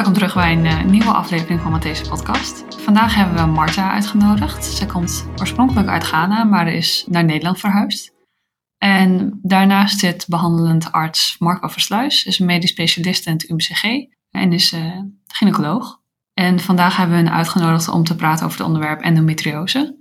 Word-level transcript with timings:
Welkom 0.00 0.18
terug 0.18 0.34
bij 0.34 0.52
een 0.52 0.64
uh, 0.64 0.84
nieuwe 0.84 1.12
aflevering 1.12 1.60
van 1.60 1.80
deze 1.80 2.08
podcast. 2.08 2.64
Vandaag 2.78 3.14
hebben 3.14 3.34
we 3.34 3.50
Marta 3.50 3.90
uitgenodigd. 3.90 4.64
Zij 4.64 4.86
komt 4.86 5.26
oorspronkelijk 5.40 5.88
uit 5.88 6.04
Ghana, 6.04 6.44
maar 6.44 6.72
is 6.72 7.04
naar 7.08 7.24
Nederland 7.24 7.58
verhuisd. 7.58 8.12
En 8.78 9.38
daarnaast 9.42 9.98
zit 9.98 10.26
behandelend 10.28 10.92
arts 10.92 11.36
Marco 11.38 11.68
Versluis, 11.68 12.24
is 12.24 12.38
een 12.38 12.46
medisch 12.46 12.70
specialist 12.70 13.26
in 13.26 13.32
het 13.32 13.50
UMCG 13.50 13.82
en 14.30 14.52
is 14.52 14.72
uh, 14.72 14.98
gynaecoloog. 15.26 16.00
En 16.34 16.60
vandaag 16.60 16.96
hebben 16.96 17.16
we 17.16 17.22
hen 17.22 17.32
uitgenodigd 17.32 17.88
om 17.88 18.04
te 18.04 18.16
praten 18.16 18.46
over 18.46 18.58
het 18.58 18.66
onderwerp 18.66 19.00
endometriose. 19.00 19.96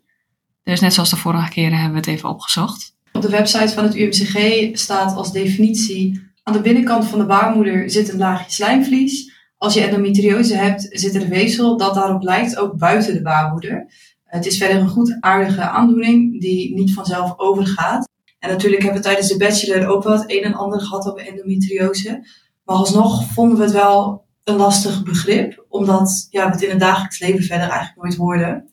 Dus 0.64 0.80
net 0.80 0.94
zoals 0.94 1.10
de 1.10 1.16
vorige 1.16 1.50
keren 1.50 1.78
hebben 1.78 1.92
we 1.92 2.10
het 2.10 2.18
even 2.18 2.30
opgezocht. 2.30 2.96
Op 3.12 3.22
de 3.22 3.30
website 3.30 3.74
van 3.74 3.84
het 3.84 3.96
UMCG 3.96 4.70
staat 4.78 5.16
als 5.16 5.32
definitie 5.32 6.32
aan 6.44 6.54
de 6.54 6.62
binnenkant 6.62 7.08
van 7.08 7.20
de 7.20 7.26
baarmoeder 7.26 7.90
zit 7.90 8.12
een 8.12 8.18
laagje 8.18 8.52
slijmvlies. 8.52 9.38
Als 9.60 9.74
je 9.74 9.82
endometriose 9.82 10.56
hebt, 10.56 10.88
zit 10.90 11.16
er 11.16 11.30
weefsel 11.30 11.78
dat 11.78 11.94
daarop 11.94 12.24
lijkt 12.24 12.58
ook 12.58 12.78
buiten 12.78 13.14
de 13.14 13.22
baarmoeder. 13.22 13.86
Het 14.24 14.46
is 14.46 14.58
verder 14.58 14.78
een 14.78 14.88
goed 14.88 15.18
aardige 15.20 15.62
aandoening 15.62 16.42
die 16.42 16.74
niet 16.76 16.94
vanzelf 16.94 17.34
overgaat. 17.38 18.10
En 18.40 18.50
natuurlijk 18.50 18.82
hebben 18.82 19.02
we 19.02 19.08
tijdens 19.08 19.28
de 19.28 19.38
bachelor 19.38 19.88
ook 19.88 20.04
het 20.04 20.24
een 20.28 20.44
en 20.44 20.54
ander 20.54 20.80
gehad 20.80 21.08
over 21.08 21.28
endometriose. 21.28 22.28
Maar 22.64 22.76
alsnog 22.76 23.32
vonden 23.32 23.58
we 23.58 23.64
het 23.64 23.74
wel 23.74 24.26
een 24.44 24.56
lastig 24.56 25.04
begrip, 25.04 25.66
omdat 25.70 26.28
ja, 26.30 26.46
we 26.46 26.52
het 26.52 26.62
in 26.62 26.70
het 26.70 26.80
dagelijks 26.80 27.20
leven 27.20 27.44
verder 27.44 27.70
eigenlijk 27.70 28.02
nooit 28.02 28.16
hoorden. 28.16 28.70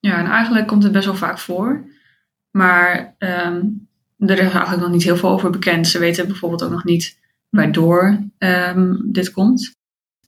Ja, 0.00 0.18
en 0.18 0.26
eigenlijk 0.26 0.66
komt 0.66 0.82
het 0.82 0.92
best 0.92 1.06
wel 1.06 1.14
vaak 1.14 1.38
voor. 1.38 1.84
Maar 2.50 3.14
um, 3.18 3.88
er 4.18 4.38
is 4.38 4.52
eigenlijk 4.52 4.80
nog 4.80 4.90
niet 4.90 5.02
heel 5.02 5.16
veel 5.16 5.30
over 5.30 5.50
bekend. 5.50 5.86
Ze 5.86 5.98
weten 5.98 6.26
bijvoorbeeld 6.26 6.62
ook 6.62 6.70
nog 6.70 6.84
niet 6.84 7.18
waardoor 7.50 8.20
um, 8.38 9.12
dit 9.12 9.30
komt. 9.30 9.74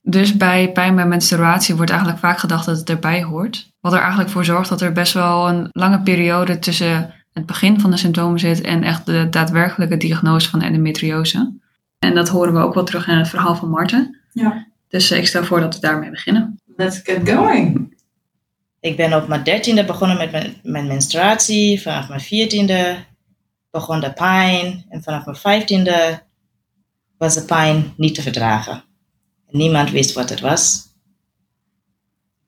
Dus 0.01 0.37
bij 0.37 0.71
pijn 0.71 0.95
bij 0.95 1.07
menstruatie 1.07 1.75
wordt 1.75 1.91
eigenlijk 1.91 2.19
vaak 2.19 2.37
gedacht 2.37 2.65
dat 2.65 2.77
het 2.77 2.89
erbij 2.89 3.23
hoort. 3.23 3.71
Wat 3.79 3.93
er 3.93 3.99
eigenlijk 3.99 4.29
voor 4.29 4.45
zorgt 4.45 4.69
dat 4.69 4.81
er 4.81 4.91
best 4.91 5.13
wel 5.13 5.49
een 5.49 5.67
lange 5.71 6.01
periode 6.01 6.59
tussen 6.59 7.13
het 7.33 7.45
begin 7.45 7.79
van 7.79 7.91
de 7.91 7.97
symptomen 7.97 8.39
zit 8.39 8.61
en 8.61 8.83
echt 8.83 9.05
de 9.05 9.27
daadwerkelijke 9.29 9.97
diagnose 9.97 10.49
van 10.49 10.61
endometriose. 10.61 11.53
En 11.99 12.15
dat 12.15 12.29
horen 12.29 12.53
we 12.53 12.59
ook 12.59 12.73
wel 12.73 12.83
terug 12.83 13.07
in 13.07 13.17
het 13.17 13.29
verhaal 13.29 13.55
van 13.55 13.69
Marten. 13.69 14.19
Ja. 14.33 14.67
Dus 14.87 15.11
ik 15.11 15.27
stel 15.27 15.43
voor 15.43 15.59
dat 15.59 15.75
we 15.75 15.81
daarmee 15.81 16.09
beginnen. 16.09 16.59
Let's 16.75 16.99
get 17.03 17.29
going. 17.29 17.97
Ik 18.79 18.95
ben 18.95 19.13
op 19.13 19.27
mijn 19.27 19.43
dertiende 19.43 19.85
begonnen 19.85 20.17
met 20.17 20.31
mijn, 20.31 20.55
mijn 20.63 20.87
menstruatie. 20.87 21.81
Vanaf 21.81 22.07
mijn 22.07 22.21
veertiende 22.21 22.97
begon 23.71 23.99
de 23.99 24.13
pijn. 24.13 24.85
En 24.89 25.03
vanaf 25.03 25.25
mijn 25.25 25.37
vijftiende 25.37 26.21
was 27.17 27.33
de 27.33 27.43
pijn 27.43 27.93
niet 27.97 28.15
te 28.15 28.21
verdragen. 28.21 28.83
Niemand 29.51 29.91
wist 29.91 30.13
wat 30.13 30.29
het 30.29 30.39
was. 30.39 30.87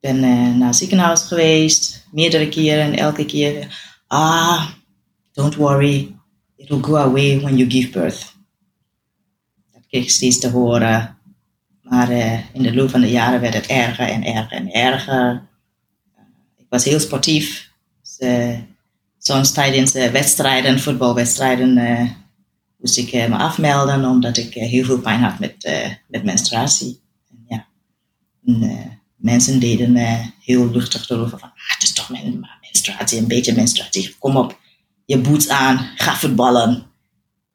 ben 0.00 0.16
uh, 0.16 0.56
naar 0.56 0.66
het 0.66 0.76
ziekenhuis 0.76 1.22
geweest, 1.22 2.06
meerdere 2.10 2.48
keren 2.48 2.84
en 2.84 2.96
elke 2.96 3.24
keer. 3.24 3.80
Ah, 4.06 4.68
don't 5.32 5.54
worry, 5.54 6.16
it 6.56 6.68
will 6.68 6.82
go 6.82 6.96
away 6.96 7.40
when 7.40 7.56
you 7.56 7.70
give 7.70 7.90
birth. 7.90 8.34
Dat 9.72 9.82
kreeg 9.88 10.02
ik 10.02 10.10
steeds 10.10 10.38
te 10.38 10.50
horen. 10.50 11.18
Maar 11.82 12.10
uh, 12.10 12.54
in 12.54 12.62
de 12.62 12.74
loop 12.74 12.90
van 12.90 13.00
de 13.00 13.10
jaren 13.10 13.40
werd 13.40 13.54
het 13.54 13.66
erger 13.66 14.08
en 14.08 14.24
erger 14.24 14.56
en 14.56 14.72
erger. 14.72 15.48
Ik 16.56 16.66
was 16.68 16.84
heel 16.84 17.00
sportief. 17.00 17.70
Dus, 18.02 18.58
soms 19.18 19.52
tijdens 19.52 19.92
wedstrijden, 19.92 20.80
voetbalwedstrijden, 20.80 21.76
moest 22.82 22.98
ik 22.98 23.12
me 23.12 23.36
afmelden 23.36 24.04
omdat 24.04 24.36
ik 24.36 24.54
heel 24.54 24.84
veel 24.84 25.00
pijn 25.00 25.20
had 25.20 25.38
met, 25.38 25.70
met 26.08 26.24
menstruatie. 26.24 27.00
En, 27.30 27.44
ja. 27.48 27.66
En, 28.44 29.00
mensen 29.16 29.60
deden 29.60 29.96
heel 30.40 30.70
luchtig 30.70 31.10
erover 31.10 31.38
van, 31.38 31.48
ah, 31.48 31.74
het 31.74 31.82
is 31.82 31.92
toch 31.92 32.10
mijn 32.10 32.48
menstruatie, 32.60 33.18
een 33.18 33.28
beetje 33.28 33.54
menstruatie. 33.54 34.16
Kom 34.18 34.36
op, 34.36 34.58
je 35.04 35.18
boots 35.18 35.48
aan, 35.48 35.90
ga 35.96 36.16
voetballen. 36.16 36.86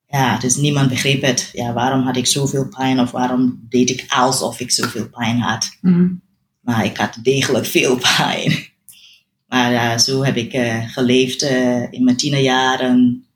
Ja, 0.07 0.37
dus 0.37 0.55
niemand 0.55 0.89
begreep 0.89 1.21
het. 1.21 1.49
Ja, 1.53 1.73
waarom 1.73 2.01
had 2.01 2.17
ik 2.17 2.25
zoveel 2.25 2.67
pijn 2.67 2.99
of 2.99 3.11
waarom 3.11 3.65
deed 3.69 3.89
ik 3.89 4.05
alsof 4.09 4.59
ik 4.59 4.71
zoveel 4.71 5.09
pijn 5.09 5.39
had. 5.39 5.77
Mm. 5.81 6.21
Maar 6.61 6.85
ik 6.85 6.97
had 6.97 7.17
degelijk 7.21 7.65
veel 7.65 7.97
pijn. 8.17 8.65
Maar 9.47 9.71
uh, 9.71 9.97
zo 9.97 10.23
heb 10.23 10.35
ik 10.35 10.53
uh, 10.53 10.89
geleefd 10.89 11.43
uh, 11.43 11.91
in 11.91 12.03
mijn 12.03 12.17
tienerjaren 12.17 13.26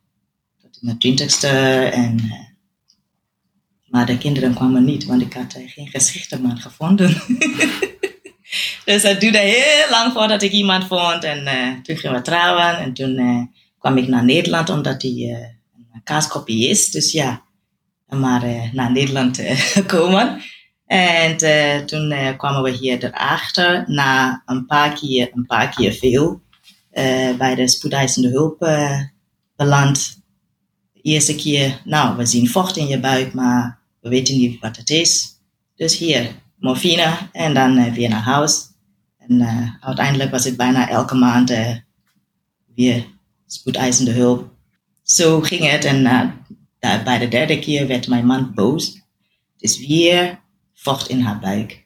mijn 0.82 1.00
twintigste. 1.00 1.48
En, 1.94 2.20
maar 3.88 4.06
de 4.06 4.18
kinderen 4.18 4.54
kwamen 4.54 4.84
niet, 4.84 5.06
want 5.06 5.22
ik 5.22 5.34
had 5.34 5.58
geen 5.66 5.88
geschikte 5.88 6.42
man 6.42 6.58
gevonden. 6.58 7.08
dus 8.86 9.04
het 9.04 9.22
duurde 9.22 9.38
heel 9.38 9.90
lang 9.90 10.14
voordat 10.14 10.42
ik 10.42 10.52
iemand 10.52 10.88
vond. 10.88 11.24
En 11.24 11.44
toen 11.84 11.98
gingen 11.98 12.16
we 12.16 12.22
trouwen. 12.22 12.78
En 12.78 12.94
toen 12.94 13.50
kwam 13.80 13.98
ik 13.98 14.08
naar 14.08 14.26
Nederland, 14.26 14.70
omdat 14.70 15.02
hij 15.02 15.50
een 15.94 16.04
kaaskopie 16.04 16.70
is. 16.70 16.92
Dus 16.92 17.12
ja, 17.12 17.42
maar 18.08 18.70
naar 18.74 18.92
Nederland 18.92 19.38
gekomen. 19.78 20.42
En 20.86 21.38
toen 21.86 22.36
kwamen 22.38 22.64
we 22.64 22.70
hier 22.70 23.04
erachter, 23.04 23.84
na 23.88 24.42
een 24.46 24.66
paar 24.66 24.94
keer, 24.94 25.30
een 25.34 25.46
paar 25.46 25.70
keer 25.70 25.94
veel, 25.94 26.42
bij 27.38 27.56
de 27.56 27.68
spoedeisende 27.68 28.30
hulp 28.30 28.60
beland. 29.56 30.21
Eerste 31.02 31.36
keer, 31.36 31.82
nou, 31.86 32.18
we 32.18 32.26
zien 32.26 32.50
vocht 32.50 32.78
in 32.78 32.88
je 32.88 33.00
buik, 33.00 33.34
maar 33.34 33.80
we 34.00 34.10
weten 34.10 34.38
niet 34.38 34.60
wat 34.60 34.78
het 34.78 34.90
is. 34.90 35.40
Dus 35.76 35.98
hier, 35.98 36.36
morfine 36.56 37.18
en 37.32 37.54
dan 37.54 37.94
weer 37.94 38.10
naar 38.10 38.22
huis. 38.22 38.70
En 39.18 39.42
uiteindelijk 39.82 40.32
was 40.32 40.44
het 40.44 40.58
bijna 40.58 40.90
elke 40.90 41.16
maand 41.16 41.54
weer 42.76 43.06
spoedeisende 43.48 44.12
hulp. 44.12 44.52
Zo 45.04 45.42
ging 45.42 45.70
het 45.70 45.86
en 45.86 46.04
bij 46.80 47.18
de 47.18 47.28
derde 47.28 47.60
keer 47.60 47.88
werd 47.88 48.08
mijn 48.08 48.26
man 48.26 48.54
boos. 48.54 49.02
Dus 49.58 49.88
weer 49.88 50.40
vocht 50.74 51.10
in 51.10 51.20
haar 51.20 51.40
buik. 51.40 51.86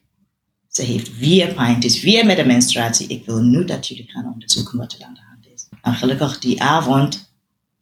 Ze 0.68 0.82
heeft 0.82 1.18
weer 1.18 1.54
pijn. 1.54 1.74
Het 1.74 1.84
is 1.84 2.02
weer 2.02 2.26
met 2.26 2.36
de 2.36 2.44
menstruatie. 2.44 3.06
Ik 3.08 3.24
wil 3.26 3.42
nu 3.42 3.64
dat 3.64 3.88
jullie 3.88 4.10
gaan 4.10 4.32
onderzoeken 4.32 4.78
wat 4.78 4.92
er 4.92 5.04
aan 5.04 5.14
de 5.14 5.20
hand 5.28 5.46
is. 5.54 5.68
En 5.82 5.94
gelukkig 5.94 6.38
die 6.38 6.62
avond 6.62 7.25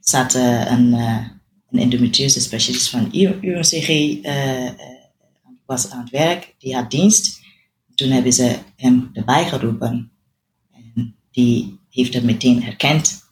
zat 0.04 0.34
uh, 0.34 0.70
een, 0.70 0.86
uh, 0.86 1.26
een 1.70 1.78
endometriose 1.78 2.40
specialist 2.40 2.90
van 2.90 3.08
UMCG 3.12 3.88
uh, 3.88 4.70
was 5.66 5.90
aan 5.90 6.00
het 6.00 6.10
werk. 6.10 6.54
Die 6.58 6.74
had 6.74 6.90
dienst. 6.90 7.42
Toen 7.94 8.10
hebben 8.10 8.32
ze 8.32 8.58
hem 8.76 9.10
erbij 9.12 9.48
geroepen. 9.48 10.12
En 10.72 11.16
die 11.30 11.78
heeft 11.90 12.14
het 12.14 12.24
meteen 12.24 12.62
herkend. 12.62 13.22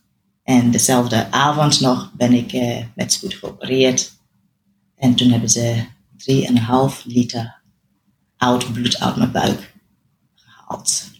En 0.43 0.71
dezelfde 0.71 1.31
avond 1.31 1.81
nog 1.81 2.13
ben 2.17 2.33
ik 2.33 2.53
met 2.95 3.13
spoed 3.13 3.35
geopereerd. 3.35 4.13
En 4.97 5.15
toen 5.15 5.31
hebben 5.31 5.51
ze 5.51 5.87
3,5 6.97 7.05
liter 7.05 7.63
oud 8.37 8.73
bloed 8.73 8.99
uit 8.99 9.17
mijn 9.17 9.33
buik 9.33 9.75
gehaald. 10.35 11.11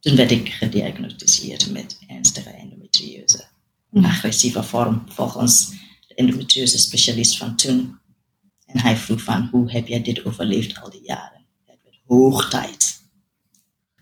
Toen 0.00 0.16
werd 0.16 0.30
ik 0.30 0.48
gediagnosticeerd 0.48 1.70
met 1.70 1.98
ernstige 2.08 2.50
endometriose. 2.50 3.44
Een 3.92 4.04
agressieve 4.04 4.62
vorm 4.62 5.04
volgens 5.08 5.70
de 6.08 6.14
endometriose 6.14 6.78
specialist 6.78 7.36
van 7.36 7.56
toen. 7.56 7.98
En 8.66 8.80
hij 8.80 8.96
vroeg 8.96 9.22
van, 9.22 9.48
hoe 9.50 9.70
heb 9.70 9.86
jij 9.86 10.02
dit 10.02 10.24
overleefd 10.24 10.80
al 10.80 10.90
die 10.90 11.02
jaren? 11.04 11.46
Het 11.66 11.78
werd 11.84 11.96
hoog 12.06 12.50
tijd. 12.50 13.00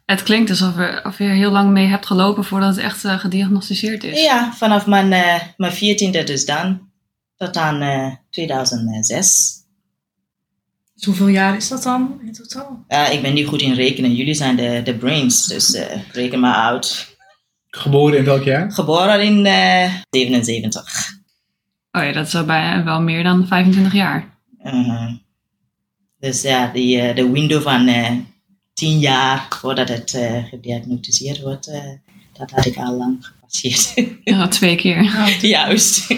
Het 0.04 0.22
klinkt 0.22 0.50
alsof 0.50 0.76
je, 0.76 1.00
of 1.04 1.19
je 1.19 1.25
heel 1.25 1.50
lang 1.50 1.71
mee 1.71 1.87
hebt 1.87 2.06
gelopen 2.06 2.44
voordat 2.44 2.76
het 2.76 2.84
echt 2.84 3.04
uh, 3.04 3.19
gediagnosticeerd 3.19 4.04
is. 4.04 4.22
Ja, 4.22 4.53
vanaf 4.54 4.87
mijn, 4.87 5.12
uh, 5.12 5.41
mijn 5.56 5.75
14e 5.75 6.25
dus 6.25 6.44
dan, 6.44 6.91
tot 7.37 7.56
aan 7.56 7.82
uh, 7.82 8.14
2006. 8.31 9.56
Dus 10.94 11.05
hoeveel 11.05 11.29
jaar 11.29 11.56
is 11.56 11.69
dat 11.69 11.82
dan 11.82 12.20
in 12.25 12.32
totaal? 12.32 12.84
Ja, 12.88 13.06
ik 13.06 13.23
ben 13.23 13.34
niet 13.34 13.46
goed 13.46 13.62
in 13.62 13.75
rekenen. 13.75 14.14
Jullie 14.14 14.34
zijn 14.34 14.56
de, 14.56 14.81
de 14.84 14.94
brains, 14.94 15.46
dus 15.46 15.75
uh, 15.75 15.84
reken 16.12 16.41
maar 16.41 16.55
uit. 16.55 17.07
Geboren 17.79 18.19
in 18.19 18.25
welk 18.25 18.43
jaar? 18.43 18.73
Geboren 18.73 19.23
in 19.23 19.47
uh, 19.47 19.95
77. 20.11 21.17
Oh 21.93 22.03
ja, 22.03 22.13
dat 22.13 22.27
is 22.27 22.35
al 22.35 22.45
bijna 22.45 22.85
wel 22.85 23.01
meer 23.01 23.23
dan 23.23 23.47
25 23.47 23.93
jaar. 23.93 24.39
Uh 24.65 24.89
-huh. 24.89 25.13
Dus 26.19 26.43
ja, 26.43 26.67
die, 26.73 26.97
uh, 26.97 27.15
de 27.15 27.31
window 27.31 27.63
van 27.63 27.91
10 28.75 28.99
jaar 28.99 29.47
voordat 29.61 29.89
het 29.89 30.19
gediagnosticeerd 30.51 31.41
wordt, 31.41 31.71
dat 32.33 32.51
had 32.51 32.67
ik 32.67 32.77
al 32.77 32.97
lang 32.97 33.27
gepasseerd. 33.27 34.09
ja, 34.25 34.49
twee 34.49 34.77
keer. 34.77 35.03
Juist. 35.41 36.15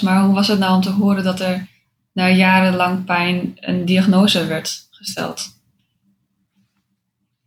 Maar 0.00 0.24
hoe 0.24 0.34
was 0.34 0.48
het 0.48 0.58
nou 0.58 0.74
om 0.74 0.80
te 0.80 0.90
horen 0.90 1.24
dat 1.24 1.40
er 1.40 1.66
na 2.12 2.28
jarenlang 2.28 3.04
pijn 3.04 3.52
een 3.60 3.84
diagnose 3.84 4.46
werd 4.46 4.86
gesteld? 4.90 5.60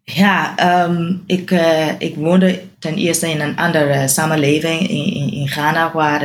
Ja, 0.07 0.55
um, 0.85 1.23
ik, 1.25 1.51
uh, 1.51 1.99
ik 1.99 2.15
woonde 2.15 2.63
ten 2.79 2.95
eerste 2.95 3.29
in 3.29 3.41
een 3.41 3.57
andere 3.57 4.07
samenleving 4.07 4.89
in, 4.89 5.31
in, 5.31 5.47
Ghana, 5.47 5.93
waar 5.93 6.23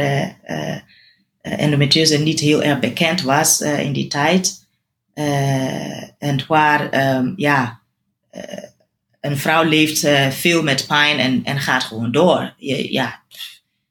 uh, 1.43 2.19
niet 2.19 2.41
heel 2.41 2.63
erg 2.63 2.79
bekend 2.79 3.23
was 3.23 3.61
in 3.61 3.93
die 3.93 4.07
tijd. 4.07 4.61
Eh, 5.15 6.03
en 6.19 6.45
waar, 6.47 6.91
ehm, 6.91 7.33
ja, 7.37 7.81
eh, 8.31 8.65
een 9.21 9.37
vrouw 9.37 9.65
leeft 9.65 10.05
eh, 10.05 10.29
veel 10.29 10.63
met 10.63 10.87
pijn 10.87 11.19
en, 11.19 11.45
en 11.45 11.61
gaat 11.61 11.83
gewoon 11.83 12.13
door. 12.13 12.55
Je, 12.57 12.93
ja, 12.93 13.23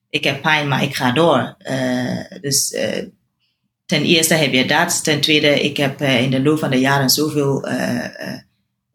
ik 0.09 0.23
heb 0.23 0.41
pijn, 0.41 0.67
maar 0.67 0.83
ik 0.83 0.95
ga 0.95 1.11
door. 1.11 1.55
Eh, 1.57 2.39
dus 2.41 2.73
eh, 2.73 3.03
ten 3.85 4.03
eerste 4.03 4.33
heb 4.33 4.53
je 4.53 4.65
dat. 4.65 5.03
Ten 5.03 5.21
tweede, 5.21 5.63
ik 5.63 5.77
heb 5.77 6.01
eh, 6.01 6.21
in 6.21 6.31
de 6.31 6.41
loop 6.41 6.59
van 6.59 6.69
de 6.69 6.79
jaren 6.79 7.09
zoveel, 7.09 7.67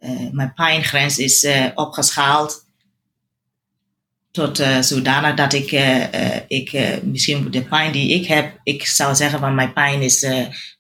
eh, 0.05 0.31
mijn 0.33 0.55
pijngrens 0.55 1.19
is 1.19 1.45
eh, 1.45 1.67
opgeschaald 1.75 2.63
tot 4.31 4.59
eh, 4.59 4.81
zodanig 4.81 5.35
dat 5.35 5.53
ik, 5.53 5.71
ik 6.49 7.01
misschien 7.03 7.51
de 7.51 7.65
pijn 7.65 7.93
die 7.93 8.15
ik 8.15 8.27
heb, 8.27 8.61
ik 8.63 8.87
zou 8.87 9.15
zeggen 9.15 9.39
van 9.39 9.55
mijn 9.55 9.73
pijn 9.73 10.03
is 10.03 10.27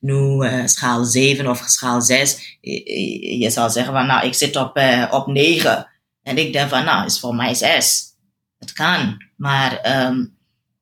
nu 0.01 0.49
schaal 0.65 1.05
7 1.05 1.47
of 1.47 1.63
schaal 1.67 2.01
6. 2.01 2.59
Je, 2.61 3.51
zou 3.51 3.71
zeggen 3.71 3.93
van 3.93 4.07
nou, 4.07 4.27
ik 4.27 4.35
zit 4.35 4.57
op, 4.57 4.81
op 5.11 5.27
9. 5.27 5.91
En 6.23 6.39
ik 6.39 6.53
denk 6.53 6.69
van 6.69 6.85
nou, 6.85 7.07
is 7.07 7.21
voor 7.21 7.35
mij 7.35 7.55
6. 7.55 8.03
Het 8.59 8.73
kan. 8.73 9.23
Maar 9.37 9.81
ehm, 9.81 10.25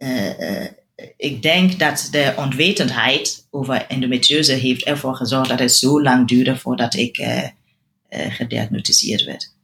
eh, 0.02 0.62
eh, 0.62 0.70
ik 1.16 1.42
denk 1.42 1.78
dat 1.78 2.08
de 2.10 2.32
onwetendheid 2.36 3.46
over 3.50 3.86
endometriose 3.86 4.52
heeft 4.52 4.84
ervoor 4.84 5.16
gezorgd 5.16 5.48
dat 5.48 5.58
het 5.58 5.72
zo 5.72 6.02
lang 6.02 6.28
duurde 6.28 6.56
voordat 6.56 6.94
ik 6.94 7.16
gediagnosticeerd 8.12 9.24
werd. 9.24 9.54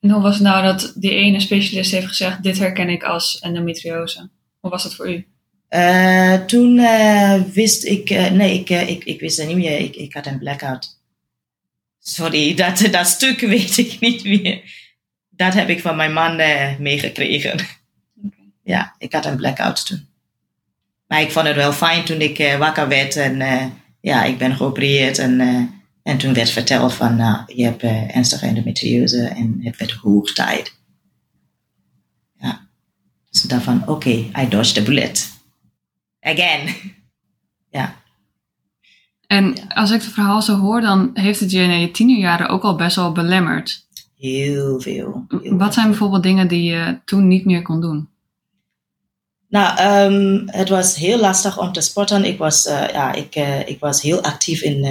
En 0.00 0.10
hoe 0.10 0.22
was 0.22 0.34
het 0.34 0.42
nou 0.42 0.64
dat 0.64 0.92
die 0.96 1.10
ene 1.10 1.40
specialist 1.40 1.90
heeft 1.90 2.06
gezegd, 2.06 2.42
dit 2.42 2.58
herken 2.58 2.88
ik 2.88 3.02
als 3.02 3.38
endometriose? 3.38 4.30
Hoe 4.60 4.70
was 4.70 4.82
dat 4.82 4.94
voor 4.94 5.10
u? 5.10 5.26
Eh, 5.68 6.34
toen 6.34 6.78
eh, 6.78 7.42
wist 7.42 7.84
ik, 7.84 8.10
eh, 8.10 8.30
nee, 8.30 8.58
ik, 8.58 8.70
eh, 8.70 8.88
ik, 8.88 9.04
ik 9.04 9.20
wist 9.20 9.36
het 9.36 9.46
niet 9.46 9.56
meer. 9.56 9.78
Ik, 9.78 9.96
ik 9.96 10.14
had 10.14 10.26
een 10.26 10.38
blackout. 10.38 11.00
Sorry, 12.00 12.54
dat, 12.62 12.88
dat 12.90 13.06
stuk 13.06 13.40
weet 13.40 13.78
ik 13.78 14.00
niet 14.00 14.24
meer. 14.24 14.60
Dat 15.30 15.54
heb 15.54 15.68
ik 15.68 15.80
van 15.80 15.96
mijn 15.96 16.12
man 16.12 16.38
eh, 16.38 16.78
meegekregen. 16.78 17.66
Ja, 18.64 18.94
ik 18.98 19.12
had 19.12 19.24
een 19.24 19.36
blackout 19.36 19.86
toen. 19.86 20.06
Maar 21.06 21.20
ik 21.20 21.30
vond 21.30 21.46
het 21.46 21.56
wel 21.56 21.72
fijn 21.72 22.04
toen 22.04 22.20
ik 22.20 22.38
eh, 22.38 22.58
wakker 22.58 22.88
werd 22.88 23.16
en 23.16 23.40
eh, 23.40 23.64
ja, 24.00 24.24
ik 24.24 24.38
ben 24.38 24.56
geopereerd. 24.56 25.18
En, 25.18 25.40
eh, 25.40 25.62
en 26.02 26.18
toen 26.18 26.34
werd 26.34 26.50
verteld 26.50 26.92
van, 26.92 27.16
nou, 27.16 27.54
je 27.54 27.64
hebt 27.64 27.82
eh, 27.82 28.16
ernstige 28.16 28.46
endometriose 28.46 29.26
en 29.26 29.58
het 29.62 29.76
werd 29.76 29.92
hoog 29.92 30.32
tijd. 30.32 30.74
Ja, 32.38 32.66
dus 33.30 33.42
daarvan, 33.42 33.88
oké, 33.88 34.10
I 34.10 34.48
dodged 34.48 34.74
the 34.74 34.82
bullet. 34.82 35.30
Again. 36.20 36.74
ja. 37.78 38.00
En 39.26 39.68
als 39.68 39.90
ik 39.90 40.02
het 40.02 40.12
verhaal 40.12 40.42
zo 40.42 40.58
hoor, 40.58 40.80
dan 40.80 41.10
heeft 41.14 41.40
het 41.40 41.50
je 41.50 41.62
in 41.62 41.80
je 41.80 41.90
tienerjaren 41.90 42.48
ook 42.48 42.62
al 42.62 42.76
best 42.76 42.96
wel 42.96 43.12
belemmerd. 43.12 43.86
Heel 44.16 44.80
veel. 44.80 45.26
heel 45.42 45.56
Wat 45.56 45.74
zijn 45.74 45.86
bijvoorbeeld 45.86 46.22
dingen 46.22 46.48
die 46.48 46.62
je 46.62 47.00
toen 47.04 47.28
niet 47.28 47.44
meer 47.44 47.62
kon 47.62 47.80
doen? 47.80 48.08
Nou, 49.48 49.76
ehm, 49.76 50.42
het 50.46 50.68
was 50.68 50.96
heel 50.96 51.18
lastig 51.18 51.58
om 51.58 51.72
te 51.72 51.80
sporten. 51.80 52.24
Ik 52.24 52.38
was, 52.38 52.66
eh, 52.66 52.88
ja, 52.88 53.12
ik, 53.12 53.34
eh, 53.34 53.68
ik 53.68 53.80
was 53.80 54.02
heel 54.02 54.22
actief 54.22 54.62
in, 54.62 54.84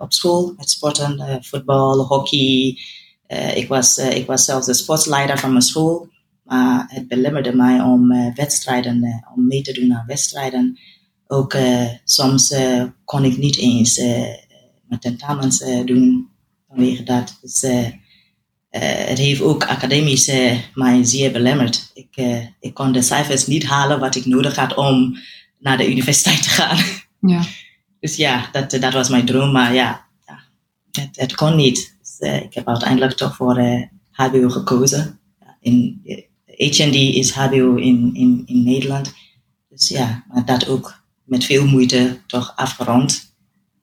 op 0.00 0.12
school 0.12 0.54
met 0.56 0.70
sporten, 0.70 1.18
eh, 1.18 1.36
voetbal, 1.40 2.06
hockey. 2.06 2.78
Eh, 3.26 3.56
ik, 3.56 3.68
was, 3.68 3.98
eh, 3.98 4.16
ik 4.16 4.26
was 4.26 4.44
zelfs 4.44 4.66
de 4.66 4.74
sportsleider 4.74 5.38
van 5.38 5.50
mijn 5.50 5.62
school. 5.62 6.08
Maar 6.42 6.84
het 6.88 7.08
belemmerde 7.08 7.52
mij 7.54 7.80
om 7.80 8.08
wedstrijden, 8.34 9.24
om 9.34 9.46
mee 9.46 9.62
te 9.62 9.72
doen 9.72 9.94
aan 9.94 10.06
wedstrijden. 10.06 10.78
Ook 11.26 11.56
soms 12.04 12.54
kon 13.04 13.24
ik 13.24 13.36
niet 13.36 13.58
eens 13.58 13.98
mijn 14.88 15.00
tentamens 15.00 15.58
doen 15.84 16.28
vanwege 16.68 17.02
dat. 17.02 17.38
Dus, 17.40 17.60
het 18.70 19.18
heeft 19.18 19.40
ook 19.40 19.64
academisch 19.64 20.30
mij 20.74 21.04
zeer 21.04 21.32
belemmerd. 21.32 21.90
Ik, 21.94 22.42
ik 22.60 22.74
kon 22.74 22.92
de 22.92 23.02
cijfers 23.02 23.46
niet 23.46 23.64
halen 23.64 24.00
wat 24.00 24.14
ik 24.14 24.26
nodig 24.26 24.56
had 24.56 24.74
om 24.74 25.16
naar 25.58 25.76
de 25.76 25.90
universiteit 25.90 26.42
te 26.42 26.48
gaan. 26.48 26.78
Ja. 27.20 27.42
Dus 28.00 28.16
ja, 28.16 28.48
dat, 28.52 28.70
dat 28.70 28.92
was 28.92 29.08
mijn 29.08 29.26
droom. 29.26 29.52
Maar 29.52 29.74
ja, 29.74 30.06
ja 30.26 30.38
het, 30.90 31.16
het 31.16 31.34
kon 31.34 31.56
niet. 31.56 31.96
Dus, 32.00 32.18
eh, 32.18 32.42
ik 32.42 32.54
heb 32.54 32.68
uiteindelijk 32.68 33.12
toch 33.16 33.36
voor 33.36 33.56
eh, 33.56 33.82
HBO 34.10 34.48
gekozen. 34.48 35.18
In, 35.60 36.00
eh, 36.04 36.22
HND 36.60 36.94
is 36.94 37.30
HBO 37.32 37.74
in, 37.74 38.14
in, 38.14 38.42
in 38.46 38.62
Nederland. 38.62 39.12
Dus 39.68 39.88
ja, 39.88 40.24
maar 40.28 40.44
dat 40.44 40.68
ook 40.68 41.02
met 41.24 41.44
veel 41.44 41.66
moeite 41.66 42.20
toch 42.26 42.52
afgerond. 42.56 43.34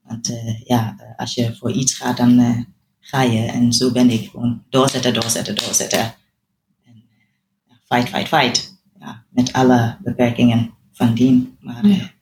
Want 0.03 0.29
eh, 0.29 0.61
ja, 0.63 0.95
eh, 0.97 1.17
als 1.17 1.33
je 1.33 1.55
voor 1.55 1.71
iets 1.71 1.93
gaat, 1.93 2.17
dan 2.17 2.39
eh, 2.39 2.59
ga 2.99 3.21
je. 3.21 3.45
En 3.45 3.73
zo 3.73 3.91
ben 3.91 4.09
ik 4.09 4.29
gewoon 4.29 4.63
doorzetten, 4.69 5.13
doorzetten, 5.13 5.55
doorzetten. 5.55 5.99
En 5.99 7.03
eh, 7.67 7.75
fight, 7.85 8.09
fight, 8.09 8.27
fight. 8.27 8.81
Ja, 8.99 9.23
met 9.29 9.53
alle 9.53 9.97
beperkingen 10.03 10.73
van 10.91 11.13
dien. 11.13 11.57
Maar 11.59 11.87
Ja. 11.87 12.15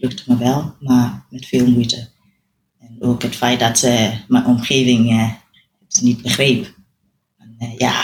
Lukte 0.00 0.22
me 0.26 0.36
wel, 0.36 0.76
maar 0.80 1.26
met 1.30 1.46
veel 1.46 1.70
moeite. 1.70 2.08
En 2.78 2.96
ook 2.98 3.22
het 3.22 3.36
feit 3.36 3.60
dat 3.60 3.82
eh, 3.82 4.18
mijn 4.28 4.46
omgeving 4.46 5.10
eh, 5.10 5.32
het 5.88 6.00
niet 6.00 6.22
begreep. 6.22 6.74
En, 7.38 7.54
eh, 7.58 7.76
ja, 7.78 8.02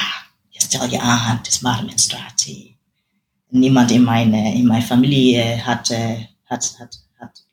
je 0.49 0.61
stel 0.61 0.91
je 0.91 1.01
aan, 1.01 1.37
het 1.37 1.47
is 1.47 1.61
maar 1.61 1.85
menstruatie. 1.85 2.79
Niemand 3.49 3.91
in 3.91 4.05
mijn, 4.05 4.35
in 4.35 4.67
mijn 4.67 4.83
familie 4.83 5.55
had, 5.55 5.97
had, 6.43 6.75
had, 6.79 7.09
had 7.15 7.49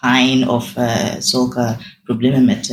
pijn 0.00 0.48
of 0.48 0.74
zulke 1.18 1.76
problemen 2.02 2.44
met, 2.44 2.68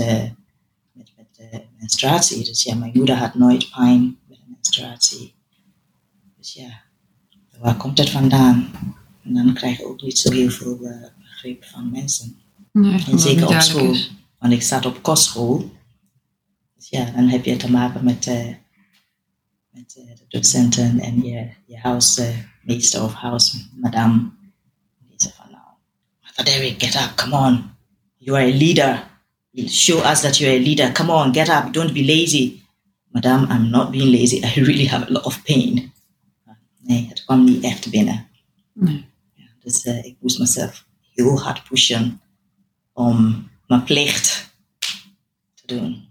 met, 0.93 1.11
met 1.15 1.65
menstruatie. 1.77 2.43
Dus 2.43 2.63
ja, 2.63 2.75
mijn 2.75 2.91
moeder 2.95 3.15
had 3.15 3.35
nooit 3.35 3.69
pijn 3.69 4.17
met 4.27 4.39
menstruatie. 4.47 5.35
Dus 6.37 6.53
ja, 6.53 6.81
waar 7.59 7.75
komt 7.75 7.97
het 7.97 8.09
vandaan? 8.09 8.69
En 9.27 9.33
dan 9.33 9.53
krijg 9.53 9.77
je 9.77 9.85
ook 9.85 10.01
niet 10.01 10.17
zo 10.17 10.31
heel 10.31 10.49
veel 10.49 10.79
eh, 10.81 11.07
begrip 11.19 11.65
van 11.65 11.91
mensen. 11.91 12.35
Nee, 12.71 13.03
En 13.07 13.19
zeker 13.19 13.47
op 13.47 13.61
school. 13.61 13.91
is. 13.91 14.11
Want 14.39 14.53
ik 14.53 14.61
zat 14.61 14.85
op 14.85 15.01
kostschool. 15.03 15.71
Dus 16.75 16.89
ja, 16.89 17.11
dan 17.11 17.27
heb 17.27 17.45
je 17.45 17.55
te 17.55 17.71
maken 17.71 18.03
met, 18.03 18.27
eh, 18.27 18.47
met 19.69 19.95
eh, 19.97 20.15
de 20.15 20.25
docenten 20.27 20.99
en 20.99 21.23
je, 21.23 21.49
je 21.65 21.77
huismeester 21.77 23.03
of 23.03 23.13
huismadam. 23.13 24.37
Die 25.07 25.13
zegt 25.17 25.35
van 25.35 25.51
nou, 25.51 25.63
Mother 26.21 26.45
Derek, 26.45 26.83
get 26.83 26.95
up, 26.95 27.15
come 27.15 27.35
on. 27.35 27.63
You 28.17 28.37
are 28.37 28.53
a 28.53 28.57
leader. 28.57 29.07
You 29.51 29.67
show 29.67 30.05
us 30.11 30.21
that 30.21 30.37
you're 30.37 30.57
a 30.57 30.63
leader. 30.63 30.91
Come 30.91 31.11
on, 31.11 31.33
get 31.33 31.49
up, 31.49 31.73
don't 31.73 31.93
be 31.93 32.05
lazy. 32.05 32.61
Madam, 33.07 33.47
I'm 33.51 33.69
not 33.69 33.91
being 33.91 34.11
lazy. 34.11 34.43
I 34.43 34.59
really 34.59 34.85
have 34.87 35.07
a 35.07 35.11
lot 35.11 35.25
of 35.25 35.43
pain. 35.43 35.91
Nee, 36.79 37.05
het 37.09 37.23
kwam 37.25 37.43
niet 37.43 37.63
echt 37.63 37.89
binnen. 37.89 38.27
Nee. 38.73 39.05
Ja, 39.67 39.73
dus 39.73 39.83
eh, 39.83 40.05
ik 40.05 40.15
moest 40.19 40.39
mezelf 40.39 40.85
heel 41.13 41.39
hard 41.39 41.63
pushen 41.63 42.21
om 42.93 43.49
mijn 43.67 43.83
plicht 43.83 44.55
te 45.55 45.75
doen. 45.75 46.05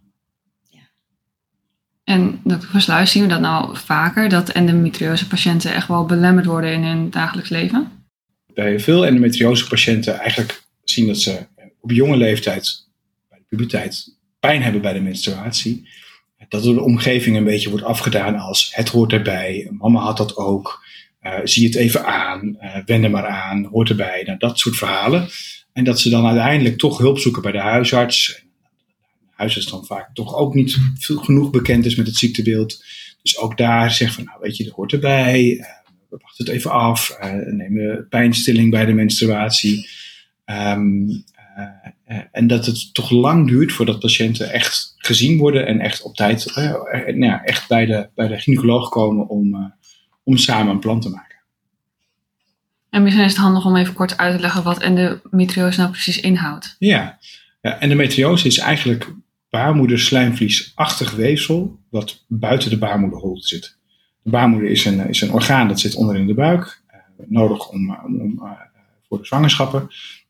En 2.04 2.40
dokter 2.44 2.68
Versluis, 2.68 3.10
zien 3.10 3.22
we 3.22 3.28
dat 3.28 3.40
nou 3.40 3.76
vaker, 3.76 4.28
dat 4.28 4.48
endometriose 4.48 5.26
patiënten 5.26 5.74
echt 5.74 5.88
wel 5.88 6.06
belemmerd 6.06 6.46
worden 6.46 6.72
in 6.72 6.82
hun 6.82 7.10
dagelijks 7.10 7.48
leven? 7.48 8.06
Bij 8.54 8.80
veel 8.80 9.06
endometriose 9.06 9.66
patiënten 9.66 10.18
eigenlijk 10.18 10.62
zien 10.84 11.06
dat 11.06 11.18
ze 11.18 11.46
op 11.80 11.90
jonge 11.90 12.16
leeftijd, 12.16 12.88
bij 13.28 13.38
de 13.38 13.44
puberteit, 13.48 14.16
pijn 14.40 14.62
hebben 14.62 14.82
bij 14.82 14.92
de 14.92 15.00
menstruatie. 15.00 15.88
Dat 16.48 16.62
door 16.62 16.74
de 16.74 16.80
omgeving 16.80 17.36
een 17.36 17.44
beetje 17.44 17.70
wordt 17.70 17.84
afgedaan 17.84 18.36
als 18.38 18.74
het 18.74 18.88
hoort 18.88 19.12
erbij, 19.12 19.68
mama 19.70 20.00
had 20.00 20.16
dat 20.16 20.36
ook, 20.36 20.84
zie 21.44 21.66
het 21.66 21.74
even 21.74 22.06
aan, 22.06 22.56
eh 22.58 22.76
wend 22.86 23.04
er 23.04 23.10
maar 23.10 23.26
aan, 23.26 23.64
hoort 23.64 23.88
erbij. 23.88 24.22
Nou, 24.26 24.38
dat 24.38 24.58
soort 24.58 24.76
verhalen. 24.76 25.28
En 25.72 25.84
dat 25.84 26.00
ze 26.00 26.10
dan 26.10 26.26
uiteindelijk 26.26 26.78
toch 26.78 26.98
hulp 26.98 27.18
zoeken 27.18 27.42
bij 27.42 27.52
de 27.52 27.60
huisarts. 27.60 28.44
De 29.20 29.32
huisarts 29.34 29.70
dan 29.70 29.84
vaak 29.86 30.14
toch 30.14 30.36
ook 30.36 30.54
niet 30.54 30.78
veel 30.98 31.16
genoeg 31.16 31.50
bekend 31.50 31.84
is 31.84 31.96
met 31.96 32.06
het 32.06 32.16
ziektebeeld. 32.16 32.84
Dus 33.22 33.38
ook 33.38 33.56
daar 33.56 33.92
zegt 33.92 34.14
van, 34.14 34.24
nou 34.24 34.38
weet 34.40 34.56
je, 34.56 34.64
dat 34.64 34.72
hoort 34.72 34.92
erbij. 34.92 35.58
eh, 35.58 35.66
we 36.10 36.18
wachten 36.22 36.44
het 36.44 36.54
even 36.54 36.70
af. 36.70 37.10
eh 37.10 37.32
nemen 37.32 38.06
pijnstilling 38.08 38.70
bij 38.70 38.84
de 38.84 38.92
menstruatie. 38.92 39.88
Ehm, 40.44 41.08
eh, 41.56 41.62
eh, 42.04 42.24
en 42.32 42.46
dat 42.46 42.66
het 42.66 42.94
toch 42.94 43.10
lang 43.10 43.48
duurt 43.48 43.72
voordat 43.72 43.98
patiënten 44.00 44.52
echt 44.52 44.94
gezien 44.96 45.38
worden 45.38 45.66
en 45.66 45.80
echt 45.80 46.02
op 46.02 46.16
tijd 46.16 46.46
eh, 46.54 46.64
eh, 46.64 46.74
nou 47.06 47.24
ja, 47.24 47.44
echt 47.44 47.68
bij 47.68 47.86
de, 47.86 48.08
bij 48.14 48.28
de 48.28 48.38
gynaecoloog 48.38 48.88
komen 48.88 49.28
om, 49.28 49.54
eh, 49.54 49.60
om 50.26 50.36
samen 50.36 50.72
een 50.72 50.78
plan 50.78 51.00
te 51.00 51.08
maken. 51.08 51.36
En 52.90 53.02
misschien 53.02 53.24
is 53.24 53.32
het 53.32 53.40
handig 53.40 53.64
om 53.64 53.76
even 53.76 53.94
kort 53.94 54.16
uit 54.16 54.34
te 54.34 54.40
leggen 54.40 54.62
wat 54.62 54.82
endometriose 54.82 55.78
nou 55.78 55.90
precies 55.90 56.20
inhoudt. 56.20 56.76
Ja, 56.78 57.18
ja 57.60 57.78
endometriose 57.78 58.46
is 58.46 58.58
eigenlijk 58.58 59.12
baarmoederslijmvliesachtig 59.50 61.14
weefsel 61.14 61.78
wat 61.90 62.24
buiten 62.28 62.70
de 62.70 62.78
baarmoederholte 62.78 63.46
zit. 63.46 63.78
De 64.22 64.30
baarmoeder 64.30 64.70
is 64.70 64.84
een, 64.84 65.08
is 65.08 65.20
een 65.20 65.32
orgaan 65.32 65.68
dat 65.68 65.80
zit 65.80 65.94
onder 65.94 66.16
in 66.16 66.26
de 66.26 66.34
buik, 66.34 66.82
eh, 66.86 66.98
nodig 67.28 67.68
om, 67.68 67.98
om, 68.04 68.20
om, 68.20 68.42
eh, 68.42 68.50
voor 69.08 69.18
de 69.18 69.26
zwangerschappen. 69.26 69.88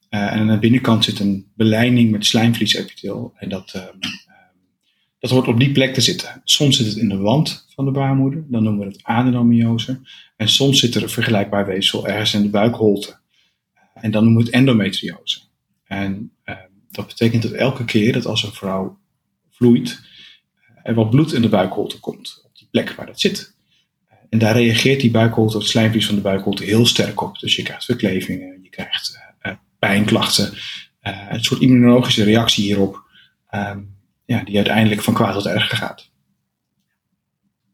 Eh, 0.09 0.21
en 0.21 0.39
aan 0.39 0.47
de 0.47 0.59
binnenkant 0.59 1.05
zit 1.05 1.19
een 1.19 1.47
beleiding 1.55 2.11
met 2.11 2.27
slijmvliesepitheel. 2.27 3.33
En 3.37 3.49
dat, 3.49 3.73
ehm, 3.75 3.85
ehm, 3.85 4.09
dat 5.19 5.31
hoort 5.31 5.49
op 5.49 5.59
die 5.59 5.73
plek 5.73 5.95
te 5.95 6.01
zitten. 6.01 6.41
Soms 6.45 6.77
zit 6.77 6.87
het 6.87 6.97
in 6.97 7.09
de 7.09 7.17
wand 7.17 7.66
van 7.77 7.85
de 7.85 7.91
baarmoeder, 7.91 8.45
dan 8.49 8.63
noemen 8.63 8.87
we 8.87 8.93
het 8.93 9.05
adenomiose. 9.05 10.01
En 10.37 10.49
soms 10.49 10.79
zit 10.79 10.95
er 10.95 11.03
een 11.03 11.09
vergelijkbaar 11.09 11.67
weefsel 11.67 12.09
ergens 12.09 12.35
in 12.35 12.43
de 12.43 12.49
buikholte. 12.49 13.19
En 13.95 14.11
dan 14.11 14.25
noemen 14.25 14.41
we 14.43 14.47
het 14.47 14.57
endometriose. 14.57 15.41
En 15.85 16.33
ehm, 16.45 16.59
dat 16.91 17.07
betekent 17.07 17.43
dat 17.43 17.53
elke 17.53 17.85
keer 17.85 18.13
dat 18.13 18.27
als 18.27 18.43
een 18.43 18.53
vrouw 18.53 18.99
vloeit, 19.51 20.01
er 20.83 20.95
wat 20.95 21.11
bloed 21.11 21.33
in 21.33 21.43
de 21.43 21.49
buikholte 21.49 22.01
komt, 22.01 22.43
op 22.45 22.57
die 22.59 22.69
plek 22.71 22.91
waar 22.91 23.07
dat 23.07 23.21
zit. 23.21 23.55
En 24.29 24.39
daar 24.39 24.55
reageert 24.55 25.01
die 25.01 25.11
buikholte, 25.11 25.59
het 25.59 25.67
slijmvlies 25.67 26.07
van 26.07 26.15
de 26.15 26.21
buikholte, 26.21 26.65
heel 26.65 26.87
sterk 26.87 27.23
op. 27.23 27.39
Dus 27.39 27.57
je 27.57 27.63
krijgt 27.63 27.85
verklevingen, 27.85 28.59
je 28.63 28.69
krijgt 28.69 29.19
uh, 29.43 29.53
pijnklachten, 29.79 30.53
uh, 31.03 31.27
een 31.29 31.45
soort 31.45 31.61
immunologische 31.61 32.25
reactie 32.25 32.65
hierop, 32.65 33.05
um, 33.51 33.95
ja, 34.25 34.45
die 34.45 34.57
uiteindelijk 34.57 35.03
van 35.03 35.15
kwaad 35.15 35.33
tot 35.33 35.47
erger 35.47 35.77
gaat. 35.77 36.11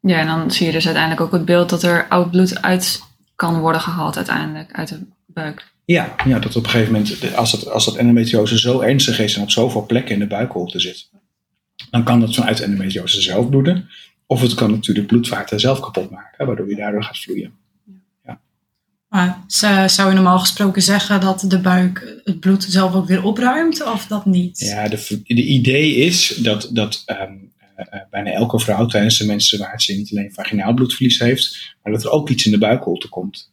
Ja, 0.02 0.18
en 0.18 0.26
dan 0.26 0.50
zie 0.50 0.66
je 0.66 0.72
dus 0.72 0.84
uiteindelijk 0.84 1.22
ook 1.22 1.32
het 1.32 1.44
beeld 1.44 1.68
dat 1.68 1.82
er 1.82 2.08
oud 2.08 2.30
bloed 2.30 2.62
uit 2.62 3.02
kan 3.34 3.60
worden 3.60 3.80
gehaald 3.80 4.16
uiteindelijk 4.16 4.72
uit 4.72 4.88
de 4.88 5.00
buik. 5.26 5.70
Ja, 5.84 6.14
ja 6.24 6.38
dat 6.38 6.56
op 6.56 6.64
een 6.64 6.70
gegeven 6.70 6.92
moment, 6.92 7.34
als 7.36 7.50
dat, 7.50 7.70
als 7.70 7.84
dat 7.84 7.96
endometriose 7.96 8.58
zo 8.58 8.80
ernstig 8.80 9.18
is 9.18 9.36
en 9.36 9.42
op 9.42 9.50
zoveel 9.50 9.86
plekken 9.86 10.14
in 10.14 10.20
de 10.20 10.26
buikholte 10.26 10.80
zit, 10.80 11.08
dan 11.90 12.04
kan 12.04 12.20
dat 12.20 12.34
vanuit 12.34 12.60
endometriose 12.60 13.20
zelf 13.20 13.48
bloeden. 13.48 13.88
Of 14.26 14.40
het 14.40 14.54
kan 14.54 14.70
natuurlijk 14.70 15.06
bloedvaten 15.06 15.60
zelf 15.60 15.80
kapot 15.80 16.10
maken, 16.10 16.46
waardoor 16.46 16.68
je 16.68 16.76
daardoor 16.76 17.04
gaat 17.04 17.18
vloeien. 17.18 17.52
Ja. 18.24 18.40
Maar 19.08 19.44
zou 19.88 20.08
je 20.08 20.14
normaal 20.14 20.38
gesproken 20.38 20.82
zeggen 20.82 21.20
dat 21.20 21.44
de 21.48 21.58
buik 21.58 22.20
het 22.24 22.40
bloed 22.40 22.64
zelf 22.68 22.94
ook 22.94 23.06
weer 23.06 23.22
opruimt, 23.22 23.84
of 23.84 24.06
dat 24.06 24.26
niet? 24.26 24.58
Ja, 24.58 24.88
de, 24.88 25.22
de 25.24 25.42
idee 25.42 25.94
is 25.94 26.28
dat, 26.28 26.68
dat 26.72 27.02
um, 27.06 27.16
uh, 27.16 27.51
bijna 28.10 28.30
elke 28.30 28.60
vrouw 28.60 28.86
tijdens 28.86 29.18
de 29.18 29.26
menstruatie 29.26 29.96
niet 29.96 30.10
alleen 30.10 30.32
vaginaal 30.32 30.74
bloedverlies 30.74 31.18
heeft, 31.18 31.76
maar 31.82 31.92
dat 31.92 32.04
er 32.04 32.10
ook 32.10 32.28
iets 32.28 32.46
in 32.46 32.52
de 32.52 32.58
buikholte 32.58 33.08
komt. 33.08 33.52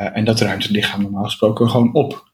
Uh, 0.00 0.16
en 0.16 0.24
dat 0.24 0.40
ruimt 0.40 0.62
het 0.62 0.72
lichaam 0.72 1.02
normaal 1.02 1.24
gesproken 1.24 1.70
gewoon 1.70 1.94
op. 1.94 2.30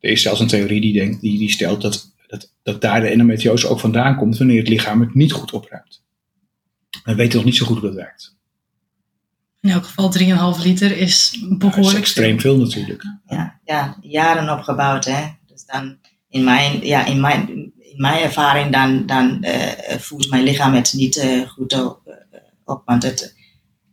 Er 0.00 0.10
is 0.10 0.22
zelfs 0.22 0.40
een 0.40 0.46
theorie 0.46 0.80
die, 0.80 0.92
denkt, 0.92 1.20
die, 1.20 1.38
die 1.38 1.50
stelt 1.50 1.82
dat, 1.82 2.14
dat, 2.26 2.52
dat 2.62 2.80
daar 2.80 3.00
de 3.00 3.08
endometriose 3.08 3.68
ook 3.68 3.80
vandaan 3.80 4.16
komt 4.16 4.38
wanneer 4.38 4.58
het 4.58 4.68
lichaam 4.68 5.00
het 5.00 5.14
niet 5.14 5.32
goed 5.32 5.52
opruimt. 5.52 6.02
We 7.04 7.14
weten 7.14 7.36
nog 7.36 7.44
niet 7.44 7.56
zo 7.56 7.66
goed 7.66 7.78
hoe 7.78 7.86
dat 7.86 7.96
werkt. 7.96 8.36
In 9.60 9.70
elk 9.70 9.84
geval 9.84 10.12
3,5 10.56 10.62
liter 10.62 10.96
is 10.96 11.44
behoorlijk 11.48 11.84
ja, 11.84 11.90
is 11.90 11.94
extreem 11.94 12.40
veel 12.40 12.58
natuurlijk. 12.58 13.04
Ja, 13.26 13.60
ja, 13.64 13.96
jaren 14.00 14.58
opgebouwd. 14.58 15.04
Hè? 15.04 15.26
Dus 15.46 15.64
dan 15.64 15.98
in 16.28 16.44
mijn, 16.44 16.86
ja, 16.86 17.06
in 17.06 17.20
mijn, 17.20 17.57
mijn 17.98 18.22
ervaring 18.22 18.72
dan, 18.72 19.06
dan 19.06 19.38
uh, 19.40 19.98
voelt 19.98 20.30
mijn 20.30 20.42
lichaam 20.42 20.74
het 20.74 20.92
niet 20.92 21.16
uh, 21.16 21.48
goed 21.48 21.72
op. 22.64 22.82
Want 22.84 23.02
het, 23.02 23.34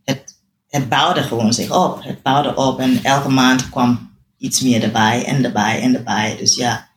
het, 0.04 0.40
het 0.68 0.88
bouwde 0.88 1.22
gewoon 1.22 1.52
zich 1.52 1.70
op. 1.70 2.02
Het 2.04 2.22
bouwde 2.22 2.54
op 2.54 2.78
en 2.78 3.04
elke 3.04 3.28
maand 3.28 3.68
kwam 3.68 4.14
iets 4.38 4.60
meer 4.60 4.82
erbij 4.82 5.24
en 5.24 5.44
erbij 5.44 5.80
en 5.80 5.94
erbij. 5.94 6.36
Dus 6.36 6.56
ja, 6.56 6.88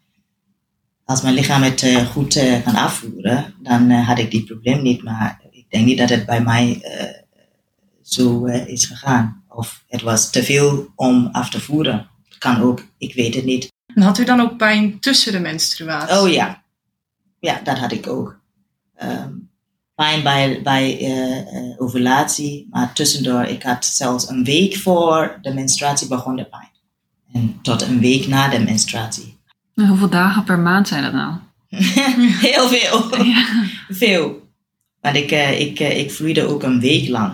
als 1.05 1.21
mijn 1.21 1.33
lichaam 1.33 1.61
het 1.61 1.85
goed 2.11 2.39
kan 2.63 2.75
afvoeren, 2.75 3.53
dan 3.61 3.91
had 3.91 4.19
ik 4.19 4.31
die 4.31 4.43
probleem 4.43 4.81
niet. 4.81 5.03
Maar 5.03 5.41
ik 5.51 5.65
denk 5.69 5.85
niet 5.85 5.97
dat 5.97 6.09
het 6.09 6.25
bij 6.25 6.41
mij 6.41 6.81
zo 8.01 8.45
is 8.45 8.85
gegaan. 8.85 9.43
Of 9.47 9.83
het 9.87 10.01
was 10.01 10.31
te 10.31 10.43
veel 10.43 10.91
om 10.95 11.29
af 11.31 11.49
te 11.49 11.59
voeren. 11.59 12.09
Kan 12.37 12.61
ook, 12.61 12.85
ik 12.97 13.13
weet 13.13 13.35
het 13.35 13.45
niet. 13.45 13.71
En 13.95 14.01
had 14.01 14.17
u 14.17 14.23
dan 14.23 14.39
ook 14.39 14.57
pijn 14.57 14.99
tussen 14.99 15.31
de 15.31 15.39
menstruatie? 15.39 16.19
Oh 16.19 16.29
ja, 16.29 16.63
ja, 17.39 17.60
dat 17.63 17.77
had 17.77 17.91
ik 17.91 18.08
ook. 18.08 18.39
Um, 19.03 19.50
pijn 19.96 20.24
bij, 20.24 20.62
bij 20.63 21.01
uh, 21.01 21.38
uh, 21.38 21.81
ovulatie, 21.81 22.67
maar 22.72 22.93
tussendoor, 22.93 23.43
ik 23.43 23.63
had 23.63 23.86
zelfs 23.86 24.29
een 24.29 24.43
week 24.43 24.75
voor 24.75 25.38
de 25.41 25.53
menstruatie 25.53 26.08
begon 26.08 26.36
de 26.36 26.46
pijn. 26.46 26.69
En 27.34 27.60
tot 27.62 27.81
een 27.81 28.00
week 28.00 28.27
na 28.27 28.48
de 28.48 28.60
menstruatie. 28.60 29.38
En 29.75 29.88
hoeveel 29.88 30.10
dagen 30.10 30.43
per 30.43 30.60
maand 30.60 30.88
zijn 30.88 31.03
dat 31.03 31.13
nou? 31.13 31.34
Heel 32.50 32.67
veel. 32.67 33.24
Ja. 33.24 33.46
Veel. 33.89 34.48
Want 35.01 35.15
ik, 35.15 35.31
uh, 35.31 35.60
ik, 35.60 35.79
ik 35.79 36.12
vloeide 36.12 36.48
ook 36.48 36.63
een 36.63 36.79
week 36.79 37.10
lang. 37.10 37.31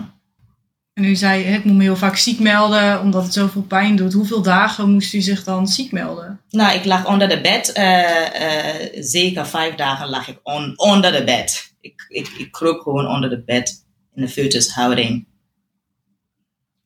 En 0.96 1.04
u 1.04 1.14
zei, 1.14 1.42
ik 1.42 1.64
moet 1.64 1.76
me 1.76 1.82
heel 1.82 1.96
vaak 1.96 2.16
ziek 2.16 2.40
melden 2.40 3.00
omdat 3.00 3.22
het 3.22 3.32
zoveel 3.32 3.62
pijn 3.62 3.96
doet. 3.96 4.12
Hoeveel 4.12 4.42
dagen 4.42 4.90
moest 4.90 5.14
u 5.14 5.20
zich 5.20 5.44
dan 5.44 5.68
ziek 5.68 5.92
melden? 5.92 6.40
Nou, 6.50 6.78
ik 6.78 6.84
lag 6.84 7.06
onder 7.06 7.28
de 7.28 7.40
bed. 7.40 7.72
Uh, 7.76 8.94
uh, 8.94 9.02
zeker 9.04 9.46
vijf 9.46 9.74
dagen 9.74 10.08
lag 10.08 10.28
ik 10.28 10.40
on, 10.42 10.72
onder 10.76 11.12
de 11.12 11.24
bed. 11.24 11.74
Ik, 11.80 12.06
ik, 12.08 12.28
ik 12.28 12.52
kroop 12.52 12.80
gewoon 12.80 13.06
onder 13.06 13.30
de 13.30 13.42
bed 13.42 13.84
in 14.14 14.22
de 14.22 14.28
foetushouding. 14.28 15.26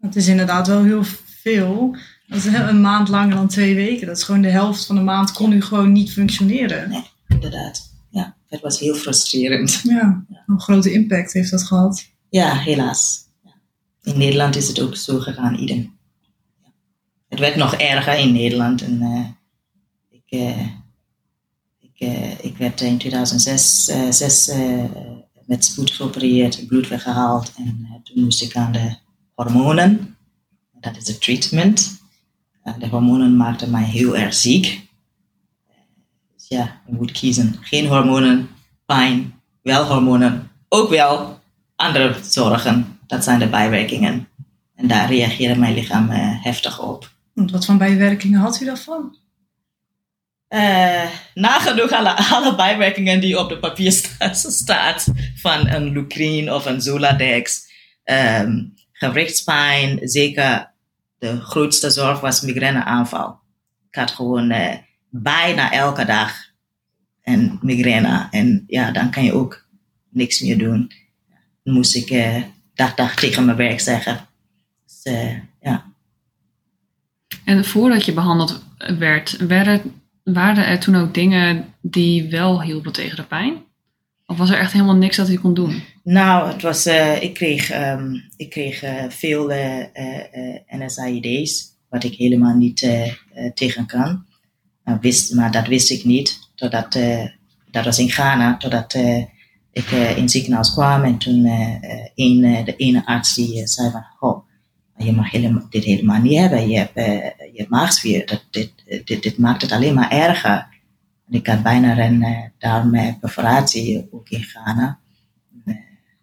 Het 0.00 0.16
is 0.16 0.28
inderdaad 0.28 0.66
wel 0.66 0.82
heel 0.82 1.04
veel. 1.42 1.96
Dat 2.26 2.38
is 2.38 2.46
een 2.46 2.80
maand 2.80 3.08
langer 3.08 3.34
dan 3.34 3.48
twee 3.48 3.74
weken. 3.74 4.06
Dat 4.06 4.16
is 4.16 4.22
gewoon 4.22 4.42
de 4.42 4.48
helft 4.48 4.86
van 4.86 4.96
de 4.96 5.02
maand 5.02 5.32
kon 5.32 5.52
u 5.52 5.62
gewoon 5.62 5.92
niet 5.92 6.12
functioneren. 6.12 6.88
Nee, 6.88 7.04
inderdaad. 7.28 7.90
Ja, 8.10 8.36
het 8.48 8.60
was 8.60 8.78
heel 8.78 8.94
frustrerend. 8.94 9.80
Ja, 9.82 10.24
een 10.46 10.60
grote 10.60 10.92
impact 10.92 11.32
heeft 11.32 11.50
dat 11.50 11.64
gehad. 11.64 12.06
Ja, 12.28 12.54
helaas 12.54 13.28
in 14.12 14.18
Nederland 14.18 14.56
is 14.56 14.68
het 14.68 14.80
ook 14.80 14.96
zo 14.96 15.18
gegaan, 15.18 15.54
idem. 15.54 15.98
Het 17.28 17.38
werd 17.38 17.56
nog 17.56 17.74
erger 17.74 18.18
in 18.18 18.32
Nederland. 18.32 18.82
En, 18.82 19.02
uh, 19.02 19.26
ik, 20.10 20.40
uh, 20.40 20.66
ik, 21.78 22.00
uh, 22.00 22.44
ik 22.44 22.56
werd 22.56 22.80
in 22.80 22.98
2006 22.98 23.84
zes, 24.10 24.50
met 25.46 25.64
spoed 25.64 25.90
geopereerd, 25.90 26.66
bloed 26.66 26.88
weggehaald. 26.88 27.52
En 27.56 28.00
toen 28.04 28.24
moest 28.24 28.42
ik 28.42 28.56
aan 28.56 28.72
de 28.72 28.96
hormonen. 29.34 30.16
Dat 30.80 30.96
is 30.96 31.06
het 31.06 31.20
treatment. 31.20 32.00
de 32.78 32.88
hormonen 32.88 33.36
maakten 33.36 33.70
mij 33.70 33.84
heel 33.84 34.16
erg 34.16 34.34
ziek. 34.34 34.88
Dus 36.34 36.48
ja, 36.48 36.80
je 36.86 36.92
moet 36.92 37.12
kiezen. 37.12 37.56
Geen 37.60 37.86
hormonen, 37.86 38.48
pijn, 38.86 39.34
wel 39.62 39.86
hormonen, 39.86 40.50
ook 40.68 40.88
wel 40.88 41.40
andere 41.76 42.16
zorgen 42.22 42.99
dat 43.10 43.24
zijn 43.24 43.38
de 43.38 43.48
bijwerkingen. 43.48 44.28
En 44.74 44.86
daar 44.86 45.08
reageerde 45.08 45.60
mijn 45.60 45.74
lichaam 45.74 46.10
heftig 46.42 46.82
op. 46.82 47.10
Wat 47.34 47.64
voor 47.64 47.76
bijwerkingen 47.76 48.40
had 48.40 48.60
u 48.60 48.64
daarvan? 48.64 49.16
Uh, 50.48 51.10
nagenoeg 51.34 51.90
alle, 51.92 52.16
alle 52.34 52.54
bijwerkingen 52.54 53.20
die 53.20 53.38
op 53.38 53.48
de 53.48 53.58
papier 53.58 53.92
sta, 53.92 54.32
staat. 54.32 55.06
Van 55.34 55.68
een 55.68 55.92
Lucrine 55.92 56.54
of 56.54 56.66
een 56.66 56.80
Zoladex. 56.80 57.68
Um, 58.04 58.74
gewrichtspijn. 58.92 59.98
Zeker 60.02 60.72
de 61.18 61.40
grootste 61.40 61.90
zorg 61.90 62.20
was 62.20 62.40
migraineaanval. 62.40 63.38
Ik 63.88 63.94
had 63.94 64.10
gewoon 64.10 64.52
uh, 64.52 64.74
bijna 65.08 65.72
elke 65.72 66.04
dag 66.04 66.34
een 67.22 67.58
migraine. 67.62 68.28
En 68.30 68.64
ja, 68.66 68.90
dan 68.90 69.10
kan 69.10 69.24
je 69.24 69.32
ook 69.32 69.68
niks 70.08 70.40
meer 70.40 70.58
doen. 70.58 70.92
Dan 71.62 71.74
moest 71.74 71.94
ik 71.94 72.10
uh, 72.10 72.42
dag, 72.80 72.94
dag 72.94 73.14
tegen 73.14 73.44
mijn 73.44 73.56
werk 73.56 73.80
zeggen. 73.80 74.26
Dus, 74.86 75.12
uh, 75.12 75.32
ja. 75.60 75.84
En 77.44 77.64
voordat 77.64 78.04
je 78.04 78.12
behandeld 78.12 78.64
werd, 78.98 79.36
werden, 79.36 80.02
waren 80.22 80.66
er 80.66 80.78
toen 80.78 80.96
ook 80.96 81.14
dingen 81.14 81.74
die 81.80 82.30
wel 82.30 82.62
hielpen 82.62 82.92
tegen 82.92 83.16
de 83.16 83.24
pijn? 83.24 83.62
Of 84.26 84.36
was 84.36 84.50
er 84.50 84.58
echt 84.58 84.72
helemaal 84.72 84.96
niks 84.96 85.16
dat 85.16 85.28
u 85.28 85.36
kon 85.36 85.54
doen? 85.54 85.82
Nou, 86.02 86.52
het 86.52 86.62
was, 86.62 86.86
uh, 86.86 87.22
ik 87.22 87.34
kreeg, 87.34 87.72
um, 87.72 88.24
ik 88.36 88.50
kreeg 88.50 88.82
uh, 88.82 89.04
veel 89.08 89.52
NSAID's, 90.66 91.64
wat 91.88 92.04
ik 92.04 92.14
helemaal 92.14 92.56
niet 92.56 92.88
tegen 93.54 93.86
kan. 93.86 94.24
wist, 95.00 95.34
maar 95.34 95.50
dat 95.50 95.66
wist 95.66 95.90
ik 95.90 96.04
niet, 96.04 96.38
totdat, 96.54 96.98
dat 97.70 97.84
was 97.84 97.98
in 97.98 98.10
Ghana, 98.10 98.56
totdat 98.56 98.94
ik 99.72 99.90
uh, 99.90 100.16
in 100.16 100.22
het 100.22 100.30
ziekenhuis 100.30 100.72
kwam 100.72 101.02
en 101.02 101.18
toen 101.18 101.44
een, 102.14 102.44
uh, 102.44 102.64
de 102.64 102.76
ene 102.76 103.06
arts 103.06 103.34
die 103.34 103.66
zei 103.66 103.90
van, 103.90 104.04
oh, 104.20 104.44
je 104.96 105.12
mag 105.12 105.30
helemaal, 105.30 105.66
dit 105.70 105.84
helemaal 105.84 106.20
niet 106.20 106.38
hebben, 106.38 106.68
je 106.68 106.76
hebt, 106.76 106.94
je 107.52 108.24
hebt 108.26 108.46
dit, 108.50 108.72
dit, 109.04 109.22
dit 109.22 109.38
maakt 109.38 109.62
het 109.62 109.72
alleen 109.72 109.94
maar 109.94 110.10
erger. 110.10 110.68
En 111.28 111.38
ik 111.38 111.46
had 111.46 111.62
bijna 111.62 111.98
een 111.98 112.52
darmperforatie 112.58 114.08
ook 114.10 114.28
in 114.28 114.42
Ghana. 114.42 114.98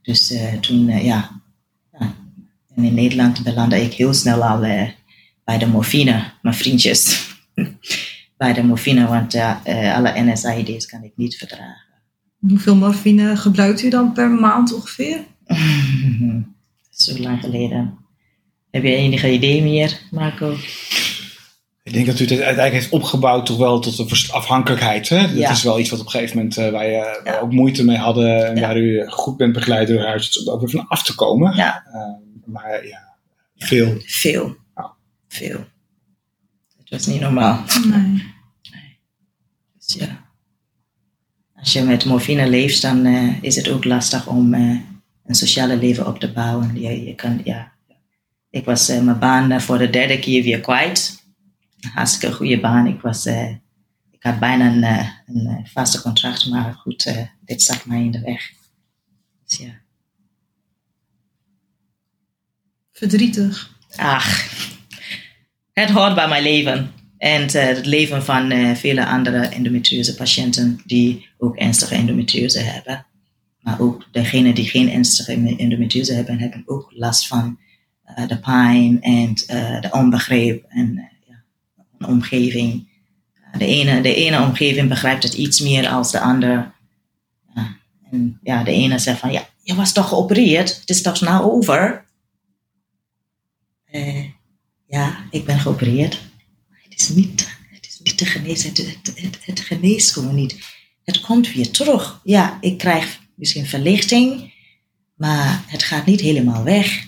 dus 0.02 0.34
toen, 0.62 0.86
ja, 1.04 1.42
en 2.76 2.84
in 2.84 2.94
Nederland 2.94 3.44
belandde 3.44 3.82
ik 3.82 3.94
heel 3.94 4.14
snel 4.14 4.44
al 4.44 4.60
bij 5.44 5.58
de 5.58 5.68
morfine, 5.68 6.32
mijn 6.42 6.56
vriendjes. 6.56 7.30
bij 8.38 8.54
de 8.54 8.64
morfine, 8.64 9.08
want 9.08 9.36
alle 9.96 10.14
NSAID's 10.16 10.86
kan 10.86 11.04
ik 11.04 11.12
niet 11.16 11.36
verdragen. 11.36 11.87
Hoeveel 12.40 12.76
morfine 12.76 13.36
gebruikt 13.38 13.82
u 13.84 13.90
dan 13.90 14.14
per 14.14 14.30
maand 14.30 14.74
ongeveer? 14.74 15.20
Zo 16.90 17.18
lang 17.18 17.40
geleden. 17.42 17.98
Heb 18.72 18.84
je 18.84 18.96
enige 18.96 19.32
idee 19.32 19.62
meer, 19.64 20.00
Marco? 20.12 20.56
Ik 21.84 21.94
denk 21.94 22.06
dat 22.06 22.20
u 22.20 22.22
het 22.24 22.32
uiteindelijk 22.32 22.74
heeft 22.74 22.90
opgebouwd 22.90 23.46
toch 23.46 23.58
wel 23.58 23.80
tot 23.80 23.98
een 24.00 24.32
afhankelijkheid. 24.32 25.10
Hè? 25.10 25.22
Dat 25.22 25.38
Ja. 25.38 25.50
is 25.52 25.64
wel 25.64 25.80
iets 25.80 25.90
wat 25.90 26.00
op 26.00 26.06
een 26.06 26.12
gegeven 26.12 26.36
moment 26.38 26.58
eh, 26.58 26.70
waar 26.72 26.86
je 26.86 27.22
Ja. 27.24 27.40
ook 27.40 27.52
moeite 27.52 27.84
mee 27.86 27.98
hadden. 27.98 28.48
En 28.48 28.56
Ja. 28.56 28.62
waar 28.62 28.78
u 28.78 29.08
goed 29.08 29.38
bent 29.38 29.54
begeleid 29.54 29.88
door 29.88 30.02
huisarts 30.02 30.40
om 30.40 30.48
er 30.48 30.54
ook 30.54 30.60
weer 30.60 30.70
van 30.70 30.88
af 30.88 31.04
te 31.04 31.16
komen. 31.16 31.56
Ja. 31.56 31.84
Eh, 31.94 32.52
maar 32.54 32.88
ja, 32.88 33.18
veel. 33.58 33.98
Veel. 34.06 34.56
Ja. 34.76 34.94
Veel. 35.28 35.66
Het 36.78 36.90
was 36.90 37.06
niet 37.06 37.22
normaal. 37.22 37.64
Nee. 37.86 38.24
Dus 39.78 39.94
ja. 40.00 40.26
Als 41.68 41.76
je 41.76 41.84
met 41.84 42.06
morfine 42.06 42.50
leeft, 42.50 42.82
dan 42.82 43.06
eh, 43.06 43.44
is 43.44 43.56
het 43.56 43.70
ook 43.70 43.84
lastig 43.84 44.28
om 44.28 44.54
eh, 44.54 44.80
een 45.26 45.36
sociale 45.36 45.78
leven 45.78 46.08
op 46.08 46.20
te 46.20 46.32
bouwen. 46.32 46.82
Je, 46.82 47.04
je 47.06 47.16
kan, 47.16 47.42
ja. 47.44 47.72
Ik 48.50 48.66
was 48.66 48.90
eh, 48.90 49.02
mijn 49.02 49.20
baan 49.20 49.62
voor 49.62 49.78
de 49.78 49.90
derde 49.90 50.20
keer 50.20 50.44
weer 50.44 50.60
kwijt. 50.60 51.24
Een 51.80 51.90
hartstikke 51.90 52.36
goede 52.36 52.60
baan. 52.60 52.88
Ik, 52.88 53.02
was, 53.02 53.26
ik 54.12 54.24
had 54.24 54.40
bijna 54.40 54.66
een, 54.66 54.84
een 55.36 55.68
vaste 55.68 56.02
contract, 56.02 56.50
maar 56.50 56.74
goed, 56.74 57.28
dit 57.46 57.62
zat 57.62 57.86
mij 57.86 58.02
in 58.02 58.12
de 58.12 58.22
weg. 58.22 58.52
Dus 59.46 59.58
ja. 59.58 59.74
Verdrietig. 62.92 63.72
Ach, 63.96 64.50
het 65.74 65.90
hoort 65.90 66.16
bij 66.16 66.28
mijn 66.28 66.44
leven. 66.44 66.92
En 67.18 67.48
eh, 67.48 67.66
het 67.66 67.86
leven 67.86 68.24
van 68.24 68.52
eh, 68.52 68.76
vele 68.76 69.06
andere 69.06 69.38
endometriose 69.38 70.16
patiënten 70.16 70.82
die 70.86 71.28
ook 71.38 71.56
ernstige 71.56 71.96
endometriose 71.96 72.60
hebben. 72.60 73.06
Maar 73.60 73.80
ook 73.80 74.08
degenen 74.12 74.56
die 74.56 74.70
geen 74.70 74.92
ernstige 74.92 75.56
endometriose 75.58 76.14
hebben, 76.14 76.40
hebben 76.40 76.64
ook 76.66 76.92
last 76.96 77.28
van 77.28 77.60
eh, 78.04 78.28
de 78.28 78.40
pijn 78.40 79.02
en 79.02 79.34
de 79.82 79.90
onbegrip 79.92 80.66
en 80.70 81.10
een 81.98 82.08
omgeving. 82.08 82.88
De 83.58 83.66
ene, 83.66 84.02
de 84.02 84.16
ene 84.16 84.42
omgeving 84.42 84.90
begrijpt 84.90 85.24
het 85.24 85.34
iets 85.34 85.60
meer 85.60 85.88
als 85.88 86.12
de 86.12 86.20
andere. 86.20 86.72
Ja, 87.56 87.78
en 88.12 88.40
ja, 88.44 88.64
de 88.64 88.72
ene 88.72 89.00
zegt 89.00 89.20
van, 89.20 89.32
ja, 89.32 89.48
je 89.64 89.76
was 89.76 89.94
toch 89.94 90.08
geopereerd? 90.08 90.80
Het 90.80 90.90
is 90.90 91.02
toch 91.02 91.22
nou 91.22 91.52
over? 91.52 92.06
Eh, 93.86 94.26
ja, 94.88 95.18
ik 95.32 95.46
ben 95.46 95.60
geopereerd. 95.60 96.27
Het 96.98 97.10
is 97.10 97.16
niet, 97.16 97.58
het 97.70 97.86
is 97.86 98.00
niet 98.04 98.18
te 98.18 98.26
genezen. 98.26 98.70
Het, 98.70 98.78
het, 98.78 99.22
het, 99.22 99.38
het 99.42 99.60
geneest 99.60 100.12
gewoon 100.12 100.36
niet. 100.36 100.58
Het 101.04 101.20
komt 101.20 101.54
weer 101.54 101.72
terug. 101.72 102.20
Ja, 102.24 102.58
ik 102.62 102.78
krijg 102.78 103.20
misschien 103.36 103.66
verlichting, 103.66 104.54
maar 105.16 105.64
het 105.68 105.84
gaat 105.84 106.06
niet 106.06 106.22
helemaal 106.22 106.64
weg. 106.64 107.08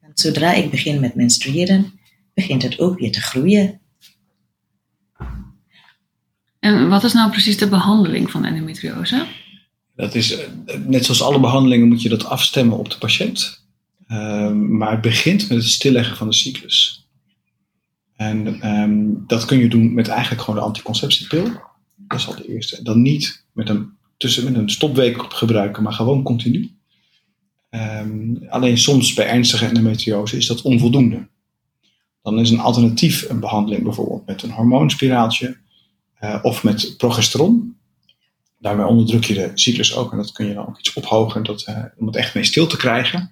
En 0.00 0.10
zodra 0.14 0.52
ik 0.52 0.70
begin 0.70 1.00
met 1.00 1.14
menstrueren, 1.14 1.92
begint 2.34 2.62
het 2.62 2.78
ook 2.78 2.98
weer 2.98 3.12
te 3.12 3.20
groeien. 3.20 3.80
En 6.58 6.88
wat 6.88 7.04
is 7.04 7.12
nou 7.12 7.30
precies 7.30 7.58
de 7.58 7.68
behandeling 7.68 8.30
van 8.30 8.44
endometriose? 8.44 9.26
Dat 9.96 10.14
is, 10.14 10.36
net 10.86 11.04
zoals 11.04 11.22
alle 11.22 11.40
behandelingen 11.40 11.88
moet 11.88 12.02
je 12.02 12.08
dat 12.08 12.24
afstemmen 12.24 12.78
op 12.78 12.90
de 12.90 12.98
patiënt. 12.98 13.64
Ehm, 14.06 14.76
maar 14.76 14.90
het 14.90 15.00
begint 15.00 15.48
met 15.48 15.58
het 15.58 15.66
stilleggen 15.66 16.16
van 16.16 16.28
de 16.28 16.34
cyclus. 16.34 17.05
En 18.16 18.60
ehm, 18.60 19.04
dat 19.26 19.44
kun 19.44 19.58
je 19.58 19.68
doen 19.68 19.94
met 19.94 20.08
eigenlijk 20.08 20.42
gewoon 20.42 20.60
de 20.60 20.66
anticonceptiepil. 20.66 21.44
Dat 21.96 22.18
is 22.18 22.28
al 22.28 22.36
de 22.36 22.48
eerste. 22.48 22.82
Dan 22.82 23.02
niet 23.02 23.44
met 23.52 23.68
een, 23.68 23.90
tussen, 24.16 24.44
met 24.44 24.54
een 24.54 24.70
stopweek 24.70 25.22
gebruiken, 25.32 25.82
maar 25.82 25.92
gewoon 25.92 26.22
continu. 26.22 26.70
Ehm, 27.70 28.36
alleen 28.48 28.78
soms 28.78 29.14
bij 29.14 29.26
ernstige 29.26 29.66
endometriose 29.66 30.36
is 30.36 30.46
dat 30.46 30.62
onvoldoende. 30.62 31.28
Dan 32.22 32.38
is 32.38 32.50
een 32.50 32.60
alternatief 32.60 33.28
een 33.28 33.40
behandeling 33.40 33.82
bijvoorbeeld 33.82 34.26
met 34.26 34.42
een 34.42 34.50
hormoonspiraaltje 34.50 35.56
eh, 36.14 36.38
of 36.42 36.64
met 36.64 36.94
progesteron. 36.96 37.76
Daarmee 38.58 38.86
onderdruk 38.86 39.24
je 39.24 39.34
de 39.34 39.50
cyclus 39.54 39.96
ook 39.96 40.12
en 40.12 40.16
dat 40.16 40.32
kun 40.32 40.46
je 40.46 40.54
dan 40.54 40.66
ook 40.66 40.78
iets 40.78 40.92
ophogen 40.92 41.42
dat, 41.42 41.62
eh, 41.62 41.84
om 41.96 42.06
het 42.06 42.16
echt 42.16 42.34
mee 42.34 42.44
stil 42.44 42.66
te 42.66 42.76
krijgen. 42.76 43.30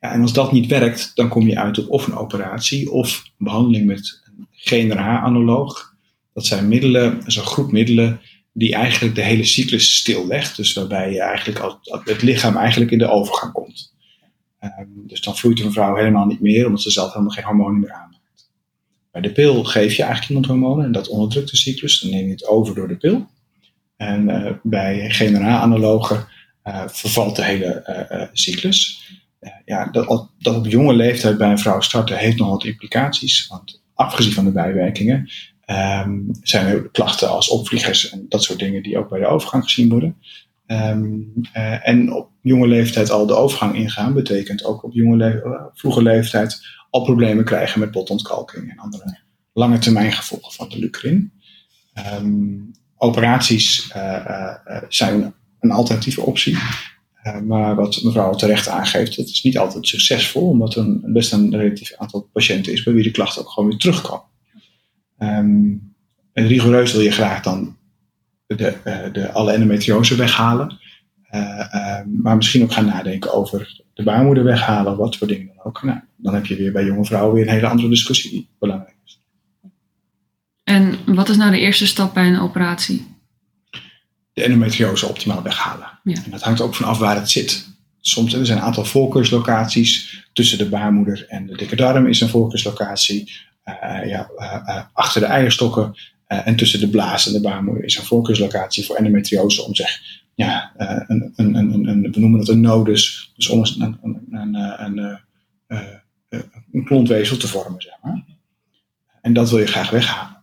Ja, 0.00 0.12
en 0.12 0.20
als 0.20 0.32
dat 0.32 0.52
niet 0.52 0.66
werkt, 0.66 1.10
dan 1.14 1.28
kom 1.28 1.46
je 1.46 1.58
uit 1.58 1.78
op 1.78 1.90
of 1.90 2.06
een 2.06 2.16
operatie 2.16 2.90
of 2.90 3.22
een 3.24 3.44
behandeling 3.44 3.86
met 3.86 4.22
GnRH-analoog. 4.64 5.94
Dat 6.32 6.46
zijn 6.46 6.68
middelen, 6.68 7.14
dat 7.18 7.26
is 7.26 7.36
een 7.36 7.42
groep 7.42 7.72
middelen 7.72 8.20
die 8.52 8.74
eigenlijk 8.74 9.14
de 9.14 9.22
hele 9.22 9.44
cyclus 9.44 9.96
stillegt. 9.96 10.56
Dus 10.56 10.72
waarbij 10.72 11.12
je 11.12 11.20
eigenlijk 11.20 11.78
het 12.04 12.22
lichaam 12.22 12.56
eigenlijk 12.56 12.90
in 12.90 12.98
de 12.98 13.10
overgang 13.10 13.52
komt. 13.52 13.94
Ehm, 14.58 14.86
dus 15.06 15.20
dan 15.20 15.36
vloeit 15.36 15.60
een 15.60 15.72
vrouw 15.72 15.94
helemaal 15.94 16.26
niet 16.26 16.40
meer, 16.40 16.66
omdat 16.66 16.82
ze 16.82 16.90
zelf 16.90 17.12
helemaal 17.12 17.34
geen 17.34 17.44
hormonen 17.44 17.80
meer 17.80 17.92
aanmaakt. 17.92 18.14
Bij 19.10 19.22
de 19.22 19.32
pil 19.32 19.64
geef 19.64 19.94
je 19.94 20.02
eigenlijk 20.02 20.28
iemand 20.28 20.46
hormonen 20.46 20.84
en 20.84 20.92
dat 20.92 21.08
onderdrukt 21.08 21.50
de 21.50 21.56
cyclus. 21.56 22.00
Dan 22.00 22.10
neem 22.10 22.26
je 22.26 22.32
het 22.32 22.46
over 22.46 22.74
door 22.74 22.88
de 22.88 22.96
pil. 22.96 23.26
En 23.96 24.28
eh, 24.28 24.52
bij 24.62 25.10
GnRH-analogen 25.10 26.26
eh, 26.62 26.82
vervalt 26.86 27.36
de 27.36 27.44
hele 27.44 27.66
eh, 27.66 28.28
cyclus. 28.32 29.08
Ja, 29.64 29.84
dat, 29.90 30.28
dat 30.38 30.56
op 30.56 30.66
jonge 30.66 30.94
leeftijd 30.94 31.38
bij 31.38 31.50
een 31.50 31.58
vrouw 31.58 31.80
starten 31.80 32.16
heeft 32.16 32.36
nog 32.36 32.48
wat 32.48 32.64
implicaties. 32.64 33.46
Want 33.46 33.82
afgezien 33.94 34.32
van 34.32 34.44
de 34.44 34.52
bijwerkingen 34.52 35.30
ehm, 35.64 36.20
zijn 36.42 36.66
er 36.66 36.90
klachten 36.90 37.30
als 37.30 37.48
opvliegers 37.48 38.10
en 38.10 38.26
dat 38.28 38.42
soort 38.42 38.58
dingen 38.58 38.82
die 38.82 38.98
ook 38.98 39.08
bij 39.08 39.20
de 39.20 39.26
overgang 39.26 39.64
gezien 39.64 39.88
worden. 39.88 40.16
Ehm, 40.66 41.20
eh, 41.52 41.88
en 41.88 42.12
op 42.12 42.30
jonge 42.42 42.66
leeftijd 42.66 43.10
al 43.10 43.26
de 43.26 43.34
overgang 43.34 43.74
ingaan 43.74 44.14
betekent 44.14 44.64
ook 44.64 44.84
op 44.84 44.92
jonge 44.92 45.42
eh, 45.42 45.64
vroege 45.74 46.02
leeftijd 46.02 46.60
al 46.90 47.02
problemen 47.02 47.44
krijgen 47.44 47.80
met 47.80 47.90
botontkalking 47.90 48.70
en 48.70 48.78
andere 48.78 49.18
lange 49.52 49.78
termijn 49.78 50.12
gevolgen 50.12 50.52
van 50.52 50.68
de 50.68 50.78
lucrin. 50.78 51.32
Ehm, 51.92 52.56
operaties 52.96 53.90
eh, 53.92 54.56
zijn 54.88 55.34
een 55.60 55.70
alternatieve 55.70 56.20
optie. 56.20 56.58
Eh, 57.24 57.40
maar 57.40 57.74
wat 57.74 58.02
mevrouw 58.02 58.34
terecht 58.34 58.68
aangeeft, 58.68 59.16
dat 59.16 59.26
is 59.26 59.42
niet 59.42 59.58
altijd 59.58 59.86
succesvol, 59.86 60.48
omdat 60.48 60.74
er 60.74 61.00
best 61.02 61.32
een 61.32 61.56
relatief 61.56 61.94
aantal 61.96 62.28
patiënten 62.32 62.72
is 62.72 62.82
bij 62.82 62.92
wie 62.92 63.02
de 63.02 63.10
klachten 63.10 63.42
ook 63.42 63.48
gewoon 63.50 63.68
weer 63.68 63.78
terugkomen. 63.78 64.26
Ehm, 65.18 65.72
en 66.32 66.46
rigoureus 66.46 66.92
wil 66.92 67.00
je 67.00 67.10
graag 67.10 67.42
dan 67.42 67.76
de, 68.46 68.66
eh, 68.66 69.12
de, 69.12 69.32
alle 69.32 69.52
endometriose 69.52 70.16
weghalen. 70.16 70.78
Eh, 71.22 71.74
ehm, 71.74 72.08
maar 72.22 72.36
misschien 72.36 72.62
ook 72.62 72.72
gaan 72.72 72.86
nadenken 72.86 73.34
over 73.34 73.82
de 73.94 74.02
baarmoeder 74.02 74.44
weghalen, 74.44 74.96
wat 74.96 75.16
voor 75.16 75.26
dingen 75.26 75.46
dan 75.46 75.64
ook. 75.64 75.82
Nou, 75.82 76.00
dan 76.16 76.34
heb 76.34 76.46
je 76.46 76.56
weer 76.56 76.72
bij 76.72 76.84
jonge 76.84 77.04
vrouwen 77.04 77.34
weer 77.34 77.46
een 77.46 77.54
hele 77.54 77.68
andere 77.68 77.88
discussie 77.88 78.30
die 78.30 78.48
belangrijk 78.58 78.96
is. 79.04 79.20
En 80.64 80.98
wat 81.06 81.28
is 81.28 81.36
nou 81.36 81.50
de 81.50 81.60
eerste 81.60 81.86
stap 81.86 82.14
bij 82.14 82.26
een 82.26 82.40
operatie? 82.40 83.13
De 84.34 84.42
endometriose 84.42 85.06
optimaal 85.06 85.42
weghalen. 85.42 85.98
Ja. 86.04 86.14
En 86.24 86.30
dat 86.30 86.42
hangt 86.42 86.60
ook 86.60 86.74
vanaf 86.74 86.98
waar 86.98 87.16
het 87.16 87.30
zit. 87.30 87.66
Soms 88.00 88.32
er 88.34 88.46
zijn 88.46 88.58
een 88.58 88.64
aantal 88.64 88.84
voorkeurslocaties. 88.84 90.22
Tussen 90.32 90.58
de 90.58 90.68
baarmoeder 90.68 91.24
en 91.28 91.46
de 91.46 91.56
dikke 91.56 91.76
darm 91.76 92.06
is 92.06 92.20
een 92.20 92.28
voorkeurslocatie. 92.28 93.32
Eh, 93.62 93.74
ja, 94.08 94.30
eh, 94.36 94.54
eh, 94.66 94.84
achter 94.92 95.20
de 95.20 95.26
eierstokken 95.26 95.94
en 96.26 96.56
tussen 96.56 96.80
de 96.80 96.88
blaas 96.88 97.26
en 97.26 97.32
de 97.32 97.40
baarmoeder 97.40 97.84
is 97.84 97.96
een 97.96 98.04
voorkeurslocatie 98.04 98.84
voor 98.84 98.96
endometriose 98.96 99.62
om 99.62 99.74
zeg, 99.74 100.00
ja, 100.34 100.72
een, 100.76 101.32
een, 101.36 101.54
een, 101.54 101.72
een, 101.72 101.86
een- 101.88 102.12
we 102.12 102.20
noemen 102.20 102.38
het 102.40 102.48
een 102.48 102.60
nodus, 102.60 103.32
dus 103.36 103.48
om 103.48 103.58
een, 103.60 103.98
een, 104.02 104.26
een, 104.30 104.54
een, 104.84 105.20
een, 106.28 106.44
een 106.72 106.84
klontweefsel 106.84 107.36
te 107.36 107.48
vormen. 107.48 107.82
Zeg 107.82 107.92
maar. 108.02 108.24
En 109.20 109.32
dat 109.32 109.50
wil 109.50 109.58
je 109.58 109.66
graag 109.66 109.90
weghalen. 109.90 110.42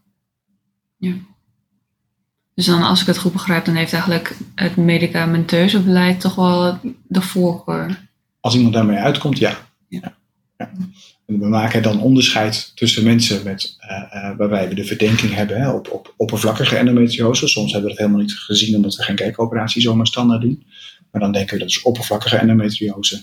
Dus 2.56 2.66
dan, 2.66 2.84
als 2.84 3.02
ik 3.02 3.08
het 3.08 3.18
goed 3.18 3.32
begrijp, 3.32 3.66
dan 3.66 3.76
heeft 3.76 3.94
eigenlijk 3.94 4.36
het 4.56 4.76
medicamenteuze 4.76 5.82
beleid 5.82 6.20
toch 6.20 6.36
wel 6.36 6.80
de 7.08 7.22
voorkeur. 7.22 8.10
Als 8.40 8.56
iemand 8.56 8.74
daarmee 8.74 8.98
uitkomt, 8.98 9.38
ja. 9.38 9.58
Ja. 9.88 10.16
En 11.26 11.40
we 11.40 11.48
maken 11.48 11.84
dan 11.84 12.02
onderscheid 12.02 12.72
tussen 12.76 13.04
mensen 13.04 13.44
met, 13.44 13.76
eh, 13.80 13.98
eh, 14.12 14.38
waarbij 14.38 14.70
we 14.70 14.76
de 14.76 14.86
verdenking 14.86 15.34
hebben 15.34 15.62
hè, 15.62 15.70
op, 15.70 15.92
op 15.92 16.14
oppervlakkige 16.18 16.76
endometriose. 16.76 17.48
Soms 17.48 17.72
hebben 17.72 17.90
we 17.90 17.96
dat 17.96 18.06
helemaal 18.06 18.26
niet 18.26 18.38
gezien 18.38 18.76
omdat 18.76 18.96
we 18.96 19.04
geen 19.04 19.16
kijkoperatie 19.16 19.82
zomaar 19.82 20.08
standaard 20.08 20.42
doen. 20.42 20.64
Maar 21.12 21.22
dan 21.22 21.32
denken 21.32 21.54
we 21.54 21.60
dat 21.60 21.70
is 21.70 21.82
oppervlakkige 21.82 22.38
endometriose. 22.38 23.16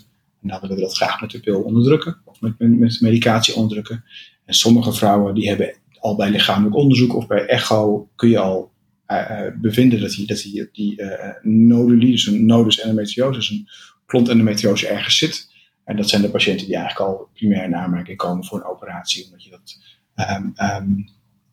En 0.43 0.49
dan 0.49 0.61
willen 0.61 0.77
we 0.77 0.83
dat 0.83 0.97
graag 0.97 1.21
met 1.21 1.31
de 1.31 1.41
pil 1.41 1.61
onderdrukken 1.61 2.17
of 2.25 2.41
met, 2.41 2.59
met, 2.59 2.79
met 2.79 3.01
medicatie 3.01 3.55
onderdrukken. 3.55 4.05
En 4.45 4.55
sommige 4.55 4.93
vrouwen 4.93 5.35
die 5.35 5.49
hebben 5.49 5.75
al 6.01 6.17
bij 6.17 6.31
lichamelijk 6.31 6.77
onderzoek 6.77 7.17
of 7.17 7.27
bij 7.27 7.47
echo 7.47 8.09
kun 8.15 8.29
je 8.29 8.39
al 8.39 8.71
bevinden 9.61 10.01
dat 10.01 10.11
die, 10.11 10.27
dat 10.27 10.43
die, 10.43 10.69
die 10.73 11.03
eh, 11.03 12.01
dus 12.01 12.27
een 12.27 12.47
nodus 12.47 12.81
endometriose, 12.81 13.53
een 13.53 13.69
klont 14.07 14.29
endometriose 14.29 14.89
ergens 14.89 15.19
zit. 15.19 15.51
En 15.85 15.97
dat 15.97 16.09
zijn 16.09 16.23
de 16.23 16.31
patiënten 16.31 16.67
die 16.67 16.77
eigenlijk 16.77 17.11
al 17.11 17.29
primair 17.35 17.65
in 17.65 17.77
aanmerking 17.77 18.17
komen 18.17 18.45
voor 18.45 18.59
een 18.59 18.67
operatie. 18.67 19.25
Omdat 19.25 19.45
je 19.45 19.51
dat, 19.51 19.79
ehm, 20.15 20.47
ehm, 20.55 20.91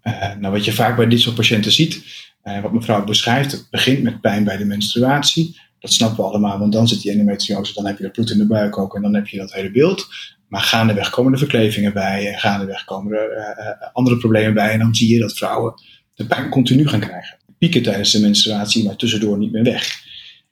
eh, 0.02 0.36
nou 0.36 0.54
wat 0.54 0.66
je 0.66 0.74
vaak 0.74 0.96
bij 0.96 1.08
dit 1.08 1.20
soort 1.20 1.36
patiënten 1.36 1.72
ziet, 1.72 2.04
eh, 2.42 2.62
wat 2.62 2.74
mevrouw 2.74 3.04
beschrijft, 3.04 3.52
het 3.52 3.68
begint 3.70 4.04
met 4.04 4.22
pijn 4.22 4.44
bij 4.44 4.58
de 4.58 4.66
menstruatie. 4.66 5.60
Dat 5.80 5.94
snappen 5.94 6.24
we 6.24 6.30
allemaal, 6.30 6.60
want 6.60 6.74
dan 6.74 6.88
zit 6.88 7.02
die 7.02 7.12
endometriose, 7.12 7.74
dan 7.74 7.86
heb 7.86 7.98
je 7.98 8.04
dat 8.04 8.12
bloed 8.12 8.32
in 8.32 8.38
de 8.38 8.48
buik 8.48 8.78
ook 8.78 8.96
en 8.96 9.02
dan 9.02 9.16
heb 9.16 9.28
je 9.28 9.38
dat 9.38 9.54
hele 9.54 9.72
beeld. 9.72 10.08
Maar 10.48 10.62
gaandeweg 10.62 11.10
komen 11.10 11.32
er 11.32 11.38
verklevingen 11.38 11.94
bij 11.94 12.32
en 12.32 12.40
gaandeweg 12.40 12.86
komen 12.86 13.14
er 13.14 13.32
eh, 13.32 13.70
eh, 13.70 13.94
andere 13.94 14.18
problemen 14.18 14.54
bij. 14.54 14.72
En 14.72 14.80
dan 14.80 14.96
zie 14.96 15.14
je 15.14 15.20
dat 15.20 15.38
vrouwen 15.38 15.74
de 16.14 16.26
pijn 16.26 16.50
continu 16.50 16.88
gaan 16.88 17.00
krijgen. 17.00 17.38
Pieken 17.66 17.84
tijdens 17.84 18.12
de 18.12 18.20
menstruatie, 18.20 18.84
maar 18.84 18.96
tussendoor 18.96 19.38
niet 19.38 19.52
meer 19.52 19.64
weg. 19.64 20.04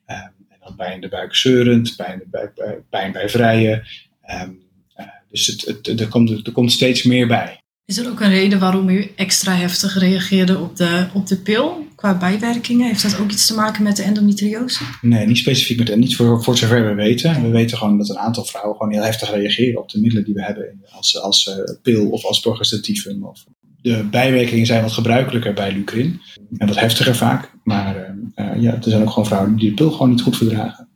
Ehm, 0.06 0.20
en 0.50 0.58
dan 0.60 0.76
pijn 0.76 0.94
in 0.94 1.02
de 1.02 1.10
buik 1.10 1.36
zeurend, 1.36 1.96
pijn, 1.96 2.24
bij, 2.32 2.52
pijn 2.90 3.12
bij 3.12 3.30
vrijen. 3.30 3.84
Ehm, 4.22 4.50
eh, 4.96 5.06
dus 5.32 5.48
het, 5.48 5.86
het, 5.86 6.00
er, 6.00 6.08
komt, 6.08 6.48
er 6.48 6.52
komt 6.52 6.72
steeds 6.72 7.04
meer 7.04 7.28
bij. 7.28 7.58
Is 7.86 7.98
er 7.98 8.10
ook 8.10 8.20
een 8.20 8.30
reden 8.30 8.60
waarom 8.60 8.90
u 8.90 9.12
extra 9.16 9.56
heftig 9.56 10.00
reageerde 10.00 10.60
op 10.60 10.76
de, 10.76 11.08
op 11.14 11.28
de 11.28 11.38
pil 11.38 11.88
qua 11.96 12.18
bijwerkingen? 12.18 12.88
Heeft 12.88 13.04
dat 13.04 13.20
ook 13.20 13.32
iets 13.32 13.46
te 13.46 13.54
maken 13.54 13.84
met 13.84 13.96
de 13.96 14.04
endometriose? 14.04 14.84
Nee, 15.02 15.26
niet 15.26 15.38
specifiek 15.38 15.78
met 15.78 15.96
niet 15.96 16.16
voor, 16.16 16.44
voor 16.44 16.58
zover 16.58 16.88
we 16.88 16.94
weten. 16.94 17.42
We 17.42 17.50
weten 17.50 17.78
gewoon 17.78 17.98
dat 17.98 18.10
een 18.10 18.18
aantal 18.18 18.46
vrouwen 18.46 18.78
gewoon 18.78 18.94
heel 18.94 19.04
heftig 19.04 19.32
reageren 19.32 19.82
op 19.82 19.90
de 19.90 20.00
middelen 20.00 20.26
die 20.26 20.34
we 20.34 20.44
hebben 20.44 20.82
als, 20.90 21.22
als 21.22 21.46
uh, 21.46 21.76
pil 21.82 22.10
of 22.10 22.26
als 22.26 22.40
progestatiefum. 22.40 23.24
Of 23.24 23.44
de 23.84 24.04
bijwerkingen 24.04 24.66
zijn 24.66 24.82
wat 24.82 24.92
gebruikelijker 24.92 25.54
bij 25.54 25.74
Lucrin 25.74 26.22
en 26.58 26.68
wat 26.68 26.80
heftiger 26.80 27.16
vaak. 27.16 27.52
Maar 27.64 28.16
uh, 28.36 28.62
ja, 28.62 28.74
er 28.74 28.84
zijn 28.84 29.02
ook 29.02 29.10
gewoon 29.10 29.26
vrouwen 29.26 29.56
die 29.56 29.70
de 29.70 29.76
pil 29.76 29.92
gewoon 29.92 30.10
niet 30.10 30.22
goed 30.22 30.38
verdragen. 30.38 30.88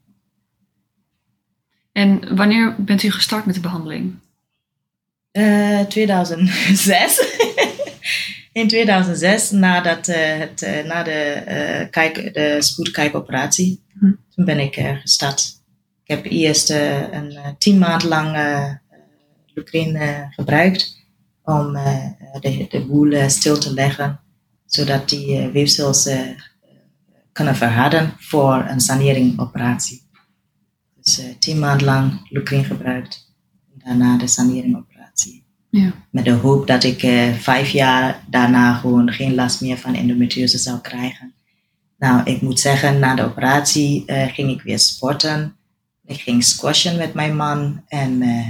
En 1.91 2.35
wanneer 2.35 2.75
bent 2.77 3.03
u 3.03 3.11
gestart 3.11 3.45
met 3.45 3.55
de 3.55 3.61
behandeling? 3.61 4.15
2006. 5.89 7.21
in 8.51 8.67
2006, 8.67 9.51
nadat, 9.51 10.07
uh, 10.07 10.15
het, 10.17 10.61
uh, 10.61 10.83
na 10.83 11.03
de, 11.03 11.43
uh, 11.47 11.89
kijk, 11.89 12.33
de 12.33 12.55
spoedkijkoperatie, 12.59 13.83
hm. 13.99 14.11
toen 14.35 14.45
ben 14.45 14.59
ik 14.59 14.75
gestart. 15.01 15.55
Ik 16.03 16.15
heb 16.15 16.25
eerst 16.25 16.69
een 16.69 17.37
tien 17.57 17.77
maand 17.77 18.03
lang 18.03 18.37
Lucrin 19.53 19.97
gebruikt 20.29 20.96
om 21.47 21.73
de, 22.41 22.65
de 22.69 22.85
boel 22.87 23.29
stil 23.29 23.57
te 23.59 23.73
leggen, 23.73 24.19
zodat 24.65 25.09
die 25.09 25.47
weefsels 25.47 26.09
kunnen 27.31 27.55
verharden 27.55 28.13
voor 28.17 28.65
een 28.67 28.79
saneringsoperatie. 28.79 30.01
Dus 30.95 31.21
tien 31.39 31.59
maand 31.59 31.81
lang 31.81 32.27
Lucrin 32.29 32.63
gebruikt. 32.63 33.33
En 33.73 33.81
daarna 33.85 34.17
de 34.17 34.27
saneringsoperatie. 34.27 35.45
Ja. 35.69 35.93
Met 36.09 36.25
de 36.25 36.31
hoop 36.31 36.67
dat 36.67 36.83
ik 36.83 36.99
vijf 37.39 37.69
jaar 37.69 38.23
daarna 38.29 38.73
gewoon 38.73 39.11
geen 39.11 39.35
last 39.35 39.61
meer 39.61 39.77
van 39.77 39.95
endometriose 39.95 40.57
zou 40.57 40.79
krijgen. 40.79 41.33
Nou, 41.97 42.23
ik 42.23 42.41
moet 42.41 42.59
zeggen, 42.59 42.99
na 42.99 43.15
de 43.15 43.23
operatie 43.23 44.03
uh, 44.07 44.27
ging 44.27 44.49
ik 44.51 44.61
weer 44.61 44.79
sporten. 44.79 45.55
Ik 46.05 46.19
ging 46.19 46.43
squashen 46.43 46.97
met 46.97 47.13
mijn 47.13 47.35
man. 47.35 47.83
En 47.87 48.21
uh, 48.21 48.47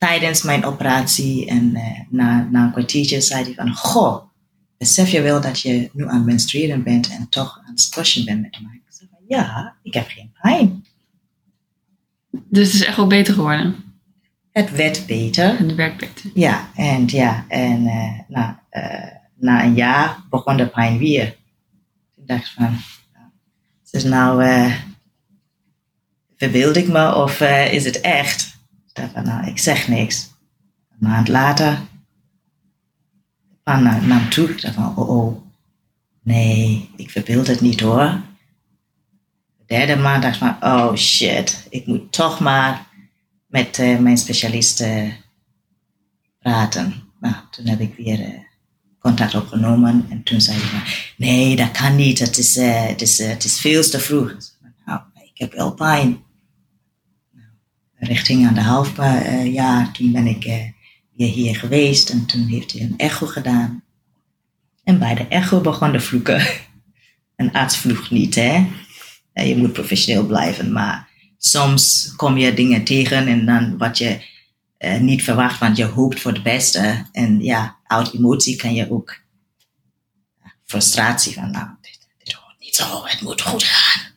tijdens 0.00 0.42
mijn 0.42 0.64
operatie 0.64 1.46
en 1.46 1.72
na, 2.08 2.48
na 2.50 2.64
een 2.64 2.72
kwartiertje 2.72 3.20
zei 3.20 3.44
hij 3.44 3.54
van... 3.54 3.74
Goh, 3.74 4.22
besef 4.78 5.10
je 5.10 5.20
wel 5.20 5.40
dat 5.40 5.60
je 5.60 5.90
nu 5.92 6.08
aan 6.08 6.16
het 6.16 6.24
menstrueren 6.24 6.82
bent 6.82 7.10
en 7.10 7.28
toch 7.28 7.58
aan 7.58 7.70
het 7.70 7.80
squashen 7.80 8.24
bent 8.24 8.40
met 8.40 8.60
mij? 8.62 8.74
Ik 8.74 8.92
zei 8.96 9.08
van, 9.12 9.20
ja, 9.28 9.74
ik 9.82 9.94
heb 9.94 10.08
geen 10.08 10.32
pijn. 10.42 10.86
Dus 12.30 12.66
het 12.66 12.80
is 12.80 12.84
echt 12.84 12.96
wel 12.96 13.06
beter 13.06 13.34
geworden? 13.34 13.74
Het 14.52 14.70
werd 14.70 15.06
beter. 15.06 15.58
Het 15.58 15.74
werd 15.74 15.96
beter. 15.96 16.30
Ja, 16.34 16.70
en, 16.74 17.06
ja, 17.06 17.44
en 17.48 17.82
uh, 17.82 18.18
na, 18.28 18.62
uh, 18.72 19.12
na 19.34 19.64
een 19.64 19.74
jaar 19.74 20.18
begon 20.30 20.56
de 20.56 20.66
pijn 20.66 20.98
weer. 20.98 21.36
Ik 22.16 22.26
dacht 22.26 22.50
van, 22.50 22.76
is 23.90 24.04
nou, 24.04 24.44
verbeeld 26.36 26.76
ik 26.76 26.88
me 26.88 27.14
of 27.14 27.40
is 27.70 27.84
het 27.84 28.00
echt? 28.00 28.49
Dacht 28.92 29.12
van, 29.12 29.24
nou, 29.24 29.46
ik 29.46 29.58
zeg 29.58 29.88
niks. 29.88 30.30
Een 30.90 31.08
maand 31.08 31.28
later, 31.28 31.80
kwam 33.62 33.82
naar, 33.82 34.06
naar 34.06 34.28
toe. 34.28 34.50
Ik 34.50 34.60
dacht 34.60 34.74
van, 34.74 34.96
oh, 34.96 35.08
oh, 35.08 35.42
nee, 36.22 36.90
ik 36.96 37.10
verbeeld 37.10 37.46
het 37.46 37.60
niet 37.60 37.80
hoor. 37.80 38.20
De 39.58 39.64
derde 39.66 39.96
maand 39.96 40.22
dacht 40.22 40.34
ik 40.34 40.40
van, 40.40 40.56
oh 40.60 40.94
shit, 40.94 41.66
ik 41.70 41.86
moet 41.86 42.12
toch 42.12 42.40
maar 42.40 42.86
met 43.46 43.78
uh, 43.78 43.98
mijn 43.98 44.18
specialisten 44.18 45.16
praten. 46.38 47.02
Nou, 47.20 47.34
toen 47.50 47.66
heb 47.66 47.80
ik 47.80 47.94
weer 47.96 48.20
uh, 48.20 48.38
contact 48.98 49.34
opgenomen 49.34 50.06
en 50.10 50.22
toen 50.22 50.40
zei 50.40 50.58
hij, 50.60 50.82
nee, 51.16 51.56
dat 51.56 51.70
kan 51.70 51.96
niet, 51.96 52.18
het 52.18 52.38
is, 52.38 52.56
uh, 52.56 52.86
het 52.86 53.00
is, 53.02 53.18
het 53.18 53.44
is 53.44 53.60
veel 53.60 53.82
te 53.82 54.00
vroeg. 54.00 54.34
Nou, 54.84 55.00
ik 55.14 55.38
heb 55.38 55.52
wel 55.52 55.72
pijn. 55.72 56.22
Richting 58.00 58.46
aan 58.46 58.54
de 58.54 58.60
half 58.60 58.96
jaar, 59.44 59.92
toen 59.92 60.12
ben 60.12 60.26
ik 60.26 60.44
weer 61.16 61.32
hier 61.32 61.56
geweest 61.56 62.10
en 62.10 62.26
toen 62.26 62.46
heeft 62.46 62.72
hij 62.72 62.80
een 62.80 62.94
echo 62.96 63.26
gedaan. 63.26 63.82
En 64.84 64.98
bij 64.98 65.14
de 65.14 65.26
echo 65.28 65.60
begon 65.60 65.92
de 65.92 66.00
vloeken. 66.00 66.46
Een 67.36 67.52
arts 67.52 67.76
vroeg 67.76 68.10
niet, 68.10 68.34
hè. 68.34 68.66
Je 69.32 69.56
moet 69.56 69.72
professioneel 69.72 70.26
blijven, 70.26 70.72
maar 70.72 71.08
soms 71.38 72.12
kom 72.16 72.36
je 72.36 72.54
dingen 72.54 72.84
tegen 72.84 73.26
en 73.26 73.46
dan 73.46 73.78
wat 73.78 73.98
je 73.98 74.20
niet 75.00 75.22
verwacht, 75.22 75.58
want 75.58 75.76
je 75.76 75.84
hoopt 75.84 76.20
voor 76.20 76.32
het 76.32 76.42
beste. 76.42 77.06
En 77.12 77.42
ja, 77.42 77.76
uit 77.86 78.14
emotie 78.14 78.56
kan 78.56 78.74
je 78.74 78.90
ook 78.90 79.20
frustratie 80.64 81.34
van, 81.34 81.50
nou, 81.50 81.68
dit, 81.80 81.98
dit 82.18 82.32
hoort 82.32 82.58
niet 82.58 82.76
zo, 82.76 83.04
het 83.04 83.20
moet 83.20 83.40
goed 83.40 83.62
gaan. 83.62 84.09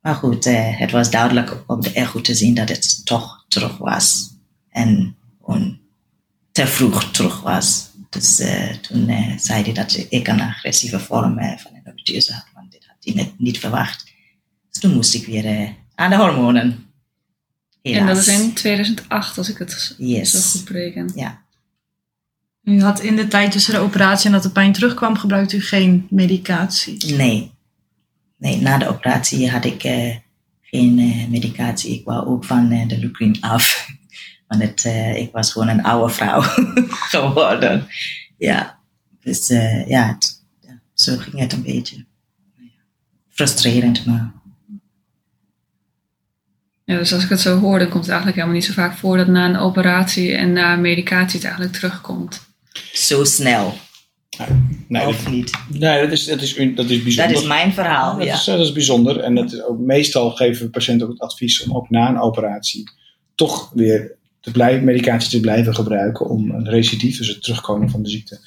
Maar 0.00 0.14
goed, 0.14 0.46
uh, 0.46 0.78
het 0.78 0.90
was 0.90 1.10
duidelijk 1.10 1.62
op 1.66 1.82
de 1.82 1.92
echo 1.92 2.20
te 2.20 2.34
zien 2.34 2.54
dat 2.54 2.68
het 2.68 3.06
toch 3.06 3.44
terug 3.48 3.78
was. 3.78 4.28
En 4.70 5.14
te 6.52 6.66
vroeg 6.66 7.10
terug 7.10 7.40
was. 7.40 7.88
Dus 8.08 8.40
uh, 8.40 8.68
toen 8.68 9.10
zei 9.38 9.62
hij 9.62 9.72
dat 9.72 10.06
ik 10.08 10.28
een 10.28 10.40
agressieve 10.40 11.00
vorm 11.00 11.34
van 11.34 11.74
endometriose 11.74 12.32
had, 12.32 12.46
want 12.54 12.72
dit 12.72 12.86
had 12.86 12.96
hij 13.00 13.14
net 13.14 13.38
niet 13.38 13.58
verwacht. 13.58 14.04
Dus 14.70 14.80
toen 14.80 14.94
moest 14.94 15.14
ik 15.14 15.26
weer 15.26 15.74
aan 15.94 16.10
de 16.10 16.16
hormonen. 16.16 16.90
Helaas. 17.82 18.00
En 18.00 18.06
dat 18.06 18.16
is 18.16 18.40
in 18.40 18.52
2008, 18.52 19.38
als 19.38 19.48
ik 19.48 19.58
het 19.58 19.94
yes. 19.98 20.30
zo 20.30 20.58
goed 20.58 20.64
bereken. 20.64 21.12
Ja. 21.14 21.42
U 22.62 22.82
had 22.82 23.00
in 23.00 23.16
de 23.16 23.28
tijd 23.28 23.52
tussen 23.52 23.74
de 23.74 23.80
operatie 23.80 24.26
en 24.26 24.32
dat 24.32 24.42
de 24.42 24.50
pijn 24.50 24.72
terugkwam, 24.72 25.16
gebruikte 25.16 25.56
u 25.56 25.60
geen 25.60 26.06
medicatie? 26.10 27.14
Nee. 27.14 27.52
Nee, 28.40 28.60
na 28.60 28.78
de 28.78 28.88
operatie 28.88 29.50
had 29.50 29.64
ik 29.64 29.84
uh, 29.84 30.16
geen 30.62 30.98
uh, 30.98 31.28
medicatie. 31.28 31.98
Ik 31.98 32.04
wou 32.04 32.26
ook 32.26 32.44
van 32.44 32.72
uh, 32.72 32.88
de 32.88 32.98
Lucrin 32.98 33.36
af. 33.40 33.88
Want 34.48 34.62
het, 34.62 34.84
ik 35.16 35.32
was 35.32 35.52
gewoon 35.52 35.68
een 35.68 35.82
oude 35.82 36.12
vrouw 36.12 36.40
geworden. 37.14 37.88
Ja, 38.38 38.78
dus 39.20 39.48
ja, 39.86 40.06
het, 40.06 40.44
ja, 40.60 40.80
zo 40.94 41.16
ging 41.16 41.38
het 41.38 41.52
een 41.52 41.62
beetje. 41.62 42.04
Frustrerend, 43.28 44.06
maar 44.06 44.32
ja, 46.90 46.96
dus 46.98 47.12
als 47.12 47.22
ik 47.22 47.28
het 47.28 47.40
zo 47.40 47.58
hoor, 47.58 47.78
dan 47.78 47.88
komt 47.88 48.02
het 48.02 48.08
eigenlijk 48.08 48.36
helemaal 48.36 48.58
niet 48.60 48.68
zo 48.68 48.72
vaak 48.72 48.96
voor 48.96 49.16
dat 49.16 49.26
na 49.26 49.44
een 49.44 49.56
operatie 49.56 50.34
en 50.34 50.52
na 50.52 50.76
medicatie 50.76 51.34
het 51.34 51.44
eigenlijk 51.44 51.74
terugkomt. 51.74 52.40
Zo 52.92 53.24
snel. 53.24 53.78
Nee, 54.88 55.06
of 55.06 55.22
dat, 55.22 55.32
niet? 55.32 55.52
Nee, 55.68 56.00
dat 56.00 56.12
is, 56.12 56.24
dat, 56.24 56.42
is, 56.42 56.54
dat 56.74 56.90
is 56.90 57.02
bijzonder. 57.02 57.32
Dat 57.32 57.42
is 57.42 57.48
mijn 57.48 57.72
verhaal, 57.72 58.16
dat 58.16 58.26
ja. 58.26 58.34
Is, 58.34 58.44
dat 58.44 58.60
is 58.60 58.72
bijzonder. 58.72 59.20
En 59.20 59.34
dat 59.34 59.52
is 59.52 59.62
ook, 59.62 59.78
meestal 59.78 60.30
geven 60.30 60.64
we 60.64 60.70
patiënten 60.70 61.06
ook 61.06 61.12
het 61.12 61.22
advies 61.22 61.62
om 61.62 61.76
ook 61.76 61.90
na 61.90 62.08
een 62.08 62.20
operatie 62.20 62.90
toch 63.34 63.70
weer 63.74 64.18
te 64.40 64.50
blijven, 64.50 64.84
medicatie 64.84 65.30
te 65.30 65.40
blijven 65.40 65.74
gebruiken 65.74 66.28
om 66.28 66.50
een 66.50 66.68
recidief, 66.68 67.18
dus 67.18 67.28
het 67.28 67.42
terugkomen 67.42 67.90
van 67.90 68.02
de 68.02 68.08
ziekte, 68.08 68.40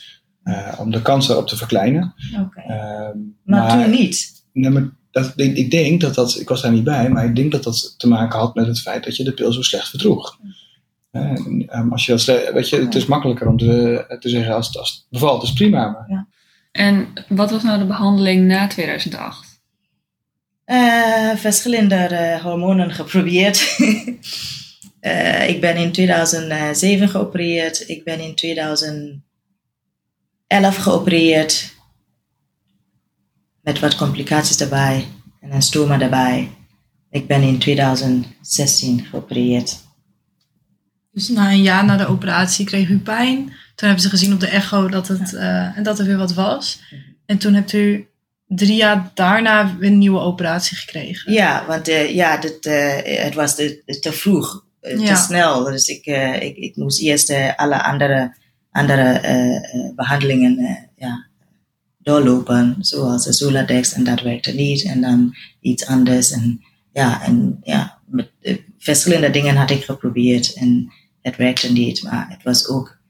uh, 0.44 0.74
om 0.80 0.92
de 0.92 1.02
kans 1.02 1.28
daarop 1.28 1.48
te 1.48 1.58
verkleinen. 1.58 2.14
Okay. 2.46 2.66
Uh, 2.66 3.16
maar, 3.44 3.76
maar, 3.76 3.84
toen 3.84 3.92
niet? 3.92 4.44
Nee, 4.54 4.70
maar 4.70 4.90
dat, 5.12 5.34
ik, 5.36 5.58
ik, 5.58 5.72
denk 5.72 6.02
dat 6.02 6.16
dat, 6.16 6.40
ik 6.40 6.50
was 6.50 6.62
daar 6.62 6.72
niet 6.72 6.84
bij, 6.84 7.10
maar 7.10 7.26
ik 7.26 7.36
denk 7.36 7.52
dat 7.52 7.64
dat 7.64 7.94
te 7.98 8.08
maken 8.08 8.40
had 8.40 8.56
met 8.56 8.68
het 8.68 8.82
feit 8.82 9.04
dat 9.04 9.16
je 9.16 9.24
de 9.24 9.34
pil 9.34 9.54
zo 9.54 9.62
slecht 9.62 9.90
verdroeg. 9.90 10.40
Uh, 11.14 11.92
als 11.92 12.06
je 12.06 12.12
dat 12.12 12.54
weet 12.54 12.70
je, 12.70 12.76
het 12.76 12.96
is 12.96 13.06
makkelijker 13.06 13.48
om 13.48 13.58
te, 13.58 14.06
te 14.20 14.30
zeggen 14.30 14.56
als, 14.56 14.78
als 14.78 14.92
het 14.92 15.06
bevalt, 15.10 15.44
is 15.44 15.54
prima. 15.54 15.90
Maar. 15.90 16.06
Ja. 16.08 16.28
En 16.72 17.14
wat 17.28 17.52
was 17.52 17.64
nou 17.64 17.80
de 17.80 17.86
behandeling 17.86 18.48
na 18.48 18.68
2008? 18.68 19.62
Uh, 20.66 21.32
eh, 21.32 21.38
verschillende 21.38 22.10
uh, 22.12 22.42
hormonen 22.42 22.92
geprobeerd. 22.92 23.78
uh, 25.02 25.50
ik 25.54 25.62
ben 25.62 25.76
in 25.76 25.92
2007 25.92 27.10
geopereerd. 27.10 27.90
Ik 27.90 28.04
ben 28.04 28.20
in 28.20 28.36
2011 28.36 29.24
geopereerd 30.78 31.76
met 33.62 33.80
wat 33.80 33.96
complicaties 33.96 34.60
erbij 34.60 35.08
en 35.40 35.52
een 35.52 35.62
stoma 35.62 36.00
erbij. 36.00 36.50
Ik 37.10 37.28
ben 37.28 37.42
in 37.42 37.60
2016 37.60 39.06
geopereerd. 39.06 39.83
Dus 41.14 41.30
na 41.30 41.52
een 41.52 41.62
jaar 41.62 41.86
na 41.86 41.98
de 41.98 42.06
operatie 42.08 42.66
kreeg 42.66 42.90
u 42.90 43.00
pijn. 43.00 43.36
Toen 43.76 43.88
hebben 43.88 44.00
ze 44.00 44.10
gezien 44.10 44.34
op 44.34 44.40
de 44.40 44.48
echo 44.48 44.90
dat, 44.90 45.08
het, 45.08 45.32
uh, 45.34 45.78
en 45.78 45.84
dat 45.84 46.00
er 46.00 46.06
weer 46.06 46.18
wat 46.18 46.34
was. 46.34 46.82
En 47.26 47.38
toen 47.38 47.54
hebt 47.54 47.74
u 47.74 48.08
drie 48.48 48.76
jaar 48.76 49.12
daarna 49.14 49.76
weer 49.78 49.90
een 49.92 49.98
nieuwe 49.98 50.20
operatie 50.20 50.78
gekregen. 50.78 51.34
Ja, 51.34 51.66
want 51.68 51.90
uh, 51.90 52.16
ja, 52.16 52.44
uh, 52.44 52.92
het 53.04 53.34
was 53.34 53.56
te, 53.56 53.98
te 54.02 54.12
vroeg 54.12 54.66
eh, 54.82 54.98
te 54.98 55.04
Ja. 55.04 55.16
snel. 55.16 55.64
Dus 55.64 55.88
ik, 55.88 56.06
eh, 56.06 56.42
ik, 56.42 56.56
ik 56.58 56.76
moest 56.76 57.02
eerst 57.02 57.30
eh, 57.30 57.56
alle 57.56 57.84
andere, 57.84 58.36
andere 58.72 59.02
eh, 59.02 59.56
eh, 59.56 59.96
behandelingen 59.96 60.58
eh, 60.58 60.76
ja, 60.98 61.26
doorlopen, 61.98 62.76
zoals 62.80 63.24
de 63.26 63.34
Zoladex 63.34 63.94
en 63.94 64.04
dat 64.04 64.22
werkte 64.22 64.52
niet. 64.52 64.84
En 64.84 65.02
dan 65.02 65.36
iets 65.62 65.86
anders. 65.86 66.32
En 66.32 66.62
ja, 66.94 67.24
en, 67.24 67.60
ja 67.64 67.98
met, 68.06 68.30
eh, 68.42 68.58
verschillende 68.78 69.30
dingen 69.30 69.56
had 69.56 69.70
ik 69.72 69.84
geprobeerd 69.84 70.54
en 70.54 70.92
het 71.24 71.36
werkte 71.36 71.72
niet. 71.72 72.04
Maar 72.04 72.26
het 72.30 72.44
was 72.44 72.68
ook 72.68 73.02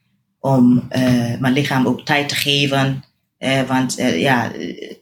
om 0.43 0.85
eh, 0.89 1.39
mijn 1.39 1.53
lichaam 1.53 1.87
ook 1.87 2.05
tijd 2.05 2.29
te 2.29 2.35
geven. 2.35 3.03
Eh, 3.37 3.61
want 3.61 3.97
eh, 3.97 4.19
ja, 4.21 4.51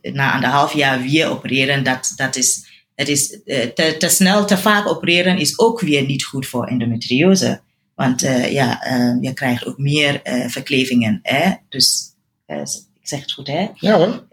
na 0.01 0.33
anderhalf 0.33 0.73
jaar 0.73 1.01
weer 1.01 1.27
opereren, 1.27 1.83
dat, 1.83 2.13
dat 2.15 2.35
is, 2.35 2.65
het 2.95 3.07
is 3.07 3.27
te, 3.75 3.95
te 3.97 4.09
snel, 4.09 4.45
te 4.45 4.57
vaak 4.57 4.87
opereren 4.87 5.37
is 5.37 5.59
ook 5.59 5.79
weer 5.81 6.05
niet 6.05 6.23
goed 6.23 6.47
voor 6.47 6.67
endometriose. 6.67 7.61
Want 7.95 8.21
ja, 8.49 8.79
je 9.21 9.31
krijgt 9.33 9.65
ook 9.65 9.77
meer 9.77 10.21
verklevingen. 10.47 11.19
Hè? 11.23 11.51
Dus 11.69 12.15
ik 12.45 13.07
zeg 13.07 13.19
het 13.19 13.31
goed, 13.31 13.47
hè? 13.47 13.67
Ja 13.75 13.97
hoor. 13.97 14.27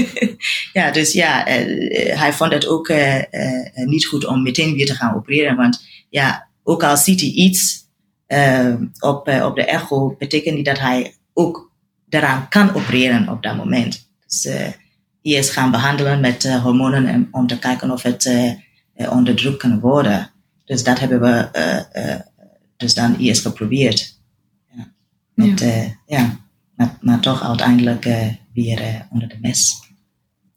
ja, 0.72 0.90
dus 0.90 1.12
ja, 1.12 1.42
hij 2.14 2.32
vond 2.32 2.52
het 2.52 2.66
ook 2.66 2.92
niet 3.72 4.06
goed 4.06 4.26
om 4.26 4.42
meteen 4.42 4.74
weer 4.74 4.86
te 4.86 4.94
gaan 4.94 5.14
opereren. 5.14 5.56
Want 5.56 5.84
ja, 6.10 6.48
ook 6.62 6.82
al 6.82 6.96
ziet 6.96 7.20
hij 7.20 7.30
iets 7.30 7.81
eh, 8.32 8.74
op, 8.98 9.28
eh, 9.28 9.44
op 9.44 9.54
de 9.54 9.64
echo, 9.64 10.14
betekent 10.18 10.56
niet 10.56 10.64
dat 10.64 10.78
hij 10.78 11.14
ook 11.32 11.72
daaraan 12.08 12.48
kan 12.48 12.74
opereren 12.74 13.28
op 13.28 13.42
dat 13.42 13.56
moment. 13.56 14.08
Dus 14.26 14.46
eh 14.46 14.68
eerst 15.22 15.50
gaan 15.50 15.70
behandelen 15.70 16.20
met 16.20 16.52
hormonen 16.58 17.06
en, 17.06 17.28
om 17.30 17.46
te 17.46 17.58
kijken 17.58 17.90
of 17.90 18.02
het 18.02 18.30
onderdrukt 18.94 19.58
kan 19.58 19.80
worden. 19.80 20.30
Dus 20.64 20.84
dat 20.84 20.98
hebben 20.98 21.20
we 21.20 21.48
dus 22.76 22.94
dan 22.94 23.16
eerst 23.16 23.42
geprobeerd. 23.42 24.18
Ja. 24.74 24.92
Met, 25.34 25.60
ja. 25.60 25.96
ja, 26.06 26.38
maar, 26.74 26.98
maar 27.00 27.20
toch 27.20 27.42
uiteindelijk 27.42 28.04
weer 28.52 29.06
onder 29.10 29.28
de 29.28 29.38
mes. 29.40 29.80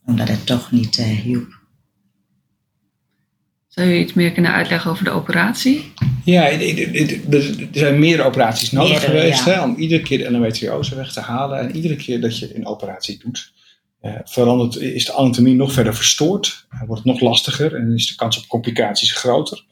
Omdat 0.06 0.28
het 0.28 0.46
toch 0.46 0.72
niet 0.72 0.96
hielp. 0.96 1.64
Zou 3.76 3.88
je 3.88 4.00
iets 4.00 4.14
meer 4.14 4.32
kunnen 4.32 4.52
uitleggen 4.52 4.92
over 4.92 5.04
de 5.04 5.10
operatie? 5.10 5.92
Ja, 6.26 6.50
er 6.50 6.96
er 7.36 7.68
zijn 7.72 8.00
meerdere 8.00 8.28
operaties 8.28 8.72
nodig 8.72 8.90
Meerdere, 8.90 9.12
geweest 9.12 9.46
ja. 9.46 9.52
hè, 9.54 9.64
om 9.64 9.76
iedere 9.76 10.02
keer 10.02 10.18
de 10.18 10.24
endometriose 10.26 10.96
weg 10.96 11.14
te 11.14 11.20
halen. 11.20 11.60
En 11.60 11.76
iedere 11.76 11.96
keer 11.96 12.22
dat 12.22 12.38
je 12.40 12.56
een 12.56 12.66
operatie 12.66 13.20
doet, 13.24 13.54
eh, 14.02 14.14
verandert, 14.24 14.76
is 14.76 15.06
de 15.06 15.14
anatomie 15.14 15.56
nog 15.56 15.72
verder 15.74 15.96
verstoord. 15.96 16.68
Wordt 16.86 17.04
het 17.04 17.12
nog 17.12 17.22
lastiger 17.22 17.76
en 17.76 17.94
is 17.94 18.08
de 18.08 18.16
kans 18.16 18.38
op 18.38 18.48
complicaties 18.48 19.12
groter. 19.12 19.66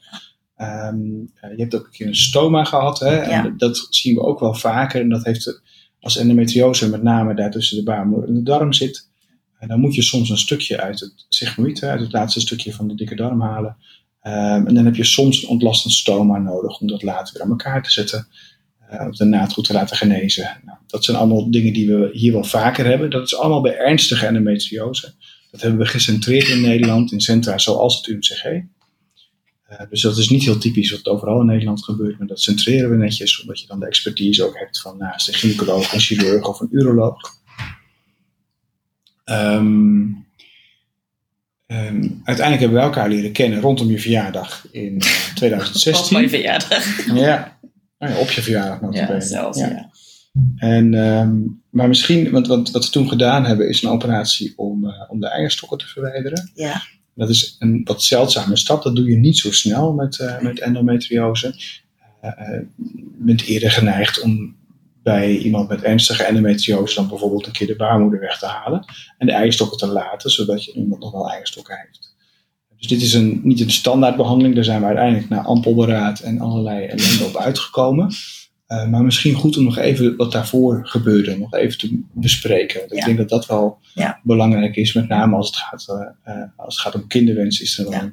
Ehm, 0.56 0.96
eh, 1.34 1.50
je 1.56 1.62
hebt 1.62 1.74
ook 1.74 1.84
een 1.84 1.90
keer 1.92 2.06
een 2.06 2.16
stoma 2.16 2.64
gehad. 2.64 3.00
Hè, 3.00 3.16
en 3.16 3.30
Ja. 3.30 3.42
dat- 3.42 3.58
dat 3.58 3.86
zien 3.90 4.14
we 4.14 4.20
ook 4.22 4.40
wel 4.40 4.54
vaker. 4.54 5.00
En 5.00 5.08
dat 5.08 5.24
heeft, 5.24 5.62
als 6.00 6.16
endometriose 6.16 6.88
met 6.90 7.02
name 7.02 7.34
daar 7.34 7.50
tussen 7.50 7.76
de 7.76 7.82
baarmoeder 7.82 8.28
en 8.28 8.34
de 8.34 8.42
darm 8.42 8.72
zit, 8.72 9.08
eh, 9.64 9.68
dan 9.70 9.80
moet 9.80 9.94
je 9.94 10.02
soms 10.02 10.30
een 10.30 10.38
stukje 10.38 10.80
uit 10.80 11.00
het 11.00 11.26
sigmoïd, 11.28 11.80
hè, 11.80 11.88
uit 11.88 12.00
het 12.00 12.12
laatste 12.12 12.40
stukje 12.40 12.72
van 12.72 12.88
de 12.88 12.94
dikke 12.94 13.14
darm 13.14 13.40
halen. 13.40 13.76
Ehm, 14.20 14.66
en 14.66 14.74
dan 14.74 14.84
heb 14.84 14.96
je 14.96 15.04
soms 15.04 15.42
een 15.42 15.48
ontlastend 15.48 15.92
stoma 15.94 16.38
nodig 16.38 16.80
om 16.80 16.86
dat 16.86 17.02
later 17.02 17.34
weer 17.34 17.42
aan 17.42 17.50
elkaar 17.50 17.82
te 17.82 17.90
zetten. 17.90 18.26
eh, 18.88 19.06
of 19.08 19.16
de 19.16 19.24
naad 19.24 19.52
goed 19.52 19.64
te 19.64 19.72
laten 19.72 19.96
genezen. 19.96 20.60
Nou, 20.64 20.78
dat 20.86 21.04
zijn 21.04 21.16
allemaal 21.16 21.50
dingen 21.50 21.72
die 21.72 21.86
we 21.86 22.10
hier 22.12 22.32
wel 22.32 22.44
vaker 22.44 22.86
hebben. 22.86 23.10
Dat 23.10 23.24
is 23.24 23.36
allemaal 23.36 23.60
bij 23.60 23.76
ernstige 23.76 24.26
endometriose. 24.26 25.14
Dat 25.50 25.60
hebben 25.60 25.80
we 25.80 25.86
gecentreerd 25.86 26.48
in 26.48 26.60
Nederland 26.60 27.12
in 27.12 27.20
centra 27.20 27.58
zoals 27.58 27.96
het 27.96 28.06
UMCG. 28.06 28.44
Eh, 28.44 29.80
dus 29.90 30.00
dat 30.00 30.16
is 30.18 30.28
niet 30.28 30.44
heel 30.44 30.58
typisch 30.58 30.90
wat 30.90 31.06
overal 31.08 31.40
in 31.40 31.46
Nederland 31.46 31.84
gebeurt, 31.84 32.18
maar 32.18 32.26
dat 32.26 32.40
centreren 32.40 32.90
we 32.90 32.96
netjes, 32.96 33.40
omdat 33.40 33.60
je 33.60 33.66
dan 33.66 33.80
de 33.80 33.86
expertise 33.86 34.44
ook 34.44 34.58
hebt 34.58 34.80
van 34.80 34.98
naast 34.98 35.28
een 35.28 35.34
gynaecoloog, 35.34 35.92
een 35.92 36.00
chirurg 36.00 36.48
of 36.48 36.60
een 36.60 36.68
uroloog. 36.70 37.16
Ehm, 39.24 40.02
ehm, 41.66 42.08
uiteindelijk 42.24 42.60
hebben 42.60 42.72
we 42.78 42.84
elkaar 42.84 43.08
leren 43.08 43.32
kennen 43.32 43.60
rondom 43.60 43.90
je 43.90 43.98
verjaardag 44.00 44.66
in 44.70 44.98
eh, 45.00 45.08
Op 45.30 45.36
2016. 45.36 46.16
mijn 46.16 46.28
verjaardag. 46.28 47.06
Ja, 47.06 47.58
Nou 47.98 48.12
ja, 48.12 48.18
op 48.18 48.30
je 48.30 48.42
verjaardag 48.42 48.80
Ja, 48.80 48.86
notabene. 48.86 49.20
zelfs, 49.20 49.58
Ja. 49.58 49.68
ja. 49.68 49.90
En, 50.56 50.94
ehm, 50.94 51.36
maar 51.70 51.88
misschien, 51.88 52.30
want 52.30 52.46
wat, 52.46 52.70
wat 52.70 52.84
we 52.84 52.90
toen 52.90 53.08
gedaan 53.08 53.44
hebben, 53.44 53.68
is 53.68 53.82
een 53.82 53.90
operatie 53.90 54.52
om, 54.56 54.88
eh, 54.88 55.02
om 55.08 55.20
de 55.20 55.28
eierstokken 55.28 55.78
te 55.78 55.86
verwijderen. 55.86 56.50
Ja. 56.54 56.82
Dat 57.14 57.28
is 57.30 57.56
een 57.58 57.80
wat 57.84 58.02
zeldzame 58.02 58.56
stap. 58.56 58.82
Dat 58.82 58.96
doe 58.96 59.08
je 59.10 59.16
niet 59.16 59.38
zo 59.38 59.52
snel 59.52 59.92
met, 59.92 60.18
eh, 60.18 60.40
met 60.40 60.60
endometriose. 60.60 61.54
Je 62.22 62.66
bent 63.18 63.42
eerder 63.42 63.70
geneigd 63.70 64.20
om 64.20 64.56
bij 65.04 65.36
iemand 65.36 65.68
met 65.68 65.82
ernstige 65.82 66.22
endometriose 66.22 66.94
dan 66.94 67.08
bijvoorbeeld 67.08 67.46
een 67.46 67.52
keer 67.52 67.66
de 67.66 67.76
baarmoeder 67.76 68.20
weg 68.20 68.38
te 68.38 68.46
halen. 68.46 68.84
En 69.18 69.26
de 69.26 69.32
eierstokken 69.32 69.78
te 69.78 69.86
laten, 69.86 70.30
zodat 70.30 70.64
je 70.64 70.72
iemand 70.72 71.00
nog 71.00 71.12
wel 71.12 71.30
eierstokken 71.30 71.76
heeft. 71.84 72.14
Dus 72.76 72.86
dit 72.86 73.02
is 73.02 73.14
een, 73.14 73.40
niet 73.42 73.60
een 73.60 73.70
standaardbehandeling. 73.70 74.54
Daar 74.54 74.64
zijn 74.64 74.80
we 74.80 74.86
uiteindelijk 74.86 75.28
na 75.28 75.42
ampelberaad 75.42 76.20
en 76.20 76.40
allerlei 76.40 76.84
ellende 76.86 77.24
op 77.24 77.36
uitgekomen. 77.36 78.12
Uh, 78.68 78.88
maar 78.88 79.02
misschien 79.04 79.34
goed 79.34 79.56
om 79.56 79.64
nog 79.64 79.78
even 79.78 80.16
wat 80.16 80.32
daarvoor 80.32 80.80
gebeurde, 80.86 81.38
nog 81.38 81.54
even 81.54 81.78
te 81.78 82.02
bespreken. 82.12 82.78
Want 82.80 82.92
Ik 82.92 82.98
Ja. 82.98 83.04
denk 83.04 83.18
dat 83.18 83.28
dat 83.28 83.46
wel 83.46 83.78
Ja. 83.94 84.20
belangrijk 84.22 84.76
is, 84.76 84.92
met 84.92 85.08
name 85.08 85.36
als 85.36 85.46
het 85.46 85.56
gaat, 85.56 85.86
uh, 86.26 86.34
uh, 86.36 86.42
als 86.56 86.74
het 86.74 86.84
gaat 86.84 86.94
om 87.02 87.06
kinderwens, 87.06 87.60
is 87.60 87.78
er 87.78 87.84
wel 87.84 87.92
Ja. 87.92 88.12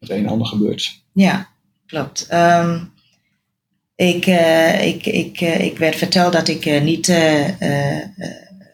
het 0.00 0.10
een 0.10 0.16
en 0.24 0.28
ander 0.28 0.46
gebeurd. 0.46 1.02
Ja, 1.12 1.48
klopt. 1.86 2.28
Um, 2.32 2.92
ik, 3.96 4.26
uh, 4.26 4.86
ik, 4.86 5.06
ik, 5.06 5.40
uh, 5.40 5.60
ik 5.60 5.78
werd 5.78 5.96
verteld 5.96 6.32
dat 6.32 6.48
ik 6.48 6.66
uh, 6.66 6.82
niet 6.82 7.12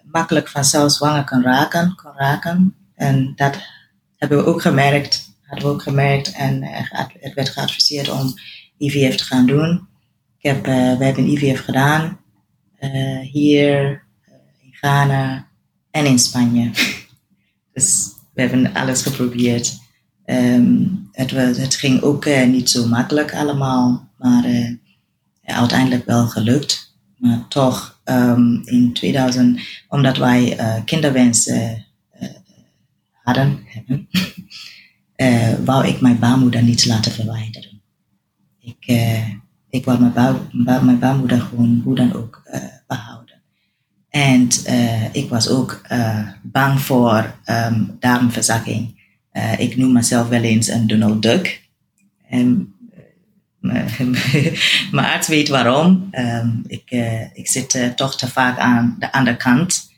makkelijk 0.05 0.49
vanzelf 0.49 0.93
zwanger 0.93 1.25
kan 1.25 1.43
raken, 1.43 1.95
kan 1.95 2.13
raken. 2.17 2.75
En 2.95 3.33
dat 3.37 3.59
hebben 4.17 4.39
we 4.39 4.45
ook 4.45 4.63
gemerkt, 4.63 5.37
hadden 5.43 5.69
we 5.69 5.75
ook 5.75 5.83
gemerkt. 5.83 6.33
En 6.33 6.63
het 7.21 7.35
werd 7.35 7.49
geadviseerd 7.49 8.11
om 8.11 8.35
IVF 8.79 9.17
te 9.17 9.25
gaan 9.25 9.47
doen. 9.47 9.89
Ik 10.39 10.51
heb, 10.51 10.65
we 10.65 11.05
hebben 11.05 11.29
IVF 11.29 11.65
gedaan. 11.65 12.21
Hier, 13.23 14.03
in 14.61 14.73
Ghana 14.73 15.47
en 15.91 16.07
in 16.07 16.19
Spanje. 16.19 16.71
dus 17.73 18.09
we 18.35 18.41
hebben 18.41 18.75
alles 18.75 19.03
geprobeerd. 19.03 19.81
Um, 20.27 21.09
het, 21.13 21.31
het, 21.31 21.75
ging 21.75 22.03
ook 22.03 22.27
niet 22.27 22.71
zo 22.71 22.87
makkelijk 22.87 23.35
allemaal. 23.35 24.11
Maar 24.19 24.45
ja, 25.53 25.59
uiteindelijk 25.59 26.05
wel 26.05 26.27
gelukt. 26.27 26.95
Maar 27.19 27.49
toch 27.49 28.01
um, 28.05 28.63
in 28.65 28.93
2000, 28.93 29.61
omdat 29.89 30.17
wij 30.17 30.59
uh, 30.59 30.85
kinderwens 30.85 31.51
hadden, 33.13 33.59
hebben, 33.65 34.09
wou 35.65 35.87
ik 35.87 36.01
mijn 36.01 36.19
baarmoeder 36.19 36.63
niet 36.63 36.87
laten 36.87 37.13
verwijderen. 37.13 37.81
Ik, 38.61 38.87
ik 39.71 39.85
wou 39.85 40.01
mijn, 40.01 40.13
bouw, 40.13 40.47
mijn 40.83 40.99
baarmoeder 40.99 41.41
gewoon 41.41 41.81
hoe 41.85 41.95
dan 41.95 42.15
ook 42.15 42.43
behouden. 42.87 43.41
En 44.09 44.49
ik 45.13 45.29
was 45.29 45.49
ook 45.49 45.81
bang 46.43 46.81
voor 46.81 47.35
um, 47.47 47.97
darmverzakking. 47.99 49.01
ik 49.59 49.77
noem 49.77 49.93
mezelf 49.93 50.29
wel 50.29 50.43
eens 50.43 50.69
een 50.69 50.87
Donald 50.87 51.23
Duck. 51.23 51.69
En, 52.29 52.72
mijn 54.93 55.07
arts 55.07 55.29
weet 55.29 55.49
waarom. 55.49 56.09
Um, 56.13 56.63
ik, 56.67 56.91
ik 57.33 57.49
zit 57.49 57.93
toch 57.97 58.17
te 58.17 58.29
vaak 58.29 58.59
aan 58.59 58.97
de 58.99 59.13
andere 59.13 59.37
kant, 59.37 59.93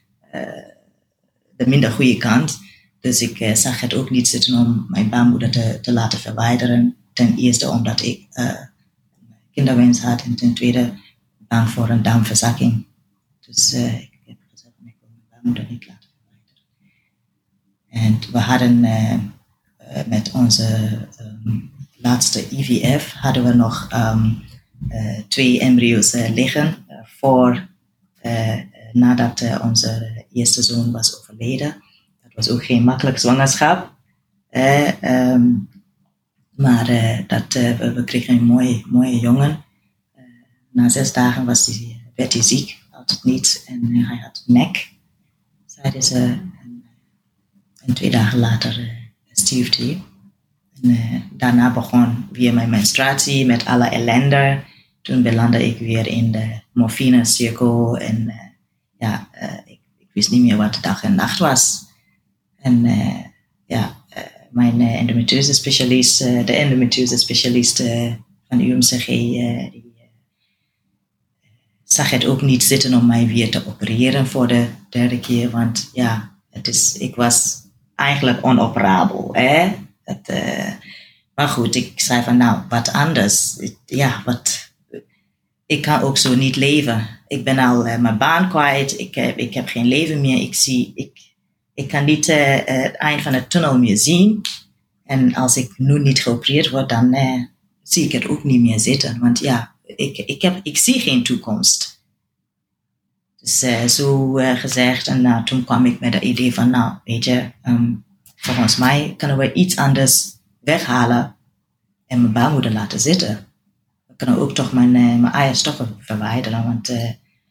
de 1.57 1.67
minder 1.67 1.91
goede 1.91 2.17
kant. 2.17 2.59
Dus 3.01 3.23
ik 3.23 3.57
zag 3.57 3.81
het 3.81 3.95
ook 3.95 4.11
niet 4.11 4.29
zitten 4.29 4.59
om 4.59 4.87
mijn 4.89 5.09
baarmoeder 5.09 5.51
te, 5.51 5.79
te 5.81 5.93
laten 5.93 6.19
verwijderen. 6.19 6.97
Ten 7.13 7.37
eerste 7.37 7.69
omdat 7.69 8.03
ik 8.03 8.27
kinderwens 9.53 10.01
had 10.01 10.23
en 10.23 10.35
ten 10.35 10.55
tweede 10.55 10.93
bang 11.39 11.69
voor 11.69 11.89
een 11.89 12.03
darmverzakking. 12.03 12.87
Dus 13.41 13.73
ik 13.75 14.19
heb 14.25 14.37
gezegd, 14.51 14.75
ik 14.85 14.95
wil 15.01 15.09
mijn 15.11 15.25
baarmoeder 15.31 15.67
niet 15.69 15.87
laten 15.87 16.09
verwijderen. 16.17 16.63
En 17.89 18.33
we 18.33 18.39
hadden 18.39 18.81
met 20.07 20.31
onze 20.33 20.99
um, 21.21 21.73
laatste 22.05 22.49
IVF 22.51 23.13
hadden 23.13 23.45
we 23.45 23.55
nog 23.55 23.89
um, 23.93 24.43
twee 25.29 25.61
embryo's 25.61 26.13
liggen 26.13 26.87
voor 27.05 27.69
nadat 28.93 29.43
onze 29.63 30.25
eerste 30.33 30.63
zoon 30.63 30.93
was 30.93 31.19
overleden. 31.19 31.83
Dat 32.23 32.33
was 32.35 32.51
ook 32.51 32.65
geen 32.65 32.85
makkelijk 32.85 33.19
zwangerschap. 33.19 33.93
Um, 35.01 35.69
maar 36.51 36.87
dat, 37.27 37.53
we, 37.53 37.93
we, 37.95 38.05
kregen 38.05 38.37
een 38.37 38.83
mooie, 38.91 39.19
jongen. 39.19 39.65
Na 40.71 40.89
zes 40.89 41.13
dagen 41.13 41.45
was 41.45 41.65
die, 41.67 42.03
werd 42.15 42.33
hij 42.33 42.43
ziek, 42.43 42.79
uit 42.91 43.11
het 43.11 43.25
niets. 43.25 43.65
En 43.65 43.95
hij 43.95 44.17
had 44.17 44.43
nek, 44.47 44.93
zeiden 45.67 46.03
ze. 46.03 46.39
En 47.85 47.95
twee 47.95 48.11
dagen 48.11 48.39
later 48.39 49.03
stierf 49.31 49.77
hij. 49.77 50.03
Daarna 51.33 51.73
begon 51.73 52.27
weer 52.33 52.55
mijn 52.55 52.71
menstruatie 52.71 53.47
met 53.47 53.65
alle 53.65 53.89
ellende. 53.89 54.63
Toen 55.03 55.23
belandde 55.23 55.67
ik 55.67 55.79
weer 55.79 56.07
in 56.07 56.33
de 56.33 56.61
morfinecirkel. 56.73 57.99
En 57.99 58.29
eh, 58.29 58.37
ja, 58.99 59.29
eh, 59.33 59.53
ik, 59.65 59.81
ik 59.99 60.09
wist 60.13 60.31
niet 60.31 60.43
meer 60.43 60.57
wat 60.57 60.79
dag 60.83 61.03
en 61.05 61.15
nacht 61.15 61.39
was. 61.39 61.85
En 62.57 62.85
eh, 62.85 63.17
ja, 63.67 63.97
mijn 64.51 64.81
endometriose 64.81 65.53
specialist, 65.53 66.19
de 66.19 66.53
endometriose 66.53 67.17
specialist 67.17 67.83
van 68.49 68.61
UMCG, 68.61 69.07
die 69.07 69.85
zag 71.85 72.11
het 72.11 72.27
ook 72.27 72.43
niet 72.43 72.63
zitten 72.63 72.95
om 72.95 73.07
mij 73.07 73.27
weer 73.27 73.51
te 73.51 73.67
opereren 73.67 74.27
voor 74.27 74.47
de 74.47 74.67
derde 74.91 75.21
keer. 75.21 75.51
Want 75.51 75.91
ja, 75.93 76.37
het 76.51 76.69
is, 76.69 76.97
ik 76.97 77.15
was 77.15 77.63
eigenlijk 77.95 78.47
onoperabel. 78.47 79.29
Hè? 79.33 79.73
Het, 80.05 80.29
eh, 80.29 80.73
maar 81.35 81.49
goed, 81.49 81.75
ik 81.75 82.01
zei 82.01 82.23
van 82.23 82.37
nou, 82.37 82.63
wat 82.69 82.93
anders. 82.93 83.57
Ja, 83.87 84.23
wat, 84.25 84.73
ik 85.67 85.83
kan 85.83 86.01
ook 86.01 86.19
zo 86.19 86.35
niet 86.35 86.57
leven. 86.57 87.09
Ik 87.27 87.45
ben 87.45 87.59
al 87.59 87.87
eh, 87.87 87.99
mijn 87.99 88.19
baan 88.19 88.49
kwijt. 88.49 88.99
Ik 88.99 89.15
heb, 89.15 89.39
ik 89.39 89.55
heb 89.55 89.69
geen 89.69 89.87
leven 89.87 90.21
meer. 90.21 90.41
Ik, 90.41 90.55
zie, 90.55 90.93
ik, 90.95 91.21
ik 91.75 91.89
kan 91.89 92.05
niet 92.05 92.29
eh, 92.29 92.59
het 92.65 92.97
eind 92.97 93.23
van 93.23 93.33
de 93.33 93.47
tunnel 93.47 93.79
meer 93.79 93.97
zien. 93.97 94.41
En 95.05 95.35
als 95.35 95.57
ik 95.57 95.79
nu 95.79 95.99
niet 95.99 96.23
geopereerd 96.23 96.71
word, 96.71 96.89
dan 96.89 97.17
zie 97.83 98.05
ik 98.05 98.13
het 98.13 98.29
ook 98.29 98.45
niet 98.45 98.61
meer 98.61 98.81
zitten. 98.81 99.19
Want 99.21 99.39
ja, 99.39 99.75
ik, 99.85 100.19
ik, 100.19 100.43
heb, 100.43 100.61
ik 100.63 100.79
zie 100.79 101.01
geen 101.01 101.23
toekomst. 101.23 102.03
Dus 103.41 103.95
zo 103.95 104.33
gezegd. 104.33 105.07
En 105.07 105.21
nou, 105.21 105.45
toen 105.45 105.65
kwam 105.65 105.87
ik 105.87 106.01
met 106.01 106.15
het 106.15 106.23
idee 106.23 106.55
van, 106.55 106.71
nou, 106.71 106.95
weet 107.05 107.25
je, 107.25 107.51
ehm, 107.63 107.93
volgens 108.45 108.77
mij 108.77 109.15
kunnen 109.17 109.37
we 109.37 109.53
iets 109.53 109.77
anders 109.77 110.33
weghalen 110.61 111.37
en 112.07 112.21
mijn 112.21 112.33
baarmoeder 112.33 112.73
laten 112.73 113.01
zitten. 113.01 113.47
We 114.07 114.15
kunnen 114.17 114.39
ook 114.39 114.55
toch 114.55 114.73
mijn, 114.73 114.97
eh, 114.97 115.03
mijn 115.03 115.33
eierstokken 115.33 115.97
verwijderen. 115.99 116.65
Want 116.65 116.89
eh, 116.89 117.11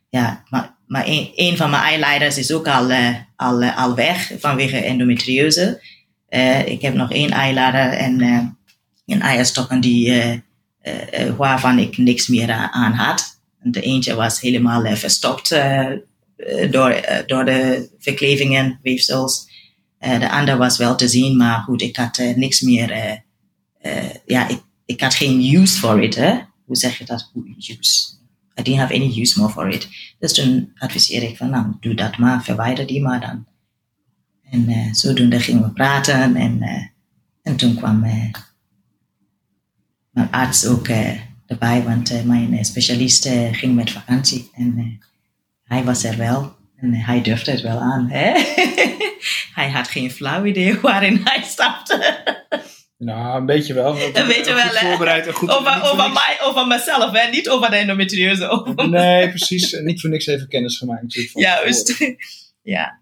ja, 0.10 0.43
maar, 0.49 0.75
maar 0.88 1.03
een, 1.08 1.58
van 1.58 1.69
mijn 1.69 1.84
eileiders 1.84 2.38
is 2.38 2.51
ook 2.51 2.67
al, 2.67 2.89
eh, 2.89 3.15
al, 3.36 3.63
al 3.63 3.95
weg 3.95 4.32
vanwege 4.39 4.77
endometriose. 4.77 5.82
Ik 6.65 6.82
heb 6.82 6.93
nog 6.93 7.12
één 7.12 7.29
eileider 7.29 7.89
en 7.89 8.21
een 9.06 9.21
eierstokken 9.21 9.82
die, 9.82 10.43
waarvan 11.38 11.79
ik 11.79 11.97
niks 11.97 12.27
meer 12.27 12.51
aan 12.51 12.91
had. 12.91 13.41
En 13.60 13.71
de 13.71 13.82
eentje 13.82 14.15
was 14.15 14.41
helemaal 14.41 14.95
verstopt 14.95 15.49
door, 16.69 17.23
door 17.25 17.45
de 17.45 17.89
verklevingen, 17.99 18.79
weefsels. 18.82 19.51
Eh, 20.04 20.20
de 20.20 20.32
ander 20.32 20.58
was 20.58 20.78
wel 20.78 20.96
te 20.96 21.08
zien, 21.08 21.38
maar 21.38 21.60
goed, 21.60 21.82
ik 21.82 21.96
had 21.96 22.18
eh, 22.18 22.36
niks 22.36 22.62
meer. 22.62 22.92
eh, 22.92 24.10
ja, 24.26 24.48
ik, 24.48 24.63
ik 24.86 25.02
had 25.02 25.13
geen 25.13 25.56
use 25.56 25.78
for 25.78 26.02
it. 26.02 26.16
Hoe 26.66 26.76
zeg 26.76 26.98
je 26.98 27.06
dat? 27.06 27.32
Use. 27.58 28.12
I 28.60 28.62
didn't 28.62 28.80
have 28.80 28.94
any 28.94 29.20
use 29.22 29.39
more 29.39 29.52
for 29.52 29.70
it. 29.70 29.88
Dus 30.20 30.34
toen 30.34 30.72
adviseerde 30.78 31.28
ik 31.28 31.38
van, 31.38 31.50
nou, 31.50 31.74
doe 31.80 31.94
dat 31.94 32.18
maar, 32.18 32.44
verwijder 32.44 32.88
die 32.88 33.02
maar 33.02 33.20
dan. 33.20 33.46
En 34.52 34.68
eh, 34.68 34.94
zodoende 34.94 35.39
gingen 35.39 35.63
we 35.63 35.72
praten 35.72 36.36
en, 36.36 36.62
en 37.42 37.56
toen 37.56 37.76
kwam 37.76 38.00
mijn 38.00 38.32
arts 40.32 40.66
ook 40.66 40.88
erbij, 41.46 41.84
want 41.84 42.26
mijn 42.26 42.66
specialist 42.66 43.30
ging 43.52 43.76
met 43.76 43.92
vakantie 43.92 44.50
en 44.54 45.00
hij 45.63 45.84
was 45.84 46.04
er 46.04 46.18
wel 46.18 46.56
en 46.84 46.93
hij 46.93 47.22
durfde 47.22 47.52
het 47.52 47.62
wel 47.62 47.80
aan. 47.80 48.08
Hè? 48.10 48.32
hij 49.60 49.69
had 49.69 49.88
geen 49.88 50.12
flauw 50.12 50.46
idee 50.46 50.80
waarin 50.82 51.22
hij 51.24 51.43
stapte. 51.43 52.24
Nou, 52.98 53.39
een 53.39 53.46
beetje 53.46 53.74
wel. 53.74 53.98
Een 54.02 54.28
beetje 54.28 54.54
wel, 54.54 54.63
hè? 54.63 54.88
voorbereid 54.88 55.28
en 55.28 55.34
goed. 55.34 55.50
over, 55.50 55.84
over, 55.84 56.12
mij, 56.12 56.38
over 56.41 56.67
mezelf, 56.67 57.12
hè? 57.12 57.30
niet 57.30 57.50
over 57.50 57.69
de 57.69 57.76
endometriose. 57.76 58.48
Over 58.48 58.89
Nee, 58.89 59.30
precies. 59.30 59.80
Niet 59.82 60.02
voor 60.02 60.10
niks 60.10 60.26
even 60.26 60.48
kennis 60.48 60.78
gemaakt. 60.78 61.30
Juist. 61.34 62.15
ja. 62.62 63.02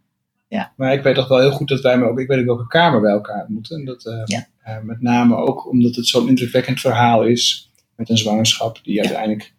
Maar 0.75 0.93
ik 0.93 1.03
weet 1.03 1.15
toch 1.15 1.27
wel 1.27 1.39
heel 1.39 1.51
goed 1.51 1.67
dat 1.67 1.81
wij 1.81 1.97
maar 1.97 2.09
ook, 2.09 2.19
ik 2.19 2.27
weet 2.27 2.39
ook 2.39 2.45
welke 2.45 2.67
kamer 2.67 3.01
bij 3.01 3.11
elkaar 3.11 3.45
moeten. 3.47 3.77
En 3.79 3.85
dat, 3.85 4.05
eh, 4.05 4.21
Ja. 4.25 4.47
eh, 4.63 4.79
met 4.81 5.01
name 5.01 5.35
ook 5.35 5.69
omdat 5.69 5.95
het 5.95 6.07
zo'n 6.07 6.27
indrukwekkend 6.27 6.79
verhaal 6.79 7.23
is 7.23 7.71
met 7.95 8.09
een 8.09 8.17
zwangerschap 8.17 8.79
die 8.83 8.99
uiteindelijk 8.99 9.53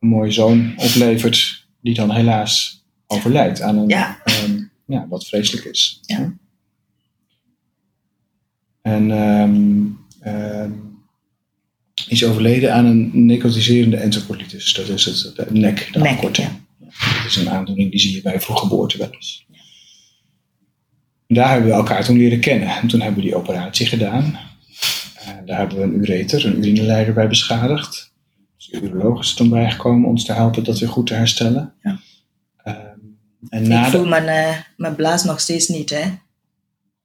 een 0.00 0.08
mooie 0.08 0.30
zoon 0.30 0.72
oplevert, 0.76 1.66
die 1.80 1.94
dan 1.94 2.10
helaas 2.10 2.79
overlijdt 3.10 3.60
aan 3.60 3.78
een, 3.78 3.88
Ja. 3.88 4.20
ehm, 4.24 4.58
ja, 4.86 5.06
wat 5.08 5.26
vreselijk 5.26 5.64
is. 5.64 5.98
Ja. 6.02 6.32
En 8.82 9.10
ehm, 9.10 10.58
is 12.08 12.24
overleden 12.24 12.74
aan 12.74 12.84
een 12.86 13.10
necrotiserende 13.26 13.96
enterocolitis. 13.96 14.72
Dat 14.74 14.88
is 14.88 15.04
het, 15.04 15.36
de 15.36 15.46
nek, 15.50 15.88
de 15.92 15.98
Nek, 15.98 16.12
afkorting. 16.12 16.48
ja. 16.48 16.58
Dat 17.16 17.26
is 17.26 17.36
een 17.36 17.50
aandoening 17.50 17.90
die 17.90 18.00
zie 18.00 18.14
je 18.14 18.22
bij 18.22 18.40
vroeggeboorte 18.40 18.98
wel 18.98 19.10
eens. 19.10 19.46
En 21.26 21.34
daar 21.36 21.50
hebben 21.50 21.68
we 21.70 21.74
elkaar 21.76 22.04
toen 22.04 22.16
leren 22.16 22.40
kennen. 22.40 22.68
En 22.68 22.88
toen 22.88 23.00
hebben 23.00 23.20
we 23.20 23.26
die 23.28 23.36
operatie 23.36 23.86
gedaan. 23.86 24.38
En 25.26 25.46
daar 25.46 25.58
hebben 25.58 25.76
we 25.78 25.82
een 25.84 25.94
ureter, 25.94 26.46
een 26.46 26.58
urineleider 26.58 27.14
bij 27.14 27.28
beschadigd. 27.28 28.12
Dus 28.56 28.66
de 28.66 28.80
uroloog 28.80 29.20
is 29.20 29.30
er 29.30 29.36
toen 29.36 29.48
bijgekomen 29.48 30.04
om 30.04 30.10
ons 30.10 30.24
te 30.24 30.32
helpen 30.32 30.64
dat 30.64 30.78
weer 30.78 30.88
goed 30.88 31.06
te 31.06 31.14
herstellen. 31.14 31.74
Ja. 31.82 32.00
En 33.48 33.70
Ik 33.72 33.84
voel 33.84 34.06
mijn, 34.06 34.28
eh, 34.28 34.56
mijn 34.76 34.94
blaas 34.94 35.24
nog 35.24 35.40
steeds 35.40 35.68
niet. 35.68 35.90
Hè? 35.90 36.04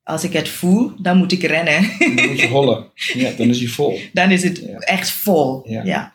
Als 0.04 0.24
ik 0.24 0.34
het 0.34 0.50
voel, 0.50 0.92
dan 1.02 1.18
moet 1.18 1.32
ik 1.32 1.42
rennen. 1.44 1.82
dan 2.16 2.28
moet 2.30 2.40
je 2.40 2.48
hollen. 2.48 2.86
Ja, 3.14 3.32
dan 3.32 3.48
is 3.50 3.60
hij 3.60 3.68
vol. 3.68 4.00
dan 4.14 4.32
is 4.32 4.44
het 4.44 4.58
Ja. 4.58 4.78
echt 4.78 5.10
vol. 5.10 5.70
Ja. 5.70 5.84
Ja. 5.84 6.14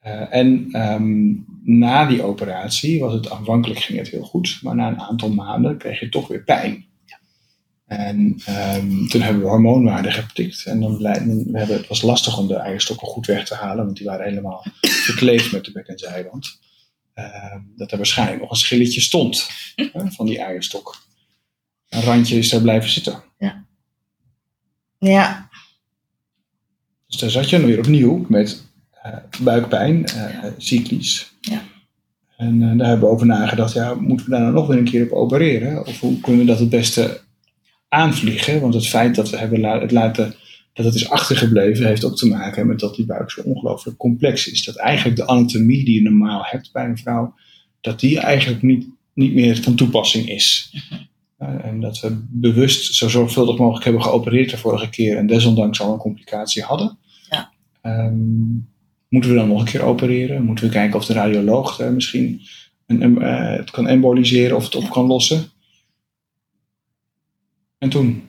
Eh, 0.00 0.34
en 0.34 0.68
ehm, 0.72 1.32
na 1.62 2.06
die 2.06 2.22
operatie 2.22 3.00
was 3.00 3.12
het 3.12 3.30
aanvankelijk 3.30 3.80
ging 3.80 3.98
het 3.98 4.08
heel 4.08 4.22
goed, 4.24 4.58
maar 4.62 4.74
na 4.74 4.88
een 4.88 5.00
aantal 5.00 5.30
maanden 5.30 5.78
kreeg 5.78 6.00
je 6.00 6.08
toch 6.08 6.28
weer 6.28 6.42
pijn. 6.44 6.84
En 7.86 8.36
ehm, 8.44 9.06
toen 9.06 9.20
hebben 9.20 9.42
we 9.42 9.48
hormoonwaarden 9.48 10.12
getikt. 10.12 10.64
En 10.66 10.80
dan- 10.80 10.98
we 10.98 11.58
hebben, 11.58 11.76
het 11.76 11.86
was 11.88 12.02
lastig 12.02 12.38
om 12.38 12.46
de 12.48 12.54
eierstokken 12.56 13.06
goed 13.08 13.26
weg 13.26 13.46
te 13.46 13.54
halen, 13.54 13.84
want 13.84 13.96
die 13.96 14.06
waren 14.06 14.26
helemaal 14.26 14.64
verkleefd 14.80 15.52
met 15.52 15.64
de 15.64 15.72
bek- 15.72 15.86
en 15.86 15.98
zijwand. 15.98 16.58
Ehm, 17.16 17.60
dat 17.76 17.90
er 17.90 17.96
waarschijnlijk 17.96 18.40
nog 18.40 18.50
een 18.50 18.56
schilletje 18.56 19.00
stond 19.00 19.48
van 20.16 20.26
die 20.26 20.38
eierstok. 20.38 20.96
Een 21.88 22.02
randje 22.02 22.38
is 22.38 22.48
daar 22.48 22.60
blijven 22.60 22.90
zitten. 22.90 23.22
ja. 24.98 25.48
Dus 27.06 27.16
daar 27.20 27.30
zat 27.30 27.50
je 27.50 27.56
dan 27.58 27.66
weer 27.66 27.78
opnieuw 27.78 28.24
met 28.28 28.64
eh, 29.02 29.16
buikpijn, 29.40 30.04
eh 30.06 30.44
cyclisch. 30.56 31.32
Ja. 31.40 31.62
En 32.36 32.62
eh, 32.62 32.78
daar 32.78 32.86
hebben 32.88 33.08
we 33.08 33.14
over 33.14 33.26
nagedacht, 33.26 33.72
ja, 33.72 33.94
moeten 33.94 34.26
we 34.26 34.32
daar 34.32 34.40
nou 34.40 34.52
nog 34.52 34.66
weer 34.66 34.78
een 34.78 34.84
keer 34.84 35.04
op 35.04 35.12
opereren? 35.12 35.86
Of 35.86 36.00
hoe 36.00 36.20
kunnen 36.20 36.40
we 36.40 36.46
dat 36.46 36.58
het 36.58 36.68
beste 36.70 37.20
aanvliegen? 37.88 38.60
Want 38.60 38.74
het 38.74 38.88
feit 38.88 39.14
dat 39.14 39.30
we 39.30 39.36
hebben 39.36 39.60
la- 39.60 39.80
het 39.80 39.90
laten, 39.90 40.34
dat 40.76 40.84
het 40.84 40.94
is 40.94 41.10
achtergebleven, 41.10 41.86
heeft 41.86 42.04
ook 42.04 42.16
te 42.16 42.26
maken 42.26 42.66
met 42.66 42.78
dat 42.78 42.94
die 42.94 43.06
buik 43.06 43.30
zo 43.30 43.40
ongelooflijk 43.40 43.96
complex 43.96 44.46
is. 44.46 44.64
Dat 44.64 44.76
eigenlijk 44.76 45.16
de 45.16 45.26
anatomie 45.26 45.84
die 45.84 45.94
je 45.94 46.02
normaal 46.02 46.42
hebt 46.44 46.72
bij 46.72 46.84
een 46.84 46.98
vrouw, 46.98 47.34
dat 47.80 48.00
die 48.00 48.20
eigenlijk 48.20 48.62
niet, 48.62 48.86
niet 49.12 49.34
meer 49.34 49.62
van 49.62 49.74
toepassing 49.74 50.28
is. 50.28 50.74
Eh, 51.36 51.64
en 51.64 51.80
dat 51.80 52.00
we 52.00 52.24
bewust 52.28 52.94
zo 52.94 53.08
zorgvuldig 53.08 53.58
mogelijk 53.58 53.84
hebben 53.84 54.02
geopereerd 54.02 54.50
de 54.50 54.56
vorige 54.56 54.88
keer 54.88 55.16
en 55.16 55.26
desondanks 55.26 55.80
al 55.80 55.92
een 55.92 55.98
complicatie 55.98 56.62
hadden. 56.62 56.98
Ja. 57.30 57.52
Ehm, 57.80 58.18
moeten 59.08 59.30
we 59.30 59.36
dan 59.36 59.48
nog 59.48 59.60
een 59.60 59.66
keer 59.66 59.82
opereren? 59.82 60.42
Moeten 60.42 60.64
we 60.64 60.70
kijken 60.70 60.98
of 60.98 61.06
de 61.06 61.12
radioloog 61.12 61.80
eh, 61.80 61.88
misschien 61.88 62.40
een, 62.86 63.22
eh, 63.22 63.56
het 63.56 63.70
kan 63.70 63.86
emboliseren 63.86 64.56
of 64.56 64.64
het 64.64 64.74
op 64.74 64.90
kan 64.90 65.06
lossen? 65.06 65.44
En 67.78 67.88
toen? 67.88 68.22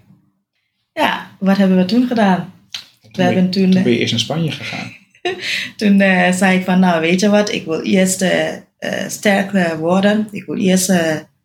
ja, 0.94 1.27
wat 1.40 1.58
hebben 1.58 1.78
we 1.78 1.86
toen 1.86 2.08
gedaan? 2.08 2.54
Toen 3.02 3.12
We 3.12 3.22
hebben 3.22 3.50
toen, 3.50 3.64
toen 3.64 3.78
eh, 3.78 3.84
ben 3.84 3.92
je 3.92 3.98
eerst 3.98 4.12
naar 4.12 4.22
Spanje 4.22 4.52
gegaan. 4.52 4.92
toen 5.78 6.02
eh, 6.02 6.34
zei 6.34 6.58
ik 6.58 6.66
van, 6.66 6.80
nou 6.80 7.02
weet 7.02 7.20
je 7.20 7.30
wat, 7.30 7.52
ik 7.52 7.66
wil 7.66 7.82
eerst 7.82 8.22
eh, 8.22 8.56
eh, 8.78 9.10
sterk 9.10 9.54
eh, 9.54 9.74
worden. 9.74 10.28
Ik 10.32 10.46
wil 10.46 10.58
eerst 10.58 10.92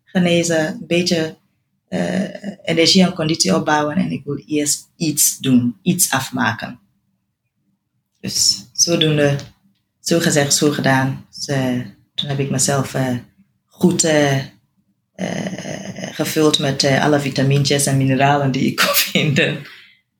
genezen, 0.05 0.67
een 0.67 0.87
beetje 0.87 1.37
energie 2.65 3.03
en 3.03 3.13
conditie 3.13 3.55
opbouwen. 3.57 3.97
En 3.97 4.11
ik 4.11 4.25
wil 4.25 4.43
eerst 4.47 4.89
iets 4.97 5.39
doen, 5.39 5.77
iets 5.83 6.11
afmaken. 6.11 6.81
Dus 8.21 8.65
zodoende, 8.73 9.37
zo 10.01 10.21
gezegd, 10.21 10.55
zo 10.55 10.71
gedaan. 10.71 11.27
Dus, 11.31 11.45
toen 12.15 12.29
heb 12.29 12.39
ik 12.39 12.51
mezelf 12.51 12.97
goed 13.67 14.07
gevuld 16.13 16.59
met 16.59 16.85
alle 16.85 17.21
vitamintjes 17.21 17.87
en 17.87 17.97
mineralen 17.97 18.51
die 18.51 18.67
ik 18.67 18.77
kon 18.77 18.95
vinden. 18.95 19.59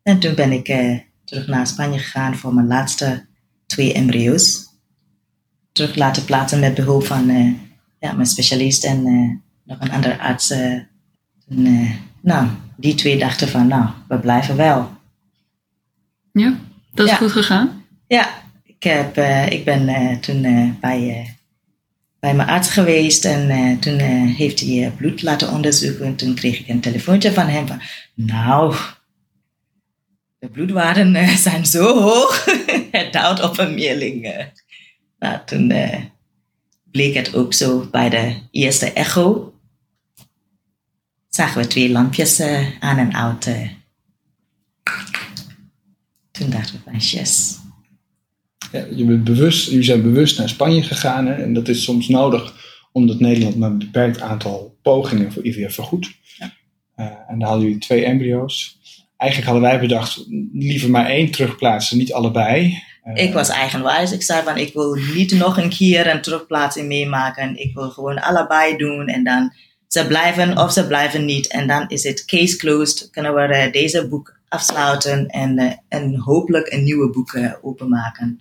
En 0.03 0.19
toen 0.19 0.35
ben 0.35 0.53
ik 0.53 0.69
eh, 0.69 0.99
terug 1.25 1.47
naar 1.47 1.67
Spanje 1.67 1.99
gegaan 1.99 2.37
voor 2.37 2.55
mijn 2.55 2.67
laatste 2.67 3.27
twee 3.67 3.93
embryo's. 3.93 4.67
Terug 5.73 5.95
laten 5.95 6.25
plaatsen 6.25 6.61
met 6.61 6.75
behulp 6.75 7.07
van 7.07 7.29
eh, 7.29 7.53
ja, 7.99 8.13
mijn 8.13 8.27
specialist 8.27 8.85
en 8.85 9.07
eh, 9.07 9.31
nog 9.65 9.81
een 9.81 9.91
andere 9.93 10.19
arts. 10.19 10.55
nou, 12.21 12.49
die 12.77 12.95
twee 12.95 13.19
dachten 13.19 13.49
van, 13.49 13.67
nou, 13.67 13.89
we 14.09 14.19
blijven 14.19 14.57
wel. 14.57 14.91
Ja, 16.33 16.57
dat 16.95 17.07
is 17.07 17.13
Ja. 17.13 17.19
goed 17.19 17.33
gegaan. 17.33 17.85
Ja, 18.07 18.29
ik, 18.65 18.83
heb, 18.83 19.17
ik 19.53 19.65
ben 19.65 20.21
toen 20.21 20.43
bij, 20.81 21.35
bij 22.21 22.35
mijn 22.35 22.49
arts 22.49 22.71
geweest 22.71 23.25
en 23.25 23.79
toen 23.79 23.99
heeft 24.29 24.61
hij 24.61 24.93
bloed 24.97 25.23
laten 25.23 25.51
onderzoeken. 25.53 26.07
En 26.07 26.17
toen 26.17 26.35
kreeg 26.35 26.59
ik 26.59 26.69
een 26.69 26.81
telefoontje 26.81 27.33
van 27.33 27.47
hem 27.47 27.67
van, 27.67 27.81
nou, 28.15 28.75
de 30.43 30.49
bloedwaarden 30.49 31.15
eh, 31.15 31.29
zijn 31.29 31.67
zo 31.67 32.01
hoog. 32.01 32.45
het 32.91 33.13
daalt 33.13 33.43
op 33.43 33.59
een 33.59 33.75
meerling. 33.75 34.25
eh. 34.25 34.47
Nou, 35.19 35.39
toen 35.47 35.71
eh, 35.71 36.01
bleek 36.91 37.15
het 37.15 37.35
ook 37.35 37.55
zo 37.55 37.89
bij 37.91 38.09
de 38.09 38.35
eerste 38.51 38.93
echo. 38.93 39.55
Zagen 41.29 41.63
we 41.63 41.67
twee 41.67 41.91
lampjes 41.91 42.41
aan 42.81 42.99
en 42.99 43.15
uit. 43.15 43.49
Toen 46.31 46.51
dachten 46.51 46.75
we 46.75 46.81
van, 46.85 46.99
yes. 46.99 47.59
Ja, 48.73 48.87
je 48.91 49.05
bent 49.05 49.25
bewust, 49.25 49.69
jullie 49.69 49.85
zijn 49.85 50.03
bewust 50.03 50.39
naar 50.39 50.49
Spanje 50.49 50.83
gegaan 50.83 51.27
hè, 51.27 51.35
en 51.35 51.53
dat 51.55 51.69
is 51.69 51.85
soms 51.85 52.09
nodig 52.09 52.55
omdat 52.93 53.21
Nederland 53.21 53.57
maar 53.57 53.71
een 53.71 53.79
beperkt 53.79 54.21
aantal 54.21 54.79
pogingen 54.83 55.33
voor 55.33 55.45
IVF 55.45 55.75
vergoedt. 55.75 56.11
Eh, 56.95 57.07
en 57.07 57.39
dan 57.39 57.49
hadden 57.49 57.65
jullie 57.65 57.81
twee 57.81 58.05
embryo's. 58.05 58.81
Eigenlijk 59.23 59.51
hadden 59.51 59.71
wij 59.71 59.81
bedacht, 59.81 60.25
liever 60.53 60.91
maar 60.91 61.07
één 61.07 61.31
terugplaatsen, 61.31 61.99
niet 61.99 62.13
allebei. 62.13 62.83
Eh, 63.03 63.25
Ik 63.25 63.33
was 63.33 63.49
eigenwijs. 63.49 64.13
Ik 64.13 64.23
zei 64.23 64.43
van, 64.43 64.57
ik 64.57 64.73
wil 64.73 64.95
niet 65.15 65.33
nog 65.33 65.57
een 65.59 65.69
keer 65.69 66.07
een 66.07 66.23
terugplaatsing 66.23 66.87
meemaken. 66.89 67.57
Ik 67.57 67.75
wil 67.75 67.91
gewoon 67.91 68.21
allebei 68.21 68.77
doen 68.77 69.07
en 69.07 69.25
dan 69.25 69.53
ze 69.89 70.07
blijven 70.07 70.59
of 70.59 70.73
ze 70.73 70.87
blijven 70.87 71.25
niet. 71.25 71.47
En 71.47 71.67
dan 71.67 71.89
is 71.89 72.03
het 72.03 72.25
case 72.25 72.57
closed. 72.57 73.11
Kunnen 73.11 73.35
we 73.35 73.41
eh, 73.41 73.73
deze 73.73 74.09
boek 74.09 74.39
afsluiten 74.49 75.27
en, 75.27 75.59
eh, 75.59 75.73
en 75.89 76.17
hopelijk 76.17 76.73
een 76.73 76.85
nieuwe 76.85 77.11
boek 77.11 77.39
openmaken. 77.63 78.41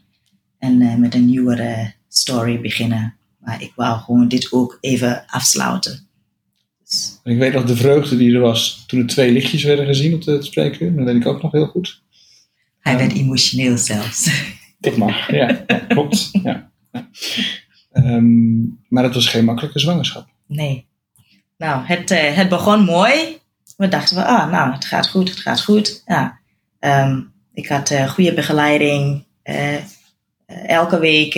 En 0.59 0.99
met 0.99 1.13
een 1.13 1.25
nieuwe 1.25 1.91
story 2.07 2.61
beginnen. 2.61 3.15
Maar 3.37 3.61
ik 3.61 3.71
wou 3.75 3.99
gewoon 3.99 4.27
dit 4.27 4.51
ook 4.51 4.77
even 4.81 5.23
afsluiten. 5.27 6.07
Ik 7.23 7.37
weet 7.37 7.53
nog 7.53 7.63
de 7.65 7.75
vreugde 7.75 8.17
die 8.17 8.33
er 8.35 8.39
was 8.41 8.83
toen 8.87 8.99
er 8.99 9.07
twee 9.07 9.31
lichtjes 9.31 9.63
werden 9.63 9.85
gezien 9.85 10.13
op 10.13 10.25
het 10.25 10.45
spreekuur. 10.45 10.95
Dat 10.95 11.05
weet 11.05 11.15
ik 11.15 11.25
ook 11.27 11.41
nog 11.41 11.51
heel 11.51 11.65
goed. 11.67 12.01
hij 12.79 12.97
werd 12.97 13.13
emotioneel 13.13 13.77
zelfs. 13.77 14.31
Dat 14.79 14.97
mag, 14.97 15.31
ja, 15.31 15.53
klopt. 15.87 16.29
Ja, 16.43 16.71
ja. 16.91 17.09
Ehm, 17.91 18.61
maar 18.87 19.03
het 19.03 19.13
was 19.13 19.27
geen 19.27 19.45
makkelijke 19.45 19.79
zwangerschap. 19.79 20.27
Nee. 20.47 20.87
Nou, 21.57 21.85
het, 21.85 22.11
eh, 22.11 22.35
het 22.35 22.49
begon 22.49 22.83
mooi. 22.83 23.37
We 23.77 23.87
dachten 23.87 24.15
van, 24.15 24.25
ah, 24.25 24.51
nou, 24.51 24.71
het 24.71 24.85
gaat 24.85 25.07
goed, 25.09 25.29
het 25.29 25.39
gaat 25.39 25.61
goed. 25.63 26.03
Ja. 26.05 26.39
Ehm, 26.79 27.21
ik 27.53 27.67
had 27.67 27.91
eh, 27.91 28.09
goede 28.09 28.33
begeleiding. 28.33 29.25
eh, 29.43 29.75
elke 30.67 30.99
week 30.99 31.33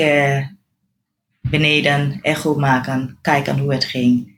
beneden 1.42 2.20
echo 2.22 2.56
maken, 2.56 3.18
kijken 3.22 3.60
hoe 3.60 3.74
het 3.74 3.86
ging. 3.86 4.33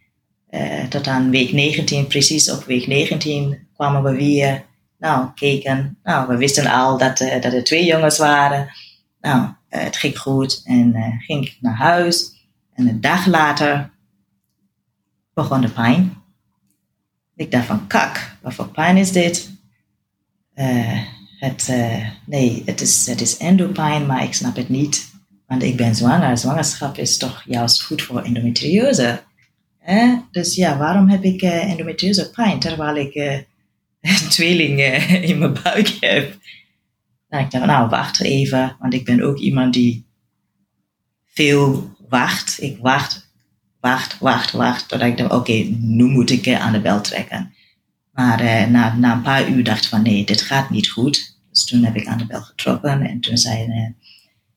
Eh, 0.55 0.83
tot 0.87 1.07
aan 1.07 1.29
week 1.29 1.51
19, 1.51 2.07
precies 2.07 2.51
op 2.51 2.63
week 2.63 2.87
19 2.87 3.67
kwamen 3.73 4.03
we 4.03 4.15
weer. 4.15 4.65
Nou, 4.97 5.29
keken. 5.33 5.97
Nou, 6.03 6.27
we 6.27 6.37
wisten 6.37 6.67
al 6.67 6.97
dat, 6.97 7.19
eh, 7.19 7.41
dat 7.41 7.53
er 7.53 7.63
twee 7.63 7.85
jongens 7.85 8.17
waren. 8.17 8.69
Nou, 9.21 9.49
eh, 9.69 9.83
het 9.83 9.97
ging 9.97 10.19
goed 10.19 10.61
en 10.63 11.15
ging 11.19 11.45
ik 11.45 11.57
naar 11.61 11.75
huis. 11.75 12.33
En 12.73 12.87
een 12.87 13.01
dag 13.01 13.25
later 13.25 13.91
begon 15.33 15.61
de 15.61 15.69
pijn. 15.69 16.13
Ik 17.35 17.51
dacht 17.51 17.65
van, 17.65 17.87
kak, 17.87 18.35
wat 18.41 18.53
voor 18.53 18.67
pijn 18.67 18.97
is 18.97 19.11
dit? 19.11 19.49
Het, 21.39 21.73
nee, 22.25 22.61
het 22.65 22.81
is, 22.81 23.07
het 23.07 23.21
is 23.21 23.37
endopijn, 23.37 24.05
maar 24.05 24.23
ik 24.23 24.33
snap 24.33 24.55
het 24.55 24.69
niet. 24.69 25.13
Want 25.47 25.63
ik 25.63 25.77
ben 25.77 25.95
zwanger. 25.95 26.37
Zwangerschap 26.37 26.97
is 26.97 27.17
toch 27.17 27.43
juist 27.45 27.83
goed 27.83 28.01
voor 28.01 28.21
endometriose. 28.21 29.23
Dus 30.31 30.55
ja, 30.55 30.77
waarom 30.77 31.09
heb 31.09 31.23
ik 31.23 31.41
eh, 31.41 31.71
endometriose 31.71 32.29
pijn 32.29 32.59
terwijl 32.59 32.95
ik 32.95 33.13
eh, 33.13 33.39
een 34.37 34.79
eh, 34.79 35.23
in 35.29 35.37
mijn 35.37 35.57
buik 35.63 35.97
heb? 35.99 36.37
Nou, 37.29 37.43
ik 37.43 37.51
dacht, 37.51 37.65
nou, 37.65 37.89
wacht 37.89 38.21
even, 38.21 38.75
want 38.79 38.93
ik 38.93 39.05
ben 39.05 39.21
ook 39.21 39.37
iemand 39.37 39.73
die 39.73 40.05
veel 41.25 41.95
wacht. 42.09 42.61
Ik 42.61 42.77
wacht, 42.81 43.31
wacht, 43.79 44.19
wacht, 44.19 44.51
wacht, 44.51 44.87
totdat 44.87 45.07
ik 45.07 45.17
dacht, 45.17 45.31
oké, 45.31 45.53
nu 45.79 46.03
moet 46.03 46.29
ik 46.29 46.53
aan 46.53 46.73
de 46.73 46.81
bel 46.81 47.01
trekken. 47.01 47.53
Maar 48.11 48.69
na, 48.69 48.95
na 48.95 49.13
een 49.13 49.21
paar 49.21 49.49
uur 49.49 49.63
dacht 49.63 49.83
ik 49.83 49.89
van, 49.89 50.01
nee, 50.01 50.25
dit 50.25 50.41
gaat 50.41 50.69
niet 50.69 50.89
goed. 50.89 51.37
Dus 51.51 51.65
toen 51.65 51.83
heb 51.83 51.95
ik 51.95 52.07
aan 52.07 52.17
de 52.17 52.25
bel 52.25 52.41
getrokken 52.41 53.01
en 53.01 53.19
toen 53.19 53.37
zei 53.37 53.67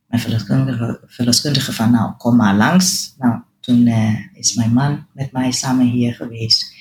mijn 0.06 0.22
verloskundige, 0.22 1.00
verloskundige 1.06 1.72
van, 1.72 1.90
nou, 1.90 2.12
kom 2.16 2.36
maar 2.36 2.54
langs. 2.54 3.14
Nou, 3.18 3.40
toen 3.68 3.86
eh, 3.86 4.14
is 4.32 4.54
mijn 4.54 4.72
man 4.72 5.06
met 5.12 5.32
mij 5.32 5.50
samen 5.50 5.86
hier 5.86 6.14
geweest. 6.14 6.74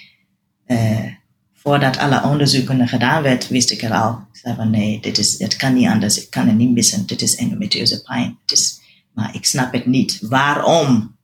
Eh, 0.66 1.06
voordat 1.54 1.98
alle 1.98 2.24
onderzoeken 2.24 2.88
gedaan 2.88 3.24
werd, 3.24 3.48
wist 3.48 3.72
ik 3.72 3.82
er 3.82 3.94
al. 3.94 4.12
Ik 4.32 4.40
zei 4.40 4.56
van, 4.56 4.70
nee, 4.70 5.00
dit 5.00 5.18
is, 5.18 5.40
het 5.40 5.56
kan 5.56 5.74
niet 5.74 5.88
anders. 5.88 6.24
Ik 6.24 6.30
kan 6.30 6.48
het 6.48 6.58
niet 6.58 6.72
missen. 6.72 7.06
Dit 7.06 7.22
is 7.22 7.36
endometriose 7.36 8.02
pijn. 8.02 8.38
Het 8.42 8.52
is, 8.52 8.80
maar 9.14 9.36
ik 9.36 9.46
snap 9.46 9.74
het 9.74 9.86
niet. 9.86 10.20
Waarom 10.22 11.18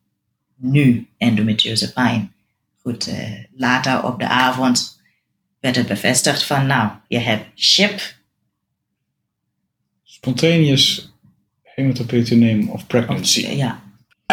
nu 0.55 1.07
endometriose 1.17 1.93
pijn? 1.93 2.33
Goed, 2.81 3.07
eh, 3.07 3.43
later 3.55 4.03
op 4.03 4.19
de 4.19 4.27
avond 4.27 5.01
werd 5.59 5.75
het 5.75 5.87
bevestigd 5.87 6.43
van, 6.43 6.65
nou, 6.65 6.91
je 7.07 7.19
hebt 7.19 7.59
SHIP. 7.59 8.15
Spontaneous 10.03 11.13
hematoperitoneum 11.63 12.69
of 12.69 12.87
pregnancy. 12.87 13.47
Ja, 13.47 13.82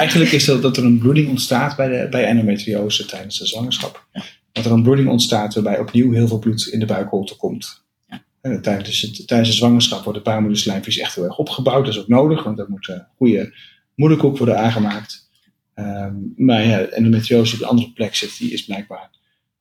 Eigenlijk 0.01 0.32
is 0.32 0.44
dat 0.44 0.62
dat 0.62 0.76
er 0.76 0.84
een 0.84 0.98
bloeding 0.98 1.28
ontstaat 1.28 1.76
bij, 1.76 1.88
de, 1.88 2.09
bij 2.09 2.24
endometriose 2.24 3.07
tijdens 3.07 3.38
de 3.38 3.46
zwangerschap. 3.46 4.07
Dat 4.53 4.64
er 4.64 4.72
een 4.72 4.82
bloeding 4.82 5.09
ontstaat 5.09 5.55
waarbij 5.55 5.78
opnieuw 5.78 6.12
heel 6.12 6.28
veel 6.28 6.38
bloed 6.38 6.66
in 6.66 6.78
de 6.78 6.86
buikholte 6.86 7.36
komt. 7.36 7.84
Ja. 8.09 8.22
En 8.40 8.62
tijdens, 8.62 9.01
het, 9.01 9.26
tijdens 9.26 9.51
de 9.51 9.57
zwangerschap 9.57 10.05
wordt 10.05 10.18
de 10.18 10.24
baarmoederslijmvlies 10.24 10.98
echt 10.98 11.14
heel 11.14 11.24
erg 11.24 11.38
opgebouwd. 11.38 11.84
Dat 11.84 11.94
is 11.94 12.01
ook 12.01 12.09
nodig, 12.09 12.42
want 12.42 12.59
er 12.59 12.66
moet 12.68 12.88
een 12.88 13.07
goede 13.16 13.55
moederkoek 13.94 14.38
worden 14.38 14.59
aangemaakt. 14.59 15.28
Ehm, 15.74 16.14
maar 16.36 16.66
ja, 16.66 16.80
endometriose 16.80 17.51
die 17.51 17.61
op 17.61 17.62
een 17.62 17.76
andere 17.76 17.92
plek 17.92 18.14
zit, 18.14 18.38
die 18.38 18.53
is 18.53 18.64
blijkbaar 18.64 19.11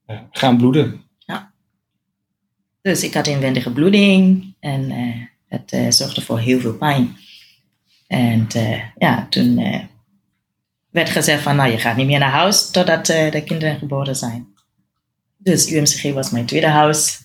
eh, 0.06 0.18
gaan 0.32 0.58
bloeden. 0.58 1.08
Dus 2.82 3.04
ik 3.04 3.14
had 3.14 3.28
inwendige 3.28 3.72
bloeding 3.72 4.54
en 4.60 4.90
eh, 4.90 5.16
het 5.48 5.72
eh, 5.72 5.92
zorgde 5.92 6.22
voor 6.22 6.40
heel 6.40 6.60
veel 6.60 6.78
pijn. 6.78 7.18
En 8.08 8.48
eh, 8.54 8.82
ja, 8.98 9.28
toen 9.30 9.58
eh, 9.58 9.80
werd 10.90 11.10
gezegd 11.10 11.44
van, 11.44 11.56
nou, 11.56 11.72
je 11.72 11.78
gaat 11.78 11.96
niet 11.96 12.08
meer 12.08 12.20
naar 12.20 12.32
huis 12.32 12.70
totdat 12.70 13.10
eh, 13.10 13.32
de 13.32 13.44
kinderen 13.44 13.78
geboren 13.78 14.16
zijn. 14.16 14.48
Dus 15.38 15.72
UMCG 15.72 16.14
was 16.14 16.30
mijn 16.30 16.46
tweede 16.46 16.68
huis 16.68 17.22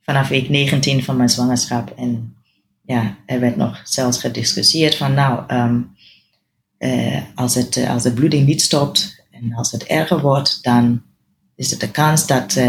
vanaf 0.00 0.28
week 0.28 0.48
19 0.48 1.04
van 1.04 1.16
mijn 1.16 1.28
zwangerschap. 1.28 1.90
En 1.96 2.36
ja, 2.84 3.16
er 3.26 3.40
werd 3.40 3.56
nog 3.56 3.80
zelfs 3.84 4.20
gediscussieerd 4.20 4.94
van, 4.94 5.14
nou, 5.14 5.44
ehm, 5.46 5.80
eh, 6.78 7.22
als, 7.34 7.54
het, 7.54 7.76
eh, 7.76 7.90
als 7.90 8.02
de 8.02 8.12
bloeding 8.12 8.46
niet 8.46 8.62
stopt 8.62 9.24
en 9.30 9.54
als 9.54 9.72
het 9.72 9.84
erger 9.84 10.20
wordt, 10.20 10.62
dan 10.62 11.02
is 11.54 11.70
het 11.70 11.80
de 11.80 11.90
kans 11.90 12.26
dat... 12.26 12.60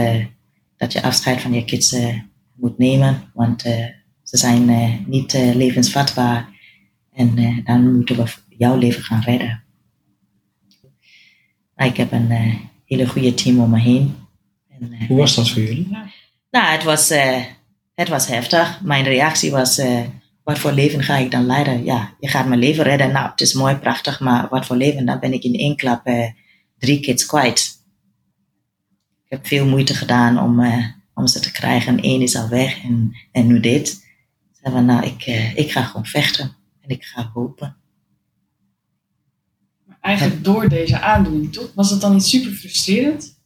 dat 0.77 0.93
je 0.93 1.01
afscheid 1.01 1.41
van 1.41 1.53
je 1.53 1.65
kids 1.65 1.95
moet 2.55 2.77
nemen, 2.77 3.31
want 3.33 3.61
ze 4.23 4.37
zijn 4.37 4.65
niet 5.07 5.33
levensvatbaar 5.33 6.49
en 7.13 7.61
dan 7.63 7.95
moeten 7.95 8.15
we 8.15 8.23
jouw 8.49 8.77
leven 8.77 9.03
gaan 9.03 9.21
redden. 9.21 9.63
Ik 11.85 11.97
heb 11.97 12.11
een 12.11 12.31
eh, 12.31 12.55
hele 12.85 13.07
goede 13.07 13.33
team 13.33 13.59
om 13.59 13.69
me 13.69 13.79
heen. 13.79 14.15
En, 14.69 14.93
eh, 14.93 15.07
Hoe 15.07 15.17
was 15.17 15.35
dat 15.35 15.49
voor 15.49 15.61
jullie? 15.61 15.87
nou, 16.51 16.71
het 16.71 16.83
was, 16.83 17.09
eh, 17.09 17.43
het 17.95 18.09
was 18.09 18.27
heftig. 18.27 18.81
Mijn 18.81 19.03
reactie 19.03 19.51
was, 19.51 19.81
wat 20.43 20.59
voor 20.59 20.71
leven 20.71 21.03
ga 21.03 21.17
ik 21.17 21.31
dan 21.31 21.45
leiden? 21.45 21.83
Ja, 21.83 22.13
je 22.19 22.27
gaat 22.27 22.47
mijn 22.47 22.59
leven 22.59 22.83
redden. 22.83 23.11
Nou, 23.11 23.29
het 23.29 23.41
is 23.41 23.53
mooi, 23.53 23.75
prachtig, 23.75 24.19
maar 24.19 24.47
wat 24.49 24.65
voor 24.65 24.75
leven? 24.75 25.05
Dan 25.05 25.19
ben 25.19 25.33
ik 25.33 25.43
in 25.43 25.55
één 25.55 25.75
klap 25.75 26.09
drie 26.77 26.99
kids 26.99 27.25
kwijt. 27.25 27.77
Ik 29.25 29.37
heb 29.37 29.47
veel 29.47 29.65
moeite 29.65 29.93
gedaan 29.93 30.39
om, 30.39 30.59
om 31.13 31.27
ze 31.27 31.39
te 31.39 31.51
krijgen. 31.51 32.05
Eén 32.05 32.21
is 32.21 32.35
al 32.35 32.49
weg 32.49 32.83
en, 32.83 33.15
en 33.31 33.47
nu 33.47 33.59
dit. 33.59 34.07
Ik 34.51 34.59
zei 34.61 34.73
van, 34.73 34.85
nou, 34.85 35.05
ik, 35.05 35.21
eh, 35.21 35.57
ik 35.57 35.71
ga 35.71 35.83
gewoon 35.83 36.05
vechten. 36.05 36.55
En 36.81 36.89
ik 36.89 37.03
ga 37.03 37.31
hopen. 37.33 37.77
Eigenlijk 40.09 40.43
door 40.43 40.69
deze 40.69 40.99
aandoening, 40.99 41.53
toch? 41.53 41.71
Was 41.73 41.89
het 41.89 42.01
dan 42.01 42.13
niet 42.13 42.25
super 42.25 42.51
frustrerend? 42.51 43.39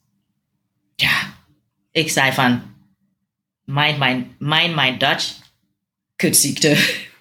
Ja, 0.95 1.33
ik 1.91 2.09
zei 2.09 2.31
van, 2.31 2.61
mind 3.63 3.97
my, 3.97 4.27
mind 4.39 4.75
my 4.75 4.97
Dutch, 4.97 5.39
kutziekte. 6.15 6.69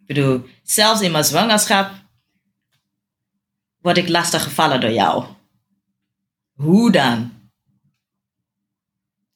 Ik 0.00 0.18
bedoel, 0.18 0.46
zelfs 0.62 1.00
in 1.00 1.12
mijn 1.12 1.24
zwangerschap 1.24 1.90
word 3.80 3.96
ik 3.96 4.08
lastig 4.08 4.42
gevallen 4.42 4.80
door 4.80 4.90
jou. 4.92 5.24
Hoe 6.52 6.90
dan? 6.90 7.32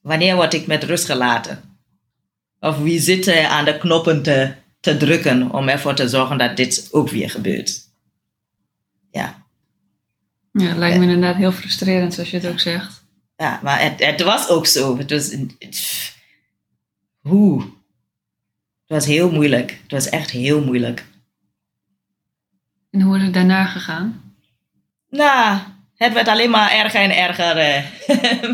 Wanneer 0.01 0.35
word 0.35 0.55
ik 0.55 0.66
met 0.66 0.85
rust 0.85 1.05
gelaten? 1.05 1.79
Of 2.61 2.79
wie 2.79 3.01
zit 3.01 3.27
eh, 3.27 3.51
aan 3.51 3.64
de 3.64 3.79
knoppen 3.79 4.22
te, 4.22 4.55
te 4.87 4.97
drukken 4.97 5.53
om 5.53 5.68
ervoor 5.68 5.95
te 5.95 6.09
zorgen 6.09 6.39
dat 6.39 6.57
dit 6.57 6.89
ook 6.91 7.09
weer 7.09 7.30
gebeurt. 7.30 7.80
Ja, 9.11 9.45
Ja, 10.53 10.66
het 10.66 10.76
lijkt 10.76 10.99
me 10.99 11.03
inderdaad 11.03 11.37
heel 11.37 11.53
frustrerend 11.53 12.14
zoals 12.14 12.30
je 12.30 12.37
het 12.37 12.47
ook 12.47 12.61
zegt. 12.61 13.05
ja 13.37 13.61
maar 13.62 13.80
het, 13.82 14.05
het 14.05 14.22
was 14.22 14.49
ook 14.49 14.66
zo. 14.66 14.99
Het 14.99 15.11
was, 15.11 15.30
het, 15.30 16.14
hoe? 17.20 17.61
Het 17.61 18.97
was 18.97 19.07
heel 19.07 19.30
moeilijk. 19.30 19.78
Het 19.82 19.91
was 19.91 20.09
echt 20.09 20.30
heel 20.30 20.64
moeilijk. 20.64 21.05
En 22.91 23.01
hoe 23.01 23.16
is 23.16 23.22
het 23.22 23.34
daarna 23.34 23.64
gegaan? 23.64 24.34
Nou, 25.11 25.59
het 25.97 26.12
werd 26.12 26.28
alleen 26.28 26.51
maar 26.51 26.72
erger 26.72 27.01
en 27.01 27.16
erger 27.16 27.57
eh, 27.57 27.82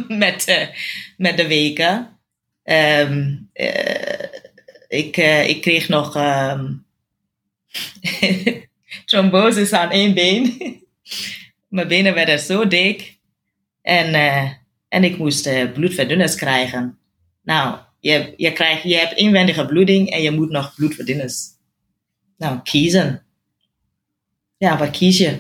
met, 0.25 0.45
eh, 0.45 0.69
met 1.17 1.37
de 1.37 1.47
weken. 1.47 2.19
Ehm, 2.63 3.35
eh, 3.53 4.42
ik, 4.93 5.17
eh, 5.17 5.49
ik 5.49 5.61
kreeg 5.61 5.89
nog 5.89 6.13
tromboses 9.05 9.73
aan 9.73 9.91
één 9.91 10.15
been. 10.15 10.57
Mijn 11.69 11.89
benen 11.89 12.15
werden 12.15 12.39
zo 12.39 12.67
dik. 12.67 13.19
En, 13.83 14.15
eh, 14.15 14.51
en 14.89 15.05
ik 15.05 15.19
moest 15.19 15.47
eh, 15.47 15.73
bloedverdunners 15.73 16.35
krijgen. 16.35 16.99
Nou, 17.43 17.79
je, 18.01 18.35
je, 18.37 18.53
krijgt, 18.53 18.83
je 18.83 18.97
hebt 18.97 19.19
inwendige 19.19 19.67
bloeding 19.67 20.11
en 20.11 20.23
je 20.23 20.31
moet 20.31 20.51
nog 20.51 20.75
bloedverdunners. 20.75 21.49
Nou, 22.37 22.61
kiezen. 22.63 23.25
Ja, 24.57 24.79
wat 24.79 24.91
kies 24.91 25.19
je? 25.19 25.39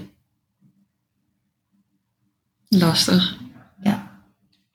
Lastig. 2.69 3.42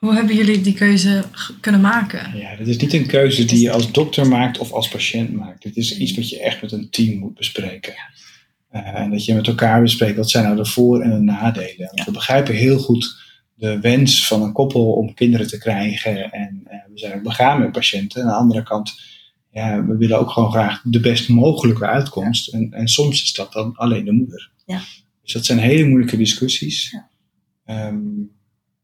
Hoe 0.08 0.16
hebben 0.16 0.36
jullie 0.36 0.62
die 0.62 0.74
keuze 0.74 1.24
kunnen 1.62 1.82
maken? 1.82 2.38
Ja, 2.38 2.56
dit 2.56 2.68
is 2.68 2.78
niet 2.78 2.94
een 2.94 3.08
keuze 3.08 3.46
die 3.46 3.62
je 3.62 3.72
als 3.72 3.92
dokter 3.92 4.28
maakt 4.28 4.58
of 4.58 4.72
als 4.72 4.90
patiënt 4.90 5.34
maakt. 5.34 5.64
Dit 5.64 5.78
is 5.78 5.98
iets 5.98 6.16
wat 6.16 6.30
je 6.30 6.40
echt 6.40 6.62
met 6.62 6.72
een 6.72 6.90
team 6.90 7.20
moet 7.20 7.34
bespreken. 7.34 7.94
Eh, 8.70 9.00
en 9.00 9.12
dat 9.12 9.26
je 9.26 9.34
met 9.34 9.48
elkaar 9.48 9.82
bespreekt, 9.82 10.18
wat 10.18 10.30
zijn 10.30 10.44
nou 10.44 10.56
de 10.56 10.66
voor- 10.66 11.02
en 11.02 11.10
de 11.10 11.20
nadelen. 11.20 11.86
Want 11.92 12.04
we 12.06 12.12
begrijpen 12.12 12.56
heel 12.56 12.80
goed 12.80 13.24
de 13.54 13.80
wens 13.80 14.28
van 14.28 14.42
een 14.42 14.52
koppel 14.52 14.92
om 14.92 15.14
kinderen 15.14 15.48
te 15.48 15.58
krijgen. 15.58 16.32
En 16.32 16.62
eh, 16.66 16.78
we 16.94 17.00
zijn 17.00 17.14
ook 17.14 17.24
begaan 17.24 17.60
met 17.60 17.72
patiënten. 17.72 18.22
Aan 18.22 18.28
de 18.28 18.34
andere 18.34 18.64
kant, 18.64 19.02
ja, 19.52 19.86
we 19.86 19.98
willen 19.98 20.20
ook 20.20 20.30
gewoon 20.30 20.52
graag 20.52 20.82
de 20.84 21.00
best 21.00 21.30
mogelijke 21.30 21.88
uitkomst. 21.88 22.54
En, 22.54 22.74
en 22.74 22.88
soms 22.88 23.24
is 23.24 23.34
dat 23.34 23.54
dan 23.54 23.76
alleen 23.76 24.06
de 24.06 24.12
moeder. 24.12 24.52
Ja. 24.66 24.82
Dus 25.24 25.34
dat 25.34 25.46
zijn 25.46 25.60
hele 25.60 25.88
moeilijke 25.88 26.18
discussies. 26.18 26.92
Ja. 26.92 27.10
ehm, 27.66 27.98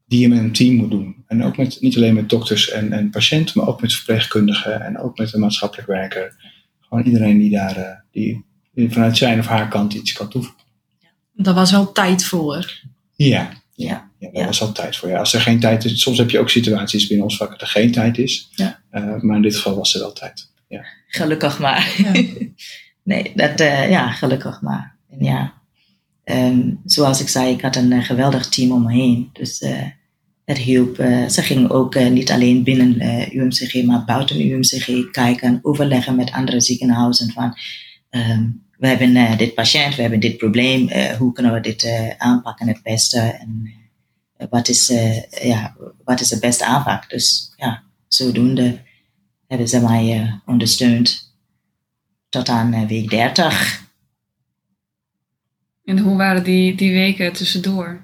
die 0.06 0.20
je 0.20 0.28
met 0.28 0.38
een 0.38 0.52
team 0.52 0.74
moet 0.74 0.90
doen. 0.90 1.24
En 1.26 1.42
ook 1.44 1.56
met, 1.56 1.76
niet 1.80 1.96
alleen 1.96 2.14
met 2.14 2.28
dokters 2.28 2.70
en, 2.70 2.92
en 2.92 3.10
patiënten, 3.10 3.58
maar 3.58 3.68
ook 3.68 3.80
met 3.80 3.92
verpleegkundigen 3.94 4.80
en 4.82 4.98
ook 4.98 5.18
met 5.18 5.32
een 5.34 5.40
maatschappelijk 5.40 5.88
werker. 5.88 6.34
Gewoon 6.80 7.04
iedereen 7.04 7.38
die 7.38 7.50
daar 7.50 7.76
eh, 7.76 7.96
die, 8.12 8.44
die 8.72 8.90
vanuit 8.92 9.16
zijn 9.16 9.38
of 9.38 9.46
haar 9.46 9.68
kant 9.68 9.94
iets 9.94 10.12
kan 10.12 10.28
toevoegen. 10.28 10.62
Daar 11.32 11.54
was 11.54 11.70
wel 11.70 11.92
tijd 11.92 12.24
voor. 12.24 12.80
Ja, 13.16 13.50
Ja. 13.74 14.10
ja 14.18 14.30
daar 14.30 14.40
Ja. 14.40 14.46
was 14.46 14.60
al 14.60 14.72
tijd 14.72 14.96
voor. 14.96 15.08
Ja, 15.08 15.18
als 15.18 15.32
er 15.34 15.40
geen 15.40 15.60
tijd 15.60 15.84
is, 15.84 16.00
soms 16.00 16.18
heb 16.18 16.30
je 16.30 16.38
ook 16.38 16.50
situaties 16.50 17.06
binnen 17.06 17.26
ons 17.26 17.36
vak 17.36 17.50
dat 17.50 17.60
er 17.60 17.66
geen 17.66 17.92
tijd 17.92 18.18
is. 18.18 18.48
Ja. 18.50 18.80
Eh, 18.90 19.20
maar 19.20 19.36
in 19.36 19.42
dit 19.42 19.56
geval 19.56 19.76
was 19.76 19.94
er 19.94 20.00
wel 20.00 20.12
tijd. 20.12 20.52
Gelukkig 21.06 21.58
maar. 21.58 21.94
Ja. 21.96 22.12
nee, 23.02 23.32
dat, 23.34 23.60
eh, 23.60 23.90
ja, 23.90 24.10
gelukkig 24.10 24.60
maar. 24.60 24.96
En 25.10 25.24
ja, 25.24 25.62
ehm, 26.24 26.70
zoals 26.84 27.20
ik 27.20 27.28
zei, 27.28 27.52
ik 27.52 27.60
had 27.60 27.76
een 27.76 27.92
eh, 27.92 28.04
geweldig 28.04 28.48
team 28.48 28.72
om 28.72 28.82
me 28.82 28.92
heen. 28.92 29.30
Dus 29.32 29.60
eh, 29.60 29.82
het 30.44 30.58
hielp. 30.58 30.98
eh, 30.98 31.28
ze 31.28 31.42
gingen 31.42 31.70
ook 31.70 31.94
niet 32.10 32.30
alleen 32.30 32.62
binnen 32.62 33.00
UMCG, 33.36 33.84
maar 33.84 34.04
buiten 34.04 34.40
UMCG 34.40 35.10
kijken, 35.10 35.58
overleggen 35.62 36.16
met 36.16 36.32
andere 36.32 36.60
ziekenhuizen 36.60 37.32
van... 37.32 37.56
ehm, 38.10 38.46
we 38.78 38.86
hebben 38.86 39.38
dit 39.38 39.54
patiënt, 39.54 39.94
we 39.94 40.00
hebben 40.02 40.20
dit 40.20 40.36
probleem, 40.36 40.90
hoe 41.18 41.32
kunnen 41.32 41.52
we 41.52 41.60
dit 41.60 41.88
aanpakken 42.18 42.68
het 42.68 42.82
beste? 42.82 43.18
En 43.18 43.72
wat, 44.50 44.68
is, 44.68 44.92
ja, 45.42 45.76
wat 46.04 46.20
is 46.20 46.28
de 46.28 46.38
beste 46.38 46.64
aanpak? 46.64 47.10
Dus 47.10 47.52
ja, 47.56 47.82
zodoende 48.08 48.78
hebben 49.46 49.68
ze 49.68 49.80
mij 49.80 50.40
ondersteund 50.46 51.34
tot 52.28 52.48
aan 52.48 52.86
week 52.86 53.10
30. 53.10 53.83
En 55.84 55.98
hoe 55.98 56.16
waren 56.16 56.44
die, 56.44 56.74
die 56.74 56.92
weken 56.92 57.32
tussendoor? 57.32 58.00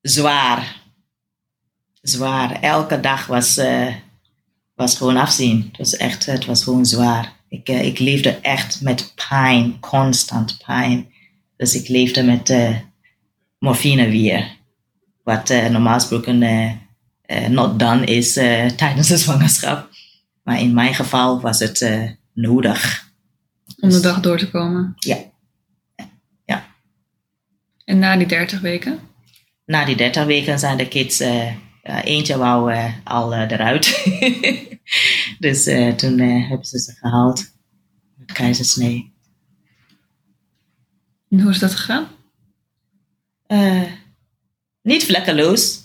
Zwaar. 0.00 0.82
Zwaar. 2.02 2.60
Elke 2.60 3.00
dag 3.00 3.26
was, 3.26 3.56
eh, 3.56 3.94
was 4.74 4.96
gewoon 4.96 5.16
afzien. 5.16 5.66
Het 5.68 5.76
was 5.76 5.96
echt, 5.96 6.26
het 6.26 6.44
was 6.44 6.64
gewoon 6.64 6.86
zwaar. 6.86 7.32
Ik, 7.48 7.68
eh, 7.68 7.86
ik 7.86 7.98
leefde 7.98 8.30
echt 8.30 8.80
met 8.80 9.12
pijn, 9.28 9.80
constant 9.80 10.62
pijn. 10.66 11.08
Dus 11.56 11.74
ik 11.74 11.88
leefde 11.88 12.22
met 12.22 12.50
eh, 12.50 12.76
morfine 13.58 14.08
weer. 14.08 14.58
Wat 15.22 15.48
normaal 15.48 15.94
gesproken 15.94 16.38
not 17.48 17.78
done 17.78 18.04
is 18.04 18.32
tijdens 18.76 19.08
de 19.08 19.16
zwangerschap. 19.16 19.88
Maar 20.42 20.60
in 20.60 20.74
mijn 20.74 20.94
geval 20.94 21.40
was 21.40 21.58
het 21.58 21.90
nodig. 22.34 23.08
Om 23.80 23.90
de 23.90 24.00
dag 24.00 24.20
door 24.20 24.38
te 24.38 24.50
komen? 24.50 24.94
Ja. 24.98 25.29
En 27.90 27.98
na 27.98 28.16
die 28.16 28.26
30 28.26 28.60
weken? 28.60 29.00
na 29.64 29.84
die 29.84 29.96
30 29.96 30.24
weken 30.24 30.58
zijn 30.58 30.76
de 30.76 30.88
kids, 30.88 31.20
eh, 31.20 31.54
eentje 32.04 32.36
wou 32.36 32.72
eh, 32.72 32.92
al 33.04 33.34
eh, 33.34 33.50
eruit. 33.50 34.04
dus 35.38 35.64
toen 35.96 36.18
hebben 36.20 36.66
ze 36.66 36.78
ze 36.78 36.92
gehaald. 36.92 37.52
Met 38.16 38.32
keizersnee. 38.32 39.12
En 41.30 41.40
hoe 41.40 41.50
is 41.50 41.58
dat 41.58 41.74
gegaan? 41.74 42.08
Niet 44.82 45.04
vlekkeloos. 45.04 45.78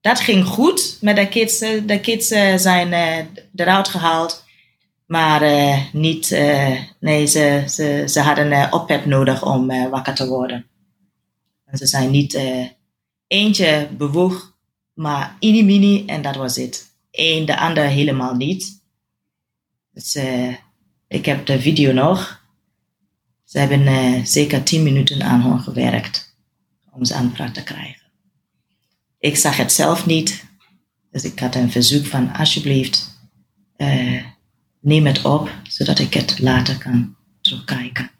Dat 0.00 0.20
ging 0.20 0.44
goed 0.44 0.98
met 1.00 1.16
de 1.16 1.28
kids. 1.28 1.58
De 1.58 1.98
kids 2.02 2.26
zijn 2.56 2.92
eruit 3.54 3.88
gehaald. 3.88 4.44
Maar 5.06 5.42
niet, 5.92 6.30
nee, 7.00 7.26
ze, 7.26 7.64
ze, 7.68 8.04
ze 8.06 8.20
hadden 8.20 8.52
eh, 8.52 8.66
ophef 8.70 9.04
nodig 9.06 9.44
om 9.44 9.90
wakker 9.90 10.14
te 10.14 10.28
worden. 10.28 10.66
En 11.70 11.78
ze 11.78 11.86
zijn 11.86 12.10
niet, 12.10 12.34
eh, 12.34 12.66
eentje 13.26 13.88
bewoog, 13.96 14.56
maar 14.94 15.36
ini 15.38 15.62
mini 15.62 16.04
en 16.06 16.22
dat 16.22 16.36
was 16.36 16.56
het. 16.56 16.86
Eén, 17.10 17.46
de 17.46 17.58
ander 17.58 17.84
helemaal 17.84 18.34
niet. 18.34 18.82
Dus 19.92 20.14
eh, 20.14 20.54
ik 21.08 21.24
heb 21.24 21.46
de 21.46 21.60
video 21.60 21.92
nog. 21.92 22.42
Ze 23.44 23.58
hebben 23.58 23.86
eh, 23.86 24.24
zeker 24.24 24.62
10 24.62 24.82
minuten 24.82 25.22
aan 25.22 25.40
haar 25.40 25.58
gewerkt 25.58 26.36
om 26.90 27.04
ze 27.04 27.14
aan 27.14 27.52
te 27.52 27.62
krijgen. 27.62 28.06
Ik 29.18 29.36
zag 29.36 29.56
het 29.56 29.72
zelf 29.72 30.06
niet, 30.06 30.44
dus 31.10 31.24
ik 31.24 31.38
had 31.38 31.54
een 31.54 31.70
verzoek 31.70 32.06
van 32.06 32.32
alsjeblieft, 32.32 33.20
neem 34.80 35.06
het 35.06 35.24
op, 35.24 35.50
zodat 35.62 35.98
ik 35.98 36.14
het 36.14 36.38
later 36.38 36.78
kan 36.78 37.16
terugkijken. 37.40 38.10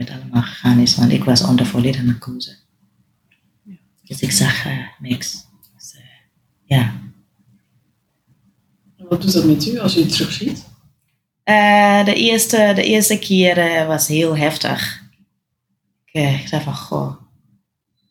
Het 0.00 0.10
allemaal 0.10 0.42
gegaan 0.42 0.78
is, 0.78 0.96
want 0.96 1.12
ik 1.12 1.24
was 1.24 1.42
onder 1.42 1.66
volledige 1.66 2.04
narcose. 2.04 2.56
Dus 4.02 4.20
ik 4.20 4.30
zag 4.30 4.66
eh, 4.66 4.78
niks. 4.98 5.32
Dus, 5.76 5.94
eh, 5.94 6.02
ja. 6.64 7.00
Wat 8.96 9.22
doet 9.22 9.32
dat 9.32 9.44
met 9.44 9.66
u 9.66 9.78
als 9.78 9.96
u 9.96 10.00
het 10.00 10.12
terugziet? 10.12 10.64
Eh, 11.42 12.04
de, 12.04 12.14
eerste, 12.14 12.72
de 12.74 12.84
eerste 12.84 13.18
keer 13.18 13.86
was 13.86 14.06
heel 14.06 14.36
heftig. 14.36 15.02
Ik, 16.04 16.50
dacht 16.50 16.64
van, 16.64 16.74
goh. 16.74 17.16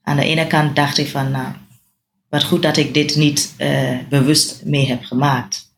Aan 0.01 0.17
de 0.17 0.25
ene 0.25 0.47
kant 0.47 0.75
dacht 0.75 0.97
ik 0.97 1.07
van, 1.07 1.31
nou, 1.31 1.53
wat 2.29 2.43
goed 2.43 2.61
dat 2.61 2.77
ik 2.77 2.93
dit 2.93 3.15
niet 3.15 3.53
bewust 4.09 4.65
mee 4.65 4.87
heb 4.87 5.03
gemaakt. 5.03 5.73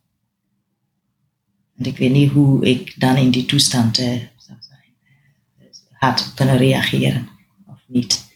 Want 1.75 1.87
ik 1.87 1.97
weet 1.97 2.11
niet 2.11 2.31
hoe 2.31 2.65
ik 2.65 2.99
dan 2.99 3.15
in 3.15 3.31
die 3.31 3.45
toestand. 3.45 4.01
Had 6.01 6.31
kunnen 6.35 6.57
reageren 6.57 7.29
of 7.65 7.83
niet. 7.87 8.29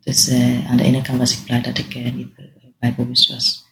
Dus 0.00 0.28
eh, 0.28 0.70
aan 0.70 0.76
de 0.76 0.82
ene 0.82 1.02
kant 1.02 1.18
was 1.18 1.38
ik 1.38 1.44
blij 1.44 1.60
dat 1.60 1.78
ik 1.78 1.94
eh, 1.94 2.12
niet 2.12 2.34
be- 2.34 2.72
bij 2.78 2.94
bewust 2.94 3.28
was. 3.28 3.64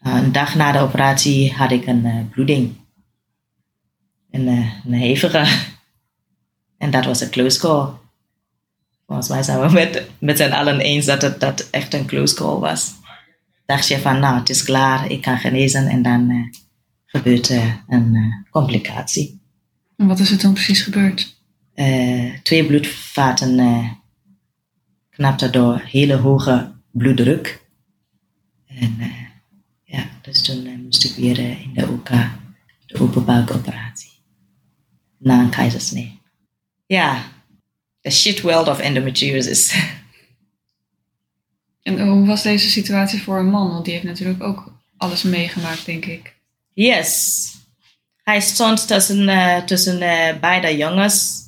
Nou, 0.00 0.18
een 0.24 0.32
dag 0.32 0.54
na 0.54 0.72
de 0.72 0.78
operatie 0.78 1.52
had 1.52 1.70
ik 1.70 1.86
een 1.86 2.04
eh, 2.04 2.28
bloeding. 2.30 2.76
Een, 4.30 4.46
een 4.46 4.92
hevige. 4.92 5.46
En 6.78 6.90
dat 6.90 7.04
was 7.04 7.20
een 7.20 7.30
close 7.30 7.58
call. 7.58 7.88
Volgens 9.06 9.28
mij 9.28 9.42
zijn 9.42 9.60
we 9.60 9.72
met, 9.72 10.10
met 10.18 10.36
z'n 10.38 10.50
allen 10.50 10.80
eens 10.80 11.06
dat 11.06 11.22
het 11.22 11.40
dat 11.40 11.70
echt 11.70 11.94
een 11.94 12.06
close 12.06 12.34
call 12.34 12.58
was. 12.58 12.92
Dacht 13.66 13.88
je 13.88 13.98
van, 13.98 14.18
nou, 14.18 14.38
het 14.38 14.48
is 14.48 14.62
klaar, 14.64 15.10
ik 15.10 15.22
kan 15.22 15.38
genezen. 15.38 15.88
En 15.88 16.02
dan 16.02 16.50
gebeurt 17.06 17.50
eh, 17.50 17.74
een 17.88 18.44
complicatie. 18.50 19.39
En 20.00 20.06
wat 20.06 20.18
is 20.18 20.30
er 20.30 20.38
toen 20.38 20.52
precies 20.52 20.82
gebeurd? 20.82 21.36
Eh, 21.74 22.34
twee 22.42 22.66
bloedvaten 22.66 23.98
knapten 25.10 25.52
door 25.52 25.80
hele 25.84 26.14
hoge 26.14 26.72
bloeddruk. 26.90 27.62
En 28.66 28.96
eh, 29.00 29.10
Ja, 29.84 30.10
dus 30.22 30.42
toen 30.42 30.82
moest 30.82 31.04
ik 31.04 31.14
weer 31.14 31.38
in 31.38 31.70
de 31.74 31.88
OK, 31.88 32.08
de 32.86 32.98
open 32.98 33.24
buikoperatie. 33.24 34.10
Na 35.18 35.40
een 35.40 35.50
keizersnee. 35.50 36.20
Ja, 36.86 37.24
the 38.00 38.10
shit 38.10 38.40
world 38.40 38.68
of 38.68 38.78
endometriosis. 38.78 39.74
En 41.82 42.08
hoe 42.08 42.26
was 42.26 42.42
deze 42.42 42.70
situatie 42.70 43.22
voor 43.22 43.38
een 43.38 43.50
man? 43.50 43.68
Want 43.68 43.84
die 43.84 43.92
heeft 43.92 44.06
natuurlijk 44.06 44.42
ook 44.42 44.72
alles 44.96 45.22
meegemaakt, 45.22 45.86
denk 45.86 46.04
ik. 46.04 46.34
Yes. 46.72 47.59
Hij 48.24 48.40
stond 48.40 48.86
tussen, 48.86 49.28
eh, 49.28 49.64
tussen 49.64 50.00
eh, 50.00 50.40
beide 50.40 50.76
jongens. 50.76 51.38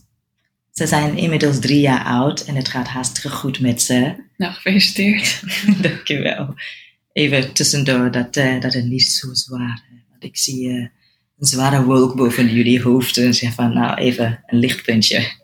Ze 0.72 0.86
zijn 0.86 1.16
inmiddels 1.16 1.58
drie 1.58 1.80
jaar 1.80 2.04
oud 2.04 2.40
en 2.40 2.54
het 2.54 2.68
gaat 2.68 2.88
hartstikke 2.88 3.36
goed 3.36 3.60
met 3.60 3.82
ze. 3.82 4.14
Nou, 4.36 4.52
gefeliciteerd. 4.52 5.42
Dankjewel. 5.82 6.54
Even 7.12 7.52
tussendoor 7.52 8.10
dat, 8.10 8.36
eh, 8.36 8.60
dat 8.60 8.72
het 8.72 8.84
niet 8.84 9.02
zo 9.02 9.34
zwaar 9.34 9.84
is. 9.90 10.02
Want 10.10 10.24
ik 10.24 10.36
zie 10.36 10.68
een 10.68 10.90
zware 11.38 11.84
wolk 11.84 12.16
boven 12.16 12.52
jullie 12.52 12.82
hoofd 12.82 13.16
en 13.16 13.34
zeg 13.34 13.52
van 13.52 13.74
nou 13.74 13.98
even 13.98 14.42
een 14.46 14.58
lichtpuntje. 14.58 15.40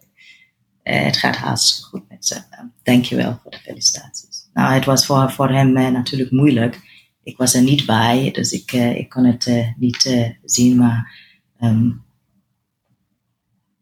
Het 0.82 1.16
gaat 1.16 1.36
hartstikke 1.36 1.88
goed 1.88 2.08
met 2.08 2.26
ze. 2.26 2.42
Dankjewel 2.82 3.38
voor 3.42 3.50
de 3.50 3.58
felicitaties. 3.58 4.48
Nou, 4.52 4.74
het 4.74 4.84
was 4.84 5.06
voor, 5.06 5.32
voor 5.32 5.50
hem 5.50 5.72
natuurlijk 5.72 6.30
moeilijk. 6.30 6.80
Ik 7.28 7.36
was 7.36 7.54
er 7.54 7.62
niet 7.62 7.86
bij, 7.86 8.30
dus 8.30 8.52
ik, 8.52 8.72
eh, 8.72 8.96
ik 8.96 9.08
kon 9.08 9.24
het 9.24 9.46
eh, 9.46 9.68
niet 9.76 10.04
eh, 10.04 10.30
zien, 10.44 10.76
maar 10.76 11.12
ehm, 11.58 11.90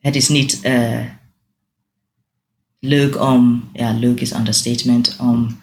het 0.00 0.16
is 0.16 0.28
niet 0.28 0.60
leuk 2.80 3.20
om, 3.20 3.68
ja, 3.72 3.92
leuk 3.92 4.20
is 4.20 4.32
understatement, 4.32 5.16
om 5.20 5.60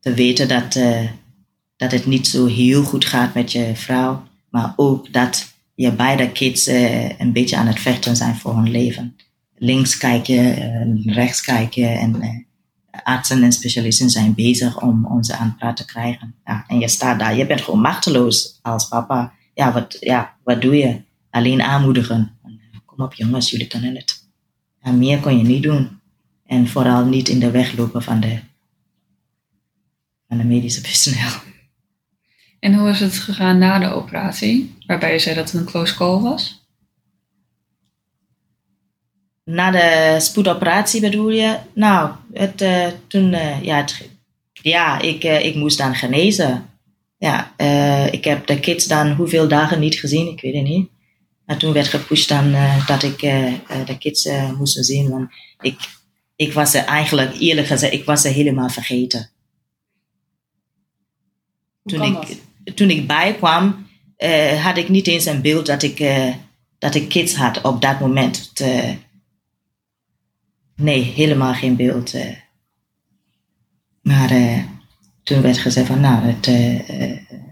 te 0.00 0.14
weten 0.14 0.48
dat, 0.48 0.78
dat 1.76 1.92
het 1.92 2.06
niet 2.06 2.26
zo 2.26 2.46
heel 2.46 2.82
goed 2.82 3.04
gaat 3.04 3.34
met 3.34 3.52
je 3.52 3.72
vrouw, 3.74 4.26
maar 4.50 4.72
ook 4.76 5.12
dat 5.12 5.54
je 5.74 5.92
beide 5.92 6.32
kids 6.32 6.66
een 7.18 7.32
beetje 7.32 7.56
aan 7.56 7.66
het 7.66 7.80
vechten 7.80 8.16
zijn 8.16 8.36
voor 8.36 8.54
hun 8.56 8.70
leven. 8.70 9.16
Links 9.56 9.96
kijken, 9.96 10.56
eh, 10.56 11.14
rechts 11.14 11.40
kijken 11.40 11.98
en 11.98 12.43
artsen 13.02 13.42
en 13.42 13.52
specialisten 13.52 14.10
zijn 14.10 14.34
bezig 14.34 14.80
om 14.80 15.06
ons 15.06 15.32
aan 15.32 15.46
het 15.46 15.56
praten 15.56 15.86
te 15.86 15.92
krijgen. 15.92 16.34
Ja, 16.44 16.64
en 16.66 16.78
je 16.78 16.88
staat 16.88 17.18
daar, 17.18 17.36
je 17.36 17.46
bent 17.46 17.60
gewoon 17.60 17.80
machteloos 17.80 18.58
als 18.62 18.88
papa. 18.88 19.32
Ja, 19.54 19.72
wat, 19.72 19.96
ja, 20.00 20.36
wat 20.44 20.62
doe 20.62 20.76
je? 20.76 21.00
Alleen 21.30 21.62
aanmoedigen. 21.62 22.38
Kom 22.84 23.04
op 23.04 23.14
jongens, 23.14 23.50
jullie 23.50 23.66
kunnen 23.66 23.94
het. 23.94 24.24
Meer 24.92 25.20
kon 25.20 25.38
je 25.38 25.44
niet 25.44 25.62
doen. 25.62 26.00
En 26.46 26.68
vooral 26.68 27.04
niet 27.04 27.28
in 27.28 27.38
de 27.38 27.50
weg 27.50 27.76
lopen 27.76 28.02
van 28.02 28.20
de, 28.20 28.38
van 30.28 30.38
de 30.38 30.44
medische 30.44 30.80
personeel. 30.80 31.32
En 32.60 32.74
hoe 32.74 32.88
is 32.88 33.00
het 33.00 33.18
gegaan 33.18 33.58
na 33.58 33.78
de 33.78 33.92
operatie? 33.92 34.76
Waarbij 34.86 35.12
je 35.12 35.18
zei 35.18 35.34
dat 35.34 35.50
het 35.50 35.60
een 35.60 35.66
close 35.66 35.94
call 35.94 36.20
was. 36.20 36.63
Na 39.44 39.70
de 39.70 40.16
spoedoperatie 40.20 41.00
bedoel 41.00 41.30
je? 41.30 41.56
Nou, 41.74 42.10
het, 42.32 42.62
uh, 42.62 42.86
toen, 43.06 43.32
uh, 43.32 43.62
ja, 43.62 43.76
het, 43.76 44.08
ja 44.52 45.00
ik, 45.00 45.24
uh, 45.24 45.44
ik 45.44 45.54
moest 45.54 45.78
dan 45.78 45.94
genezen. 45.94 46.68
Ja, 47.18 47.54
ik 48.10 48.24
heb 48.24 48.46
de 48.46 48.60
kids 48.60 48.86
dan 48.86 49.12
hoeveel 49.12 49.48
dagen 49.48 49.80
niet 49.80 49.94
gezien, 49.94 50.28
ik 50.28 50.40
weet 50.40 50.54
het 50.54 50.62
niet. 50.62 50.88
Maar 51.46 51.56
toen 51.56 51.72
werd 51.72 51.86
gepusht 51.86 52.28
dan 52.28 52.54
dat 52.86 53.02
ik 53.02 53.18
de 53.86 53.98
kids 53.98 54.28
moest 54.58 54.84
zien. 54.84 55.10
Want 55.10 55.30
ik, 55.60 55.80
ik 56.36 56.52
was 56.52 56.70
ze 56.70 56.78
eigenlijk, 56.78 57.34
eerlijk 57.38 57.66
gezegd, 57.66 57.92
ik 57.92 58.04
was 58.04 58.20
ze 58.20 58.28
helemaal 58.28 58.68
vergeten. 58.68 59.30
Toen 61.84 62.02
ik, 62.02 62.36
toen 62.74 62.90
ik 62.90 63.06
bijkwam, 63.06 63.86
had 64.62 64.76
ik 64.76 64.88
niet 64.88 65.06
eens 65.06 65.24
een 65.24 65.42
beeld 65.42 65.66
dat 65.66 65.82
ik, 65.82 66.04
dat 66.78 66.94
ik 66.94 67.08
kids 67.08 67.34
had 67.34 67.60
op 67.60 67.82
dat 67.82 68.00
moment. 68.00 68.54
Te, 68.54 68.96
Nee, 70.76 71.02
helemaal 71.02 71.54
geen 71.54 71.76
beeld. 71.76 72.14
Uh. 72.14 72.36
Maar 74.02 74.32
uh, 74.32 74.64
toen 75.22 75.42
werd 75.42 75.58
gezegd 75.58 75.86
van, 75.86 76.00
nou, 76.00 76.28
uh, 76.28 76.88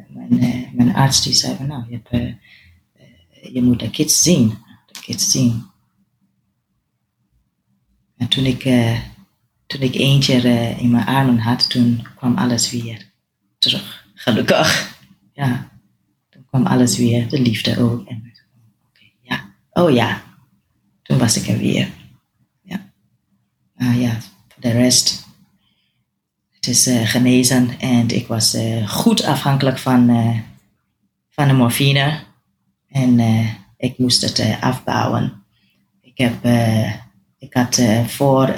mijn, 0.08 0.70
mijn, 0.72 0.94
arts 0.94 1.22
die 1.22 1.32
zei 1.32 1.56
van, 1.56 1.66
nou, 1.66 1.84
je, 1.90 2.36
je 3.52 3.62
moet 3.62 3.80
de 3.80 3.90
kids 3.90 4.22
zien. 4.22 4.48
De 4.86 5.00
kids 5.00 5.30
zien. 5.30 5.64
En 8.16 8.28
toen 8.28 8.44
ik, 8.44 8.62
toen 9.66 9.80
ik 9.80 9.94
eentje 9.94 10.34
in 10.78 10.90
mijn 10.90 11.06
armen 11.06 11.38
had, 11.38 11.70
toen 11.70 12.06
kwam 12.16 12.36
alles 12.36 12.70
weer 12.70 13.10
terug. 13.58 14.06
Gelukkig. 14.14 14.96
Ja, 15.32 15.70
toen 16.30 16.44
kwam 16.46 16.66
alles 16.66 16.96
weer, 16.96 17.28
de 17.28 17.40
liefde 17.40 17.78
ook. 17.78 18.06
En, 18.08 18.32
okay, 18.88 19.14
ja, 19.20 19.50
oh 19.70 19.90
ja, 19.90 20.22
toen 21.02 21.18
was 21.18 21.36
ik 21.36 21.48
er 21.48 21.58
weer. 21.58 21.88
Uh, 23.82 24.00
ja, 24.00 24.16
de 24.56 24.70
rest. 24.70 25.26
Het 26.50 26.66
is 26.66 26.88
uh, 26.88 27.06
genezen 27.06 27.78
en 27.80 28.08
ik 28.08 28.26
was 28.26 28.54
uh, 28.54 28.88
goed 28.88 29.24
afhankelijk 29.24 29.78
van, 29.78 30.06
van 31.30 31.48
de 31.48 31.54
morfine. 31.54 32.20
En 32.88 33.20
ik 33.76 33.98
moest 33.98 34.22
het 34.22 34.56
afbouwen. 34.60 35.44
Ik, 36.00 36.18
heb, 36.18 36.44
ik 37.38 37.54
had 37.54 37.82
voor, 38.06 38.54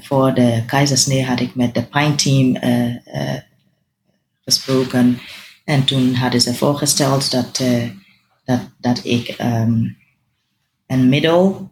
voor 0.00 0.34
de 0.34 0.62
keizersnee 0.66 1.24
had 1.24 1.40
ik 1.40 1.54
met 1.54 1.74
de 1.74 1.86
pijnteam 1.86 2.58
gesproken. 4.44 5.18
En 5.64 5.84
toen 5.84 6.14
hadden 6.14 6.40
ze 6.40 6.54
voorgesteld 6.54 7.30
dat, 7.30 7.62
dat, 8.44 8.60
dat 8.78 9.04
ik 9.04 9.36
um, 9.40 9.96
een 10.86 11.08
middel 11.08 11.70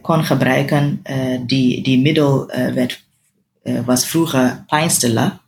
kon 0.00 0.24
gebruiken. 0.24 1.00
Uh, 1.10 1.40
die, 1.46 1.82
die 1.82 2.00
middel 2.00 2.56
uh, 2.56 2.72
werd, 2.72 3.04
was 3.84 4.06
vroeger 4.06 4.64
pijnstiller. 4.66 5.40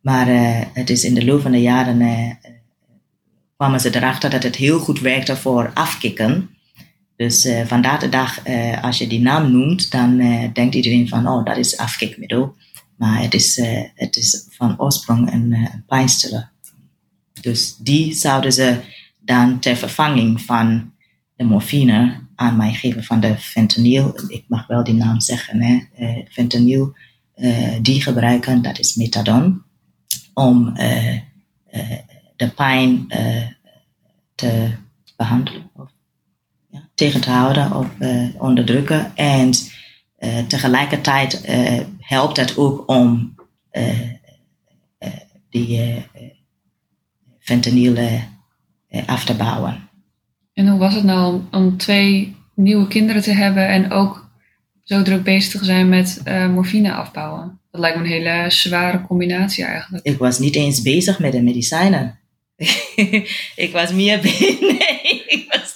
Maar 0.00 0.26
het 0.72 0.90
is 0.90 1.04
in 1.04 1.14
de 1.14 1.24
loop 1.24 1.42
van 1.42 1.50
de 1.50 1.60
jaren 1.60 2.38
kwamen 3.56 3.80
ze 3.80 3.96
erachter 3.96 4.30
dat 4.30 4.42
het 4.42 4.56
heel 4.56 4.78
goed 4.78 5.00
werkte 5.00 5.36
voor 5.36 5.70
afkicken. 5.74 6.50
Dus 7.16 7.48
vandaag 7.66 8.00
de 8.00 8.08
dag, 8.08 8.38
als 8.82 8.98
je 8.98 9.06
die 9.06 9.20
naam 9.20 9.52
noemt, 9.52 9.90
dan 9.90 10.18
denkt 10.52 10.74
iedereen 10.74 11.08
van, 11.08 11.28
oh, 11.28 11.44
dat 11.44 11.56
is 11.56 11.76
afkikmiddel. 11.76 12.54
Maar 12.96 13.22
het 13.22 13.34
is, 13.34 13.60
het 13.94 14.16
is 14.16 14.46
van 14.50 14.80
oorsprong 14.80 15.32
een 15.32 15.84
pijnstiller. 15.86 16.50
Dus 17.40 17.76
die 17.76 18.14
zouden 18.14 18.52
ze 18.52 18.80
dan 19.18 19.58
ter 19.58 19.76
vervanging 19.76 20.40
van 20.40 20.92
de 21.36 21.44
morfine 21.44 22.23
aan 22.44 22.56
mij 22.56 22.72
geven 22.72 23.04
van 23.04 23.20
de 23.20 23.38
fentanyl. 23.38 24.20
Ik 24.28 24.44
mag 24.48 24.66
wel 24.66 24.84
die 24.84 24.94
naam 24.94 25.20
zeggen. 25.20 25.62
Hè. 25.62 25.80
Uh, 25.98 26.26
fentanyl, 26.30 26.96
uh, 27.36 27.78
die 27.82 28.02
gebruiken, 28.02 28.62
dat 28.62 28.78
is 28.78 28.94
methadon. 28.94 29.62
Om 30.34 30.68
uh, 30.68 31.18
de 32.36 32.50
pijn 32.54 33.06
te 34.34 34.70
behandelen. 35.16 35.70
Of 35.72 35.90
ja, 36.70 36.88
tegen 36.94 37.20
te 37.20 37.30
houden 37.30 37.72
of 37.76 37.86
onderdrukken. 38.38 39.16
En 39.16 39.50
tegelijkertijd 40.46 41.40
helpt 41.98 42.36
het 42.36 42.56
ook 42.56 42.88
om 42.88 43.34
die 45.50 46.02
fentanyl 47.38 48.22
af 49.06 49.24
te 49.24 49.34
bouwen. 49.34 49.83
En 50.54 50.68
hoe 50.68 50.78
was 50.78 50.94
het 50.94 51.04
nou 51.04 51.40
om, 51.50 51.76
twee 51.76 52.36
nieuwe 52.54 52.88
kinderen 52.88 53.22
te 53.22 53.32
hebben 53.32 53.68
en 53.68 53.90
ook 53.90 54.30
zo 54.84 55.02
druk 55.02 55.22
bezig 55.22 55.60
te 55.60 55.64
zijn 55.64 55.88
met 55.88 56.22
uh, 56.28 56.48
morfine 56.48 56.92
afbouwen? 56.92 57.60
Dat 57.70 57.80
lijkt 57.80 57.96
me 57.96 58.04
een 58.04 58.10
hele 58.10 58.50
zware 58.50 59.02
combinatie 59.02 59.64
eigenlijk. 59.64 60.06
Ik 60.06 60.18
was 60.18 60.38
niet 60.38 60.56
eens 60.56 60.82
bezig 60.82 61.18
met 61.18 61.32
de 61.32 61.42
medicijnen. 61.42 62.18
ik 63.66 63.70
was 63.72 63.92
meer 63.92 64.20
bezig. 64.20 64.60
Nee, 65.04 65.24
ik 65.26 65.44
was, 65.48 65.72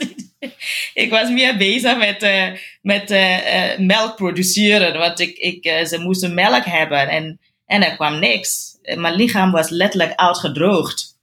ik 0.95 1.11
was 1.11 1.31
meer 1.31 1.57
bezig 1.57 1.99
met, 1.99 2.23
uh, 2.23 2.51
met 2.83 3.11
uh, 3.11 3.79
melk 3.79 4.17
produceren. 4.17 4.99
Want 4.99 5.21
ik, 5.21 5.37
ik, 5.37 5.87
ze 5.87 5.99
moesten 5.99 6.35
melk 6.35 6.65
hebben 6.65 7.09
en, 7.09 7.41
en 7.67 7.85
er 7.85 7.95
kwam 7.95 8.19
niks. 8.19 8.79
Mijn 8.97 9.15
lichaam 9.15 9.51
was 9.51 9.71
letterlijk 9.71 10.15
uitgedroogd. 10.15 11.18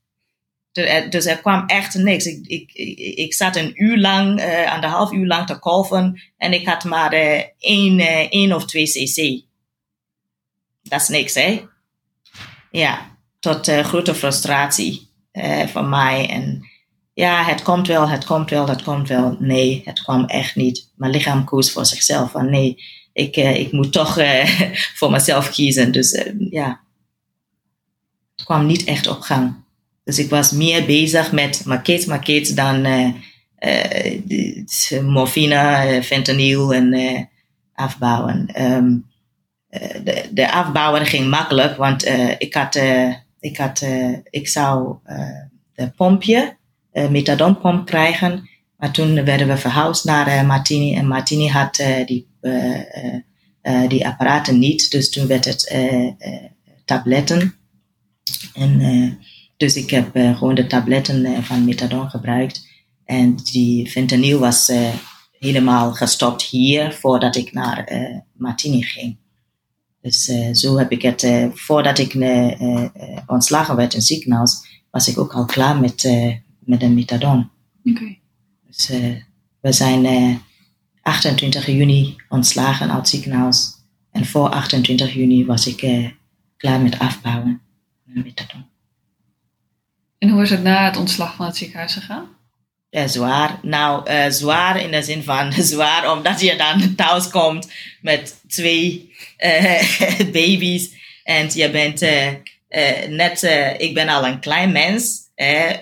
Dus 1.10 1.26
er 1.26 1.38
kwam 1.38 1.66
echt 1.66 1.94
niks. 1.94 2.26
Ik, 2.26 2.48
ik, 2.48 2.72
ik 3.18 3.34
zat 3.34 3.56
een 3.56 3.84
uur 3.84 3.98
lang, 3.98 4.40
uh, 4.40 4.72
anderhalf 4.72 5.12
uur 5.12 5.28
lang 5.28 5.48
te 5.48 5.60
kolven 5.60 6.22
en 6.38 6.54
ik 6.54 6.68
had 6.68 6.84
maar 6.84 7.14
uh, 7.14 7.42
één, 7.60 8.00
uh, 8.00 8.28
één 8.30 8.54
of 8.54 8.66
twee 8.66 8.86
cc. 8.86 9.44
Dat 10.82 11.02
is 11.02 11.08
niks, 11.08 11.34
hè? 11.34 11.62
Ja, 12.72 13.18
tot 13.40 13.72
grote 13.72 14.16
frustratie 14.16 15.10
van 15.66 15.90
mij. 15.90 16.30
En 16.30 16.70
ja, 17.14 17.44
het 17.44 17.62
komt 17.62 17.88
wel, 17.88 18.10
het 18.10 18.26
komt 18.26 18.50
wel, 18.50 18.68
het 18.70 18.84
komt 18.84 19.08
wel. 19.08 19.36
Nee, 19.40 19.82
het 19.86 20.02
kwam 20.02 20.26
echt 20.26 20.56
niet. 20.56 20.92
Mijn 20.96 21.12
lichaam 21.12 21.44
koos 21.44 21.72
voor 21.72 21.86
zichzelf 21.86 22.32
van 22.32 22.50
nee, 22.50 22.84
ik, 23.14 23.36
ik 23.36 23.72
moet 23.72 23.92
toch 23.92 24.18
voor 24.98 25.12
mezelf 25.12 25.50
kiezen. 25.50 25.92
Dus 25.92 26.24
ja, 26.50 26.82
kwam 28.46 28.66
niet 28.66 28.84
echt 28.84 29.08
op 29.08 29.22
gang. 29.22 29.65
Dus 30.06 30.20
ik 30.20 30.30
was 30.30 30.52
meer 30.52 30.86
bezig 30.86 31.32
met 31.32 31.66
maquettes 31.66 32.56
dan 32.56 32.84
de- 34.26 35.02
morfine, 35.04 35.56
eh, 35.56 36.02
fentanyl 36.02 36.74
en 36.74 37.30
afbouwen. 37.74 38.46
Ehm, 38.54 38.98
eh, 39.70 40.04
de, 40.04 40.30
de 40.32 40.52
afbouwen 40.52 41.06
ging 41.06 41.30
makkelijk, 41.30 41.78
want 41.78 42.06
ik, 42.38 42.54
had, 42.54 42.80
ik, 43.40 43.58
had, 43.58 43.86
ik 44.30 44.48
zou 44.48 44.96
de 45.74 45.90
pompje, 45.96 46.58
eh 46.92 47.10
methadonpomp 47.10 47.86
krijgen. 47.86 48.50
Maar 48.78 48.92
toen 48.92 49.24
werden 49.24 49.48
we 49.48 49.58
verhuisd 49.58 50.06
naar 50.06 50.46
Martini 50.46 50.96
en 50.96 51.08
Martini 51.08 51.48
had 51.48 51.84
die, 52.06 52.28
die 53.88 54.08
apparaten 54.08 54.60
niet. 54.60 54.92
Dus 54.92 55.10
toen 55.10 55.28
werd 55.28 55.46
het 55.46 55.76
tabletten. 56.86 57.56
En, 58.54 58.80
dus 59.58 59.76
ik 59.76 59.90
heb 59.90 60.16
eh, 60.16 60.38
gewoon 60.38 60.56
de 60.56 60.68
tabletten 60.68 61.26
eh, 61.26 61.44
van 61.44 61.66
methadon 61.66 62.10
gebruikt. 62.10 62.68
En 63.06 63.36
die 63.36 63.90
fentanyl 63.90 64.40
was 64.40 64.70
eh, 64.70 64.94
helemaal 65.40 65.94
gestopt 65.94 66.44
hier 66.44 66.94
voordat 66.94 67.36
ik 67.36 67.54
naar 67.54 67.90
Martini 68.34 68.84
ging. 68.84 69.18
Dus 70.02 70.32
zo 70.52 70.78
heb 70.78 70.92
ik 70.92 71.02
het, 71.02 71.28
voordat 71.54 71.98
ik 71.98 72.14
ontslagen 73.28 73.76
werd 73.76 73.94
in 73.94 73.98
het 73.98 74.08
ziekenhuis, 74.08 74.82
was 74.92 75.08
ik 75.08 75.18
ook 75.18 75.34
al 75.34 75.46
klaar 75.46 75.80
met, 75.80 76.04
met 76.60 76.80
de 76.80 76.90
methadon. 76.90 77.50
Oké. 77.84 78.18
Dus 78.68 78.90
we 79.66 79.72
zijn 79.72 80.06
eh, 80.06 80.36
28 81.02 81.66
juni 81.66 82.16
ontslagen 82.30 82.88
uit 82.88 82.98
het 82.98 83.08
ziekenhuis. 83.10 83.74
En 84.12 84.26
voor 84.26 84.50
28 84.50 85.14
juni 85.14 85.46
was 85.46 85.68
ik 85.68 85.82
eh, 85.82 86.10
klaar 86.58 86.82
met 86.82 87.00
afbouwen 87.00 87.62
met 88.04 88.24
methadon. 88.24 88.66
En 90.26 90.32
hoe 90.32 90.42
is 90.42 90.50
het 90.50 90.64
na 90.64 90.86
het 90.86 90.98
ontslag 90.98 91.36
van 91.36 91.46
het 91.46 91.58
ziekenhuis 91.58 91.94
gegaan? 91.94 92.28
Ja, 92.90 93.08
zwaar. 93.08 93.60
Nou, 93.62 94.08
eh, 94.08 94.30
zwaar 94.30 94.82
in 94.82 94.92
de 94.92 95.02
zin 95.02 95.24
van 95.24 95.54
zwaar 95.74 96.12
omdat 96.12 96.42
je 96.42 96.56
dan 96.56 96.96
thuis 96.96 97.30
komt 97.30 97.72
met 98.02 98.42
twee 98.48 99.16
eh, 99.38 99.90
baby's. 100.38 100.90
En 101.24 101.50
je 101.54 101.72
bent 101.72 102.02
eh, 102.02 103.08
net, 103.08 103.44
ik 103.78 103.94
ben 103.94 104.10
al 104.10 104.28
een 104.28 104.40
klein 104.40 104.72
mens, 104.72 105.20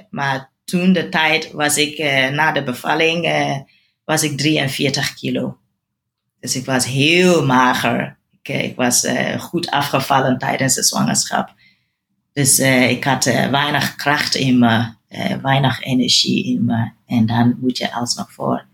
maar 0.09 0.51
toen 0.65 0.93
de 0.93 1.09
tijd 1.09 1.51
was 1.51 1.77
ik, 1.77 1.97
na 2.31 2.51
de 2.51 2.63
bevalling, 2.63 3.27
was 4.05 4.23
ik 4.23 4.37
43 4.37 5.13
kilo. 5.13 5.57
Dus 6.39 6.55
ik 6.55 6.65
was 6.65 6.85
heel 6.85 7.45
mager. 7.45 8.17
Ik, 8.41 8.63
ik 8.63 8.75
was 8.75 9.07
goed 9.37 9.69
afgevallen 9.69 10.37
tijdens 10.37 10.75
de 10.75 10.83
zwangerschap. 10.83 11.53
Dus 12.33 12.59
eh, 12.59 12.89
ik 12.89 13.03
had 13.03 13.25
eh, 13.25 13.49
weinig 13.49 13.95
kracht 13.95 14.35
in 14.35 14.59
me, 14.59 14.93
eh, 15.07 15.35
weinig 15.41 15.81
energie 15.81 16.45
in 16.45 16.65
me. 16.65 16.91
En 17.05 17.25
dan 17.25 17.57
moet 17.61 17.77
je 17.77 17.93
alsnog 17.93 18.31
voor 18.31 18.65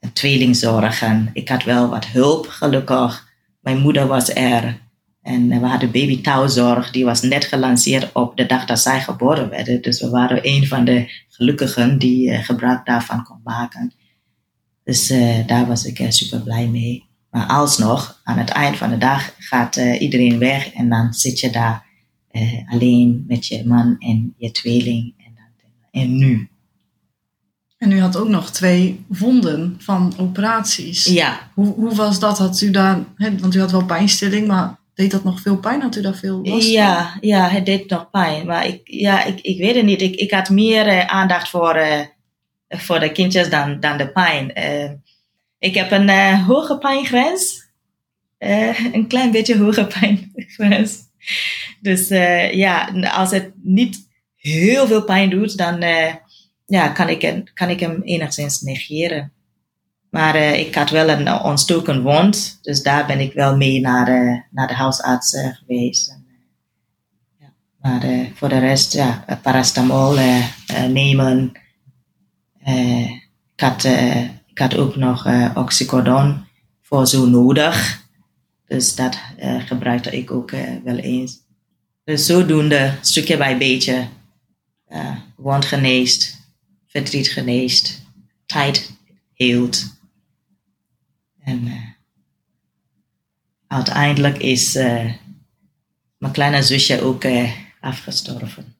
een 0.00 0.12
tweeling 0.12 0.56
zorgen. 0.56 1.30
Ik 1.32 1.48
had 1.48 1.64
wel 1.64 1.88
wat 1.88 2.06
hulp, 2.06 2.46
gelukkig. 2.46 3.28
Mijn 3.60 3.78
moeder 3.78 4.06
was 4.06 4.34
er. 4.34 4.84
En 5.22 5.48
we 5.48 5.66
hadden 5.66 5.90
baby 5.90 6.20
touwzorg. 6.20 6.90
Die 6.90 7.04
was 7.04 7.22
net 7.22 7.44
gelanceerd 7.44 8.12
op 8.12 8.36
de 8.36 8.46
dag 8.46 8.64
dat 8.64 8.80
zij 8.80 9.00
geboren 9.00 9.48
werden. 9.48 9.82
Dus 9.82 10.00
we 10.00 10.10
waren 10.10 10.40
een 10.42 10.66
van 10.66 10.84
de 10.84 11.24
gelukkigen 11.28 11.98
die 11.98 12.32
gebruik 12.32 12.86
daarvan 12.86 13.24
kon 13.24 13.40
maken. 13.44 13.92
Dus 14.84 15.08
daar 15.46 15.66
was 15.66 15.84
ik 15.84 16.06
super 16.08 16.40
blij 16.40 16.66
mee. 16.68 17.05
Maar 17.36 17.46
alsnog, 17.46 18.20
aan 18.24 18.38
het 18.38 18.50
eind 18.50 18.76
van 18.76 18.90
de 18.90 18.98
dag 18.98 19.34
gaat 19.38 19.76
eh, 19.76 20.00
iedereen 20.00 20.38
weg. 20.38 20.72
En 20.72 20.88
dan 20.88 21.14
zit 21.14 21.40
je 21.40 21.50
daar 21.50 21.86
eh, 22.30 22.72
alleen 22.72 23.24
met 23.28 23.46
je 23.46 23.66
man 23.66 23.96
en 23.98 24.34
je 24.36 24.50
tweeling. 24.50 25.14
En, 25.18 25.32
dan, 25.34 26.02
en 26.02 26.16
nu? 26.16 26.48
En 27.78 27.92
u 27.92 28.00
had 28.00 28.16
ook 28.16 28.28
nog 28.28 28.50
twee 28.50 29.04
wonden 29.06 29.76
van 29.78 30.14
operaties. 30.18 31.04
Ja, 31.04 31.50
Hoe, 31.54 31.74
hoe 31.74 31.94
was 31.94 32.18
dat? 32.18 32.38
Had 32.38 32.60
u 32.60 32.70
daar, 32.70 33.04
hè, 33.16 33.38
want 33.38 33.54
u 33.54 33.60
had 33.60 33.70
wel 33.70 33.84
pijnstilling, 33.84 34.46
maar 34.46 34.78
deed 34.94 35.10
dat 35.10 35.24
nog 35.24 35.40
veel 35.40 35.56
pijn? 35.56 35.82
Had 35.82 35.96
u 35.96 36.02
daar 36.02 36.16
veel 36.16 36.40
last 36.42 36.62
van? 36.62 36.72
Ja, 36.72 37.16
ja, 37.20 37.48
het 37.48 37.66
deed 37.66 37.90
nog 37.90 38.10
pijn. 38.10 38.46
Maar 38.46 38.66
ik, 38.66 38.80
ja, 38.84 39.24
ik, 39.24 39.40
ik 39.40 39.58
weet 39.58 39.74
het 39.74 39.84
niet. 39.84 40.02
Ik, 40.02 40.14
ik 40.14 40.30
had 40.30 40.50
meer 40.50 40.86
eh, 40.86 41.06
aandacht 41.06 41.48
voor, 41.48 41.80
voor 42.68 43.00
de 43.00 43.12
kindjes 43.12 43.50
dan, 43.50 43.80
dan 43.80 43.96
de 43.96 44.08
pijn. 44.08 44.52
Ik 45.66 45.74
heb 45.74 45.90
een 45.90 46.08
eh, 46.08 46.46
hoge 46.46 46.78
pijngrens. 46.78 47.68
Eh, 48.38 48.94
een 48.94 49.06
klein 49.06 49.30
beetje 49.30 49.58
hoge 49.58 49.86
pijngrens. 50.00 50.98
Dus 51.80 52.10
eh, 52.10 52.52
ja, 52.52 52.88
als 53.14 53.30
het 53.30 53.50
niet 53.62 54.08
heel 54.36 54.86
veel 54.86 55.04
pijn 55.04 55.30
doet, 55.30 55.56
dan 55.56 55.80
ja, 56.66 56.88
kan, 56.88 57.08
ik, 57.08 57.50
kan 57.54 57.68
ik 57.68 57.80
hem 57.80 58.02
enigszins 58.02 58.60
negeren. 58.60 59.32
Maar 60.10 60.36
ik 60.36 60.74
had 60.74 60.90
wel 60.90 61.08
een 61.08 61.32
ontstoken 61.32 62.02
wond, 62.02 62.58
dus 62.62 62.82
daar 62.82 63.06
ben 63.06 63.20
ik 63.20 63.32
wel 63.32 63.56
mee 63.56 63.80
naar, 63.80 64.08
eh, 64.08 64.40
naar 64.50 64.68
de 64.68 64.74
huisarts 64.74 65.38
geweest. 65.58 66.18
Ja. 67.38 67.52
Maar 67.80 68.30
voor 68.34 68.48
de 68.48 68.58
rest, 68.58 68.92
ja, 68.92 69.24
paracetamol 69.42 70.18
nemen. 70.88 71.52
Ik, 73.54 73.60
had, 73.60 73.88
ik 74.56 74.62
had 74.62 74.76
ook 74.76 74.96
nog 74.96 75.26
eh, 75.26 75.50
oxycodon 75.54 76.44
voor 76.80 77.06
zo 77.06 77.26
nodig. 77.26 78.04
Dus 78.66 78.94
dat 78.94 79.18
eh, 79.36 79.66
gebruikte 79.66 80.10
ik 80.10 80.30
ook 80.30 80.50
eh, 80.50 80.72
wel 80.84 80.96
eens. 80.96 81.38
Dus 82.04 82.26
zodoende, 82.26 82.94
stukje 83.00 83.36
bij 83.36 83.58
beetje, 83.58 84.08
wond 85.36 85.64
geneest, 85.64 86.36
verdriet 86.86 87.28
geneest, 87.28 88.02
tijd 88.46 88.92
heelt. 89.34 89.98
En 91.40 91.72
uiteindelijk 93.66 94.38
is 94.38 94.74
mijn 96.18 96.32
kleine 96.32 96.62
zusje 96.62 97.02
ook 97.02 97.24
afgestorven. 97.80 98.74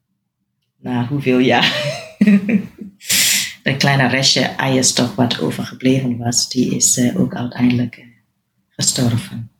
Na 0.77 1.07
hoeveel 1.07 1.39
jaar? 1.39 1.73
De 3.67 3.77
kleine 3.77 4.09
restje 4.09 4.41
eierstok 4.41 5.15
wat 5.15 5.41
overgebleven 5.41 6.19
was, 6.19 6.49
die 6.49 6.75
is 6.77 6.97
eh, 6.97 7.21
ook 7.21 7.35
uiteindelijk 7.35 7.97
eh, 7.97 8.05
gestorven. 8.69 9.51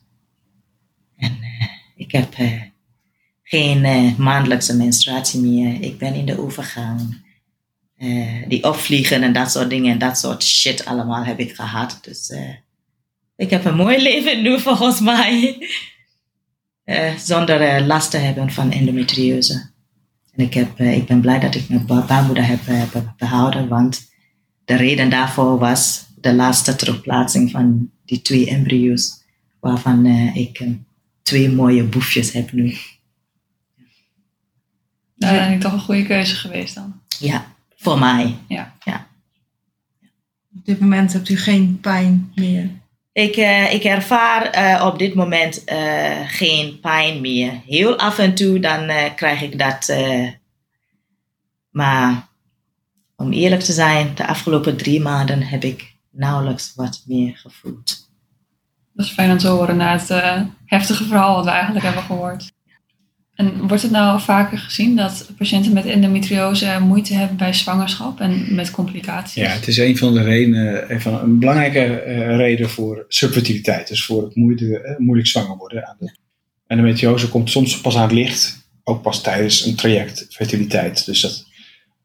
En 1.17 1.39
eh, 1.43 1.69
ik 1.97 2.13
heb 2.13 2.35
geen 3.43 3.81
maandelijkse 4.19 4.77
menstruatie 4.77 5.41
meer. 5.41 5.83
Ik 5.83 5.99
ben 5.99 6.15
in 6.15 6.27
de 6.27 6.41
overgang. 6.41 7.25
Die 8.49 8.65
opvliegen 8.65 9.23
en 9.23 9.33
dat 9.33 9.51
soort 9.51 9.71
dingen 9.71 9.93
en 9.93 9.99
dat 9.99 10.19
soort 10.19 10.45
shit 10.45 10.85
allemaal 10.85 11.25
heb 11.25 11.39
ik 11.39 11.55
gehad. 11.55 11.99
Dus 12.03 12.33
ik 13.37 13.51
heb 13.51 13.65
een 13.65 13.77
mooi 13.77 14.03
leven 14.03 14.43
nu 14.43 14.59
volgens 14.69 15.01
mij. 15.01 15.59
Zonder 17.19 17.83
last 17.83 18.11
te 18.11 18.17
hebben 18.17 18.51
van 18.51 18.71
endometriose. 18.71 19.75
En 20.37 20.45
ik, 20.45 20.55
heb, 20.55 20.79
eh, 20.79 20.97
ik 20.97 21.07
ben 21.07 21.21
blij 21.21 21.39
dat 21.41 21.55
ik 21.55 21.69
mijn 21.69 21.87
ba- 21.87 22.05
baarmoeder 22.07 22.47
heb 22.47 22.67
eh, 22.67 22.91
be- 22.91 23.13
behouden, 23.17 23.69
want 23.69 24.11
de 24.65 24.77
reden 24.77 25.11
daarvoor 25.11 25.59
was 25.59 26.07
de 26.21 26.35
laatste 26.35 26.77
terugplaatsing 26.77 27.51
van 27.51 27.91
die 28.05 28.23
twee 28.23 28.49
embryo's, 28.51 29.23
waarvan 29.61 30.05
eh, 30.05 30.37
ik 30.37 30.59
eh, 30.59 30.71
twee 31.23 31.51
mooie 31.51 31.85
boefjes 31.85 32.33
heb 32.33 32.53
nu. 32.53 32.65
Dat 35.19 35.31
is 35.31 35.37
eigenlijk 35.37 35.61
toch 35.61 35.73
een 35.73 35.81
goede 35.81 36.07
keuze 36.07 36.35
geweest 36.35 36.75
dan. 36.75 37.01
Ja, 37.19 37.47
voor 37.77 37.99
mij. 37.99 38.37
Op 40.57 40.65
dit 40.65 40.81
moment 40.81 41.13
hebt 41.13 41.29
u 41.29 41.37
geen 41.37 41.81
pijn 41.81 42.33
meer. 42.35 42.71
Ik, 43.17 43.37
eh, 43.37 43.73
ik 43.73 43.85
ervaar 43.85 44.43
eh, 44.43 44.87
op 44.87 44.99
dit 44.99 45.15
moment 45.15 45.65
eh, 45.65 46.21
geen 46.27 46.81
pijn 46.81 47.21
meer. 47.21 47.61
Heel 47.67 47.99
af 47.99 48.19
en 48.19 48.35
toe 48.35 48.59
dan 48.61 48.91
krijg 49.15 49.43
ik 49.43 49.59
dat. 49.59 49.97
maar 51.71 52.29
om 53.17 53.33
eerlijk 53.33 53.63
te 53.63 53.73
zijn, 53.73 54.15
de 54.15 54.27
afgelopen 54.27 54.77
drie 54.77 55.01
maanden 55.01 55.43
heb 55.43 55.65
ik 55.65 55.97
nauwelijks 56.11 56.73
wat 56.75 57.03
meer 57.07 57.37
gevoeld. 57.37 58.11
Dat 58.93 59.07
is 59.07 59.13
fijn 59.13 59.31
om 59.31 59.39
te 59.39 59.49
horen 59.49 59.77
na 59.77 59.99
het 59.99 60.09
heftige 60.65 61.05
verhaal 61.05 61.35
wat 61.35 61.45
we 61.45 61.51
eigenlijk 61.51 61.85
hebben 61.85 62.03
gehoord. 62.03 62.53
En 63.37 63.67
wordt 63.67 63.83
het 63.83 63.93
nou 63.93 64.21
vaker 64.21 64.59
gezien 64.59 64.97
dat 64.97 65.31
patiënten 65.39 65.73
met 65.73 65.87
endometriose 65.87 66.79
moeite 66.81 67.15
hebben 67.15 67.37
bij 67.37 67.53
zwangerschap 67.53 68.21
en 68.21 68.55
met 68.55 68.71
complicaties? 68.71 69.43
Ja, 69.43 69.49
het 69.49 69.69
is 69.69 69.77
een 69.77 69.97
van 69.97 70.15
de 70.15 70.23
redenen, 70.23 70.93
een, 70.93 71.01
van, 71.01 71.15
een 71.15 71.39
belangrijke 71.39 72.01
eh, 72.01 72.37
reden 72.37 72.71
voor 72.71 73.05
subfertiliteit. 73.09 73.89
Dus 73.89 74.05
voor 74.05 74.23
het 74.23 74.37
eh, 74.37 74.99
moeilijk 74.99 75.29
zwanger 75.29 75.57
worden. 75.57 75.87
Aan 75.87 75.97
de 75.99 76.17
endometriose 76.67 77.29
komt 77.29 77.51
soms 77.51 77.81
pas 77.81 77.97
aan 77.97 78.03
het 78.03 78.13
licht, 78.13 78.69
ook 78.85 79.03
pas 79.03 79.23
tijdens 79.23 79.65
een 79.65 79.75
traject 79.75 80.27
fertiliteit. 80.31 81.07
Dus 81.07 81.21
dat, 81.21 81.47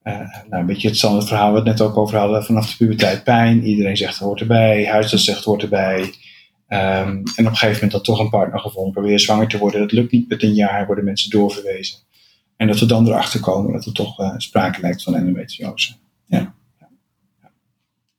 eh, 0.03 0.13
nou, 0.49 0.61
een 0.61 0.65
beetje 0.65 0.87
hetzelfde 0.87 1.27
verhaal 1.27 1.51
we 1.51 1.57
het 1.57 1.65
net 1.65 1.81
ook 1.81 1.97
over 1.97 2.17
hadden 2.17 2.43
vanaf 2.43 2.69
de 2.69 2.77
puberteit. 2.77 3.23
Pijn, 3.23 3.63
iedereen 3.63 3.97
zegt 3.97 4.17
hoort 4.17 4.39
erbij, 4.39 4.85
huisarts 4.85 5.25
zegt 5.25 5.43
hoort 5.43 5.61
erbij. 5.61 6.13
Ehm, 6.71 7.07
en 7.09 7.21
op 7.21 7.37
een 7.37 7.45
gegeven 7.45 7.73
moment 7.73 7.91
dan 7.91 8.01
toch 8.01 8.19
een 8.19 8.29
partner 8.29 8.59
gevonden, 8.59 8.91
probeer 8.93 9.19
zwanger 9.19 9.47
te 9.47 9.57
worden. 9.57 9.79
Dat 9.81 9.91
lukt 9.91 10.11
niet 10.11 10.29
met 10.29 10.43
een 10.43 10.53
jaar, 10.53 10.85
worden 10.85 11.03
mensen 11.03 11.29
doorverwezen. 11.29 11.99
En 12.57 12.67
dat 12.67 12.79
we 12.79 12.85
dan 12.85 13.07
erachter 13.07 13.39
komen 13.39 13.73
dat 13.73 13.85
er 13.85 13.93
toch 13.93 14.19
eh, 14.19 14.33
sprake 14.37 14.81
lijkt 14.81 15.03
van 15.03 15.15
endometriose. 15.15 15.93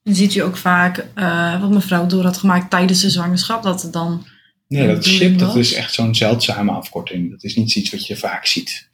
Dan 0.03 0.15
ziet 0.15 0.35
u 0.35 0.39
ook 0.39 0.57
vaak 0.57 1.05
eh, 1.13 1.61
wat 1.61 1.69
mevrouw 1.69 2.05
door 2.05 2.23
had 2.23 2.37
gemaakt 2.37 2.69
tijdens 2.69 3.01
de 3.01 3.09
zwangerschap. 3.09 3.63
Dat 3.63 3.81
het 3.81 3.93
dan 3.93 4.25
Nee, 4.67 4.87
dat 4.87 5.05
SHIP, 5.05 5.37
dat 5.39 5.55
is 5.55 5.73
echt 5.73 5.93
zo'n 5.93 6.15
zeldzame 6.15 6.71
afkorting. 6.71 7.31
Dat 7.31 7.43
is 7.43 7.55
niet 7.55 7.75
iets 7.75 7.91
wat 7.91 8.07
je 8.07 8.15
vaak 8.17 8.45
ziet. 8.45 8.89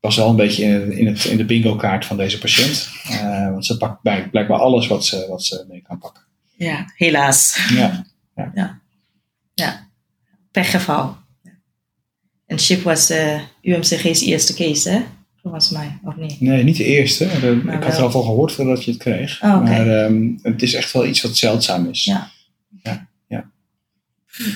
was 0.00 0.16
wel 0.16 0.28
een 0.28 0.36
beetje 0.36 0.64
in, 0.64 0.92
in, 0.92 1.06
het, 1.06 1.24
in 1.24 1.36
de 1.36 1.44
bingo 1.44 1.76
kaart 1.76 2.04
van 2.06 2.16
deze 2.16 2.38
patiënt. 2.38 2.88
Eh, 3.08 3.50
want 3.50 3.66
ze 3.66 3.76
pakt 3.76 4.02
bij- 4.02 4.28
blijkbaar 4.30 4.58
alles 4.58 4.86
wat 4.86 5.06
ze, 5.06 5.26
wat 5.28 5.44
ze 5.44 5.64
mee 5.68 5.82
kan 5.82 5.98
pakken. 5.98 6.22
Ja, 6.56 6.92
helaas. 6.96 7.68
Ja. 8.34 8.80
Pechgeval. 10.50 11.16
En 12.46 12.58
SHIP 12.58 12.82
was 12.82 13.06
de 13.06 13.40
UMCG's 13.62 14.20
eerste 14.20 14.54
case, 14.54 14.90
hè? 14.90 15.02
Volgens 15.42 15.70
mij, 15.70 15.98
of 16.04 16.16
niet? 16.16 16.40
Nee, 16.40 16.62
niet 16.64 16.76
de 16.76 16.84
eerste. 16.84 17.28
De- 17.40 17.60
Maar 17.64 17.74
ik 17.74 17.82
had 17.82 17.96
er 17.96 18.02
al 18.02 18.10
van 18.10 18.22
gehoord 18.22 18.52
voordat 18.52 18.84
je 18.84 18.90
het 18.90 19.00
kreeg. 19.00 19.42
Oh. 19.42 19.62
Maar 19.62 20.04
ehm, 20.04 20.30
het 20.42 20.62
is 20.62 20.74
echt 20.74 20.92
wel 20.92 21.06
iets 21.06 21.22
wat 21.22 21.36
zeldzaam 21.36 21.88
is. 21.88 22.04
Ja. 22.04 22.30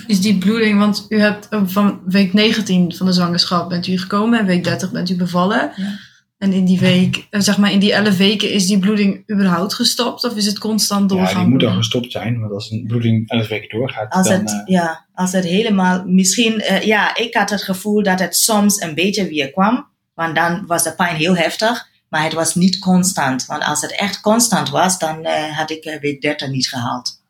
is 0.07 0.21
die 0.21 0.39
bloeding, 0.39 0.79
want 0.79 1.07
u 1.09 1.21
hebt 1.21 1.49
eh, 1.49 1.63
van 1.65 2.01
week 2.07 2.33
19 2.33 2.95
van 2.95 3.07
de 3.07 3.13
zwangerschap 3.13 3.69
bent 3.69 3.87
u 3.87 3.99
gekomen 3.99 4.39
en 4.39 4.47
week 4.47 4.65
30 4.65 4.93
bent 4.93 5.11
u 5.11 5.17
bevallen. 5.17 5.73
Ja. 5.77 5.99
En 6.39 6.53
in 6.53 6.64
die 6.64 6.78
week, 6.78 7.26
eh, 7.30 7.41
zeg 7.41 7.59
maar 7.59 7.72
in 7.72 7.78
die 7.78 7.93
11 7.93 8.16
weken, 8.16 8.53
is 8.53 8.66
die 8.66 8.78
bloeding 8.78 9.30
überhaupt 9.32 9.74
gestopt 9.74 10.24
of 10.24 10.37
is 10.37 10.47
het 10.47 10.59
constant 10.59 11.11
Ja, 11.11 11.16
doorgaan? 11.16 11.41
die 11.43 11.51
moet 11.51 11.61
dan 11.61 11.76
gestopt 11.76 12.12
zijn. 12.12 12.41
Want 12.41 12.53
als 12.53 12.70
een 12.70 12.84
bloeding 12.87 13.28
11 13.30 13.49
weken 13.49 13.78
doorgaat, 13.78 14.12
Als 14.12 14.28
dan... 14.28 14.41
het, 14.41 14.51
eh, 14.51 14.62
ja, 14.64 15.07
als 15.14 15.32
het 15.32 15.45
helemaal, 15.45 16.05
misschien, 16.07 16.61
eh, 16.61 16.82
ja, 16.82 17.16
ik 17.16 17.34
had 17.34 17.51
het 17.51 17.62
gevoel 17.62 18.03
dat 18.03 18.18
het 18.20 18.37
soms 18.37 18.80
een 18.80 18.95
beetje 18.95 19.28
weer 19.28 19.51
kwam. 19.51 19.87
Want 20.14 20.34
dan 20.34 20.66
was 20.66 20.82
de 20.82 20.95
pijn 20.95 21.16
heel 21.16 21.37
heftig, 21.37 21.89
maar 22.09 22.22
het 22.22 22.32
was 22.32 22.55
niet 22.55 22.78
constant. 22.78 23.47
Want 23.47 23.64
als 23.64 23.80
het 23.80 23.99
echt 23.99 24.20
constant 24.20 24.70
was, 24.70 24.99
dan 24.99 25.24
eh, 25.24 25.59
had 25.59 25.70
ik 25.70 25.99
week 26.01 26.20
30 26.20 26.49
niet 26.49 26.68
gehaald. 26.68 27.24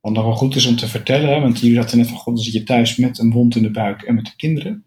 Wat 0.00 0.12
nog 0.12 0.24
wel 0.24 0.36
goed 0.36 0.56
is 0.56 0.66
om 0.66 0.76
te 0.76 0.88
vertellen, 0.88 1.28
hè, 1.34 1.40
want 1.40 1.60
jullie 1.60 1.78
hadden 1.78 1.98
net 1.98 2.08
van, 2.08 2.16
god, 2.16 2.34
dan 2.34 2.44
zit 2.44 2.52
je 2.52 2.62
thuis 2.62 2.96
met 2.96 3.18
een 3.18 3.32
wond 3.32 3.56
in 3.56 3.62
de 3.62 3.70
buik 3.70 4.02
en 4.02 4.14
met 4.14 4.24
de 4.24 4.36
kinderen. 4.36 4.84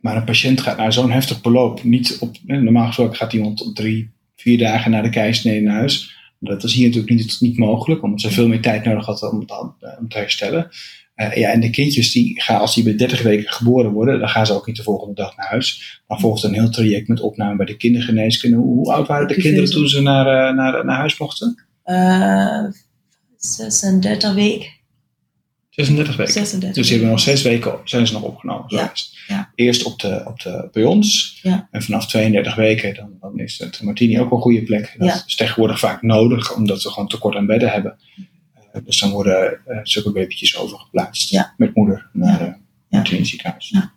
Maar 0.00 0.16
een 0.16 0.24
patiënt 0.24 0.60
gaat 0.60 0.76
naar 0.76 0.92
zo'n 0.92 1.10
heftig 1.10 1.40
beloop 1.40 1.84
niet 1.84 2.16
op, 2.20 2.36
normaal 2.44 2.86
gesproken 2.86 3.16
gaat 3.16 3.32
iemand 3.32 3.62
op 3.62 3.74
drie, 3.74 4.10
vier 4.36 4.58
dagen 4.58 4.90
na 4.90 5.02
de 5.02 5.10
keizersnede 5.10 5.60
naar 5.60 5.76
huis. 5.78 6.18
Dat 6.38 6.64
is 6.64 6.74
hier 6.74 6.86
natuurlijk 6.86 7.12
niet, 7.14 7.36
niet 7.40 7.58
mogelijk, 7.58 8.02
omdat 8.02 8.20
ze 8.20 8.30
veel 8.30 8.48
meer 8.48 8.60
tijd 8.60 8.84
nodig 8.84 9.06
hadden 9.06 9.30
om, 9.30 9.40
het- 9.40 9.98
om 9.98 10.08
te 10.08 10.18
herstellen. 10.18 10.68
Eh, 11.14 11.36
ja, 11.36 11.50
en 11.50 11.60
de 11.60 11.70
kindjes, 11.70 12.12
die 12.12 12.40
gaan, 12.42 12.60
als 12.60 12.74
die 12.74 12.84
bij 12.84 12.96
30 12.96 13.22
weken 13.22 13.52
geboren 13.52 13.90
worden, 13.90 14.18
dan 14.18 14.28
gaan 14.28 14.46
ze 14.46 14.52
ook 14.52 14.66
niet 14.66 14.76
de 14.76 14.82
volgende 14.82 15.14
dag 15.14 15.36
naar 15.36 15.46
huis. 15.48 16.00
Dan 16.08 16.20
volgt 16.20 16.42
een 16.42 16.54
heel 16.54 16.70
traject 16.70 17.08
met 17.08 17.20
opname 17.20 17.56
bij 17.56 17.66
de 17.66 17.76
kindergeneeskunde. 17.76 18.56
Hoe, 18.56 18.74
hoe 18.74 18.92
oud 18.92 19.06
waren 19.06 19.28
de 19.28 19.34
kinderen 19.34 19.70
toen 19.70 19.88
ze 19.88 20.02
naar, 20.02 20.26
eh, 20.48 20.54
naar, 20.56 20.84
naar 20.84 20.96
huis 20.96 21.18
mochten? 21.18 21.62
Eh 21.84 22.64
36 23.36 24.34
weken. 24.34 24.68
36 25.70 26.16
weken. 26.16 26.32
36 26.32 26.74
Dus 26.74 26.84
die 26.86 26.92
hebben 26.96 27.10
nog 27.14 27.20
zes 27.24 27.42
weken 27.42 27.78
zijn 27.84 28.06
ze 28.06 28.12
nog 28.12 28.22
opgenomen 28.22 28.64
Ja, 28.68 28.92
ja. 29.26 29.49
Eerst 29.60 29.84
op 29.84 29.98
de, 29.98 30.22
op 30.26 30.40
de, 30.40 30.68
bij 30.72 30.84
ons. 30.84 31.38
Ja. 31.42 31.68
En 31.70 31.82
vanaf 31.82 32.06
32 32.06 32.54
weken 32.54 32.94
dan, 32.94 33.16
dan 33.20 33.38
is 33.38 33.58
het 33.58 33.82
Martini 33.82 34.20
ook 34.20 34.30
een 34.32 34.40
goede 34.40 34.62
plek. 34.62 34.94
Dat 34.98 35.08
Ja. 35.08 35.22
is 35.26 35.36
tegenwoordig 35.36 35.78
vaak 35.78 36.02
nodig, 36.02 36.54
omdat 36.56 36.82
we 36.82 36.90
gewoon 36.90 37.08
tekort 37.08 37.36
aan 37.36 37.46
bedden 37.46 37.70
hebben. 37.70 37.98
Eh, 38.72 38.80
dus 38.84 39.00
dan 39.00 39.10
worden 39.10 39.60
eh 39.66 39.78
zulke 39.82 40.12
babytjes 40.12 40.56
overgeplaatst 40.58 41.30
Ja. 41.30 41.54
met 41.56 41.74
moeder 41.74 42.08
naar 42.12 42.40
Ja. 42.40 42.46
het 42.46 42.58
Martini 42.88 43.24
ziekenhuis. 43.24 43.68
Ja. 43.68 43.92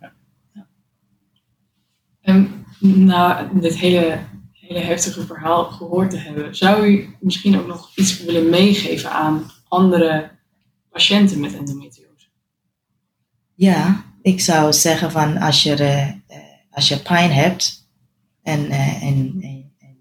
En 2.22 2.66
na 2.80 3.50
dit 3.54 3.78
hele, 3.78 4.20
hele 4.52 4.80
heftige 4.80 5.26
verhaal 5.26 5.64
gehoord 5.66 6.10
te 6.10 6.18
hebben, 6.18 6.56
zou 6.56 6.88
u 6.88 7.16
misschien 7.20 7.60
ook 7.60 7.68
nog 7.68 7.92
iets 7.96 8.24
willen 8.24 8.50
meegeven 8.50 9.12
aan 9.12 9.52
andere 9.68 10.30
patiënten 10.92 11.40
met 11.40 11.56
endometriose? 11.58 12.28
Ja, 13.56 14.04
ik 14.24 14.42
zou 14.42 14.74
zeggen 14.74 15.12
van 15.12 15.38
als 15.38 15.64
je, 15.64 15.76
eh, 15.76 16.38
als 16.72 16.88
je 16.88 17.00
pijn 17.00 17.32
hebt 17.32 17.88
en, 18.44 18.70
eh, 18.70 19.04
en, 19.04 19.40
en, 19.42 19.74
en, 19.80 19.98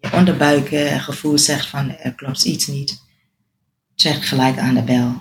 je 0.00 0.12
onderbuikgevoel 0.12 1.38
zegt 1.38 1.66
van 1.66 1.90
er 1.90 2.14
klopt 2.14 2.44
iets 2.44 2.66
niet, 2.66 3.02
check 3.94 4.24
gelijk 4.24 4.58
aan 4.58 4.74
de 4.74 4.82
bel. 4.82 5.12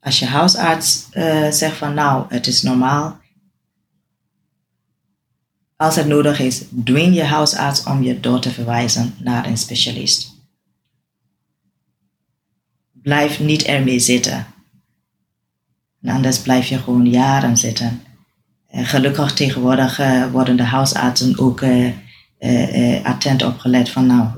Als 0.00 0.18
je 0.18 0.26
huisarts 0.26 1.06
eh, 1.10 1.50
zegt 1.50 1.76
van 1.76 1.94
nou, 1.94 2.24
het 2.28 2.46
is 2.46 2.62
normaal. 2.62 3.20
Als 5.76 5.96
het 5.96 6.06
nodig 6.06 6.40
is, 6.40 6.64
dwing 6.84 7.14
je 7.14 7.24
huisarts 7.24 7.82
om 7.82 8.02
je 8.02 8.20
door 8.20 8.40
te 8.40 8.50
verwijzen 8.50 9.14
naar 9.18 9.46
een 9.46 9.58
specialist. 9.58 10.34
Blijf 12.92 13.40
niet 13.40 13.62
ermee 13.62 13.98
zitten. 13.98 14.51
En 16.02 16.14
anders 16.14 16.38
blijf 16.38 16.66
je 16.66 16.78
gewoon 16.78 17.10
jaren 17.10 17.56
zitten. 17.56 18.02
Eh, 18.72 18.88
gelukkig 18.88 19.32
tegenwoordig 19.32 19.98
eh, 19.98 20.30
worden 20.30 20.56
de 20.56 20.62
huisartsen 20.62 21.38
ook 21.38 21.60
eh, 21.60 23.04
attent 23.04 23.44
opgelet 23.44 23.88
van 23.90 24.06
nou, 24.06 24.28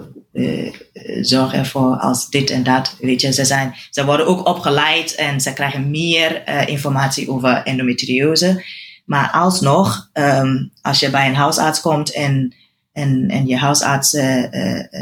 zorg 1.20 1.52
ervoor 1.52 1.96
als 1.96 2.30
dit 2.30 2.50
en 2.50 2.62
dat. 2.62 2.96
Weet 3.00 3.20
je, 3.20 3.32
ze, 3.32 3.44
zijn, 3.44 3.74
ze 3.90 4.04
worden 4.04 4.26
ook 4.26 4.46
opgeleid 4.48 5.14
en 5.14 5.40
ze 5.40 5.52
krijgen 5.52 5.90
meer 5.90 6.48
informatie 6.68 7.30
over 7.30 7.62
endometriose. 7.62 8.64
Maar 9.04 9.30
alsnog, 9.30 10.10
ehm, 10.12 10.66
als 10.80 11.00
je 11.00 11.10
bij 11.10 11.28
een 11.28 11.34
huisarts 11.34 11.80
komt 11.80 12.12
en, 12.12 12.54
en, 12.92 13.28
en 13.28 13.46
je 13.46 13.56
huisarts 13.56 14.12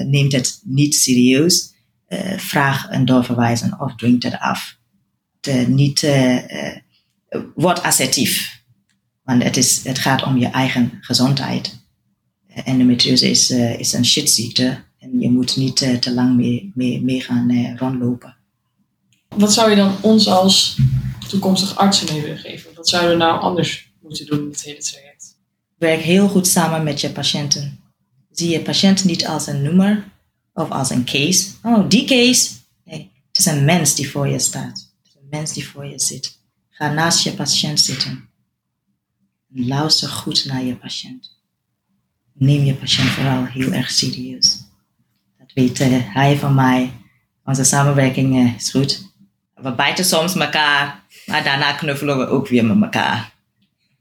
neemt 0.06 0.32
het 0.32 0.60
niet 0.64 0.94
serieus, 0.94 1.74
vraag 2.36 2.86
een 2.90 3.04
doorverwijzing 3.04 3.80
of 3.80 3.94
dwingt 3.94 4.22
het 4.22 4.38
af 4.38 4.76
niet, 5.66 6.02
eh, 6.02 6.72
eh, 6.72 6.80
word 7.54 7.82
assertief. 7.82 8.60
Want 9.24 9.42
het, 9.42 9.56
is, 9.56 9.84
het 9.84 9.98
gaat 9.98 10.22
om 10.22 10.38
je 10.38 10.46
eigen 10.46 10.98
gezondheid. 11.00 11.78
Eh, 12.48 12.68
Endometriose 12.68 13.30
is, 13.30 13.50
eh, 13.50 13.78
is 13.78 13.92
een 13.92 14.04
shitziekte. 14.04 14.84
En 14.98 15.20
je 15.20 15.30
moet 15.30 15.56
niet 15.56 15.82
eh, 15.82 15.96
te 15.96 16.12
lang 16.12 16.36
mee, 16.36 16.72
mee, 16.74 17.02
mee 17.02 17.20
gaan 17.20 17.50
eh, 17.50 17.76
rondlopen. 17.76 18.36
Wat 19.28 19.52
zou 19.52 19.70
je 19.70 19.76
dan 19.76 19.96
ons 20.00 20.28
als 20.28 20.78
toekomstig 21.28 21.76
artsen 21.76 22.12
mee 22.12 22.22
willen 22.22 22.38
geven? 22.38 22.70
Wat 22.74 22.88
zouden 22.88 23.10
we 23.10 23.16
nou 23.16 23.40
anders 23.40 23.92
moeten 24.02 24.26
doen 24.26 24.38
in 24.38 24.48
het 24.50 24.62
hele 24.62 24.78
traject? 24.78 25.36
Werk 25.78 26.00
heel 26.00 26.28
goed 26.28 26.46
samen 26.46 26.84
met 26.84 27.00
je 27.00 27.10
patiënten. 27.10 27.80
Zie 28.30 28.48
je 28.48 28.60
patiënt 28.60 29.04
niet 29.04 29.26
als 29.26 29.46
een 29.46 29.62
nummer 29.62 30.04
of 30.54 30.70
als 30.70 30.90
een 30.90 31.04
case. 31.04 31.50
Oh, 31.62 31.88
die 31.88 32.04
case. 32.04 32.50
Nee, 32.84 33.10
het 33.28 33.38
is 33.38 33.46
een 33.46 33.64
mens 33.64 33.94
die 33.94 34.10
voor 34.10 34.28
je 34.28 34.38
staat. 34.38 34.91
Mens 35.32 35.52
die 35.52 35.68
voor 35.68 35.86
je 35.86 35.98
zit. 35.98 36.38
Ga 36.70 36.92
naast 36.92 37.24
je 37.24 37.32
patiënt 37.32 37.80
zitten. 37.80 38.28
En 39.54 39.66
luister 39.66 40.08
goed 40.08 40.44
naar 40.44 40.62
je 40.62 40.76
patiënt. 40.76 41.40
Neem 42.32 42.64
je 42.64 42.74
patiënt 42.74 43.08
vooral 43.08 43.44
heel 43.44 43.72
erg 43.72 43.90
serieus. 43.90 44.58
Dat 45.38 45.52
weet 45.54 45.80
eh, 45.80 46.14
hij 46.14 46.38
van 46.38 46.54
mij. 46.54 46.92
Onze 47.44 47.64
samenwerking 47.64 48.36
eh, 48.36 48.54
is 48.54 48.70
goed. 48.70 49.12
We 49.54 49.74
bijten 49.74 50.04
soms 50.04 50.34
elkaar, 50.34 51.04
maar 51.26 51.44
daarna 51.44 51.72
knuffelen 51.72 52.18
we 52.18 52.26
ook 52.26 52.48
weer 52.48 52.64
met 52.64 52.82
elkaar. 52.82 53.32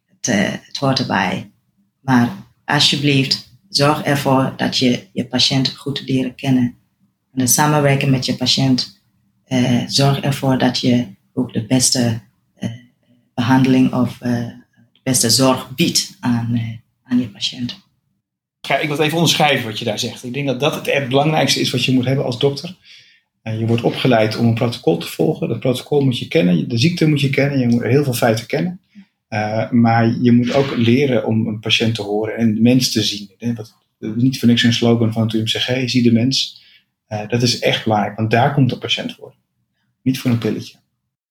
Het, 0.05 0.27
eh, 0.27 0.53
hoort 0.79 0.99
erbij. 0.99 1.51
Maar 1.99 2.29
alsjeblieft, 2.65 3.51
zorg 3.69 4.01
ervoor 4.03 4.53
dat 4.57 4.77
je 4.77 5.07
je 5.13 5.25
patiënt 5.25 5.75
goed 5.75 6.01
leren 6.05 6.35
kennen. 6.35 6.75
En 7.33 7.39
de 7.39 7.47
samenwerking 7.47 8.11
met 8.11 8.25
je 8.25 8.35
patiënt, 8.35 8.99
zorg 9.87 10.19
ervoor 10.19 10.57
dat 10.57 10.79
je 10.79 11.19
ook 11.33 11.53
de 11.53 11.65
beste 11.65 12.19
eh, 12.55 12.69
behandeling 13.33 13.93
of 13.93 14.21
eh, 14.21 14.47
de 14.93 14.99
beste 15.03 15.29
zorg 15.29 15.75
biedt 15.75 16.17
aan, 16.19 16.55
eh, 16.55 16.77
aan 17.03 17.19
je 17.19 17.29
patiënt. 17.29 17.79
Ik 18.81 18.87
wil 18.87 18.99
even 18.99 19.17
onderschrijven 19.17 19.65
wat 19.65 19.79
je 19.79 19.85
daar 19.85 19.99
zegt. 19.99 20.23
Ik 20.23 20.33
denk 20.33 20.47
dat 20.47 20.59
dat 20.59 20.85
het 20.85 21.07
belangrijkste 21.07 21.59
is 21.59 21.71
wat 21.71 21.85
je 21.85 21.91
moet 21.91 22.05
hebben 22.05 22.25
als 22.25 22.39
dokter. 22.39 22.75
Je 23.43 23.65
wordt 23.65 23.83
opgeleid 23.83 24.37
om 24.37 24.47
een 24.47 24.53
protocol 24.53 24.97
te 24.97 25.07
volgen. 25.07 25.47
Dat 25.47 25.59
protocol 25.59 26.01
moet 26.01 26.19
je 26.19 26.27
kennen, 26.27 26.69
de 26.69 26.77
ziekte 26.77 27.07
moet 27.07 27.21
je 27.21 27.29
kennen, 27.29 27.59
je 27.59 27.67
moet 27.67 27.83
heel 27.83 28.03
veel 28.03 28.13
feiten 28.13 28.45
kennen. 28.45 28.79
Maar 29.71 30.15
je 30.21 30.31
moet 30.31 30.53
ook 30.53 30.75
leren 30.75 31.25
om 31.25 31.47
een 31.47 31.59
patiënt 31.59 31.95
te 31.95 32.01
horen 32.01 32.37
en 32.37 32.53
de 32.53 32.61
mens 32.61 32.91
te 32.91 33.03
zien. 33.03 33.31
Niet 33.99 34.39
voor 34.39 34.47
niks 34.47 34.63
een 34.63 34.73
slogan 34.73 35.13
van 35.13 35.21
het 35.21 35.33
UMCG, 35.33 35.89
zie 35.89 36.03
de 36.03 36.11
mens. 36.11 36.61
Dat 37.27 37.41
is 37.41 37.59
echt 37.59 37.83
belangrijk, 37.83 38.17
want 38.17 38.31
daar 38.31 38.53
komt 38.53 38.69
de 38.69 38.77
patiënt 38.77 39.13
voor. 39.13 39.33
Niet 40.01 40.19
voor 40.19 40.31
een 40.31 40.37
pilletje. 40.37 40.80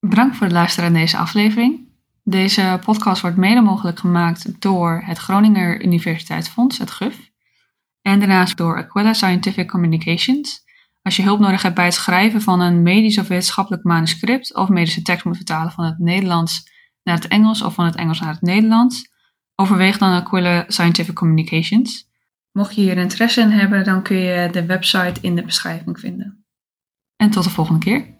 Bedankt 0.01 0.37
voor 0.37 0.47
het 0.47 0.55
luisteren 0.55 0.93
naar 0.93 1.01
deze 1.01 1.17
aflevering. 1.17 1.89
Deze 2.25 2.81
podcast 2.85 3.21
wordt 3.21 3.37
mede 3.37 3.61
mogelijk 3.61 3.99
gemaakt 3.99 4.61
door 4.61 5.03
het 5.05 5.19
Groninger 5.19 5.85
Universiteitsfonds, 5.85 6.79
het 6.79 6.91
GUF. 6.91 7.31
En 8.03 8.19
daarnaast 8.19 8.57
door 8.57 8.77
Aquila 8.77 9.13
Scientific 9.13 9.69
Communications. 9.69 10.65
Als 11.03 11.17
je 11.17 11.23
hulp 11.23 11.41
nodig 11.41 11.63
hebt 11.63 11.75
bij 11.75 11.85
het 11.85 11.95
schrijven 11.95 12.43
van 12.43 12.61
een 12.61 12.83
medisch 12.83 13.19
of 13.19 13.29
wetenschappelijk 13.29 13.85
manuscript 13.85 14.55
of 14.55 14.69
medische 14.69 15.03
tekst 15.03 15.25
moet 15.25 15.37
vertalen 15.37 15.73
van 15.73 15.85
het 15.85 15.99
Nederlands 15.99 16.71
naar 17.03 17.15
het 17.15 17.29
Engels 17.29 17.63
of 17.63 17.75
van 17.75 17.85
het 17.85 17.97
Engels 17.97 18.21
naar 18.21 18.33
het 18.33 18.43
Nederlands, 18.43 19.11
overweeg 19.55 19.99
dan 19.99 20.13
Aquila 20.13 20.65
Scientific 20.69 21.15
Communications. 21.15 22.09
Mocht 22.53 22.75
je 22.75 22.81
hier 22.81 22.97
interesse 22.97 23.41
in 23.41 23.51
hebben, 23.51 23.85
dan 23.85 24.03
kun 24.03 24.17
je 24.17 24.49
de 24.53 24.67
website 24.67 25.21
in 25.21 25.35
de 25.35 25.45
beschrijving 25.45 26.01
vinden. 26.01 26.45
En 27.17 27.31
tot 27.31 27.45
de 27.45 27.51
volgende 27.51 27.81
keer. 27.81 28.20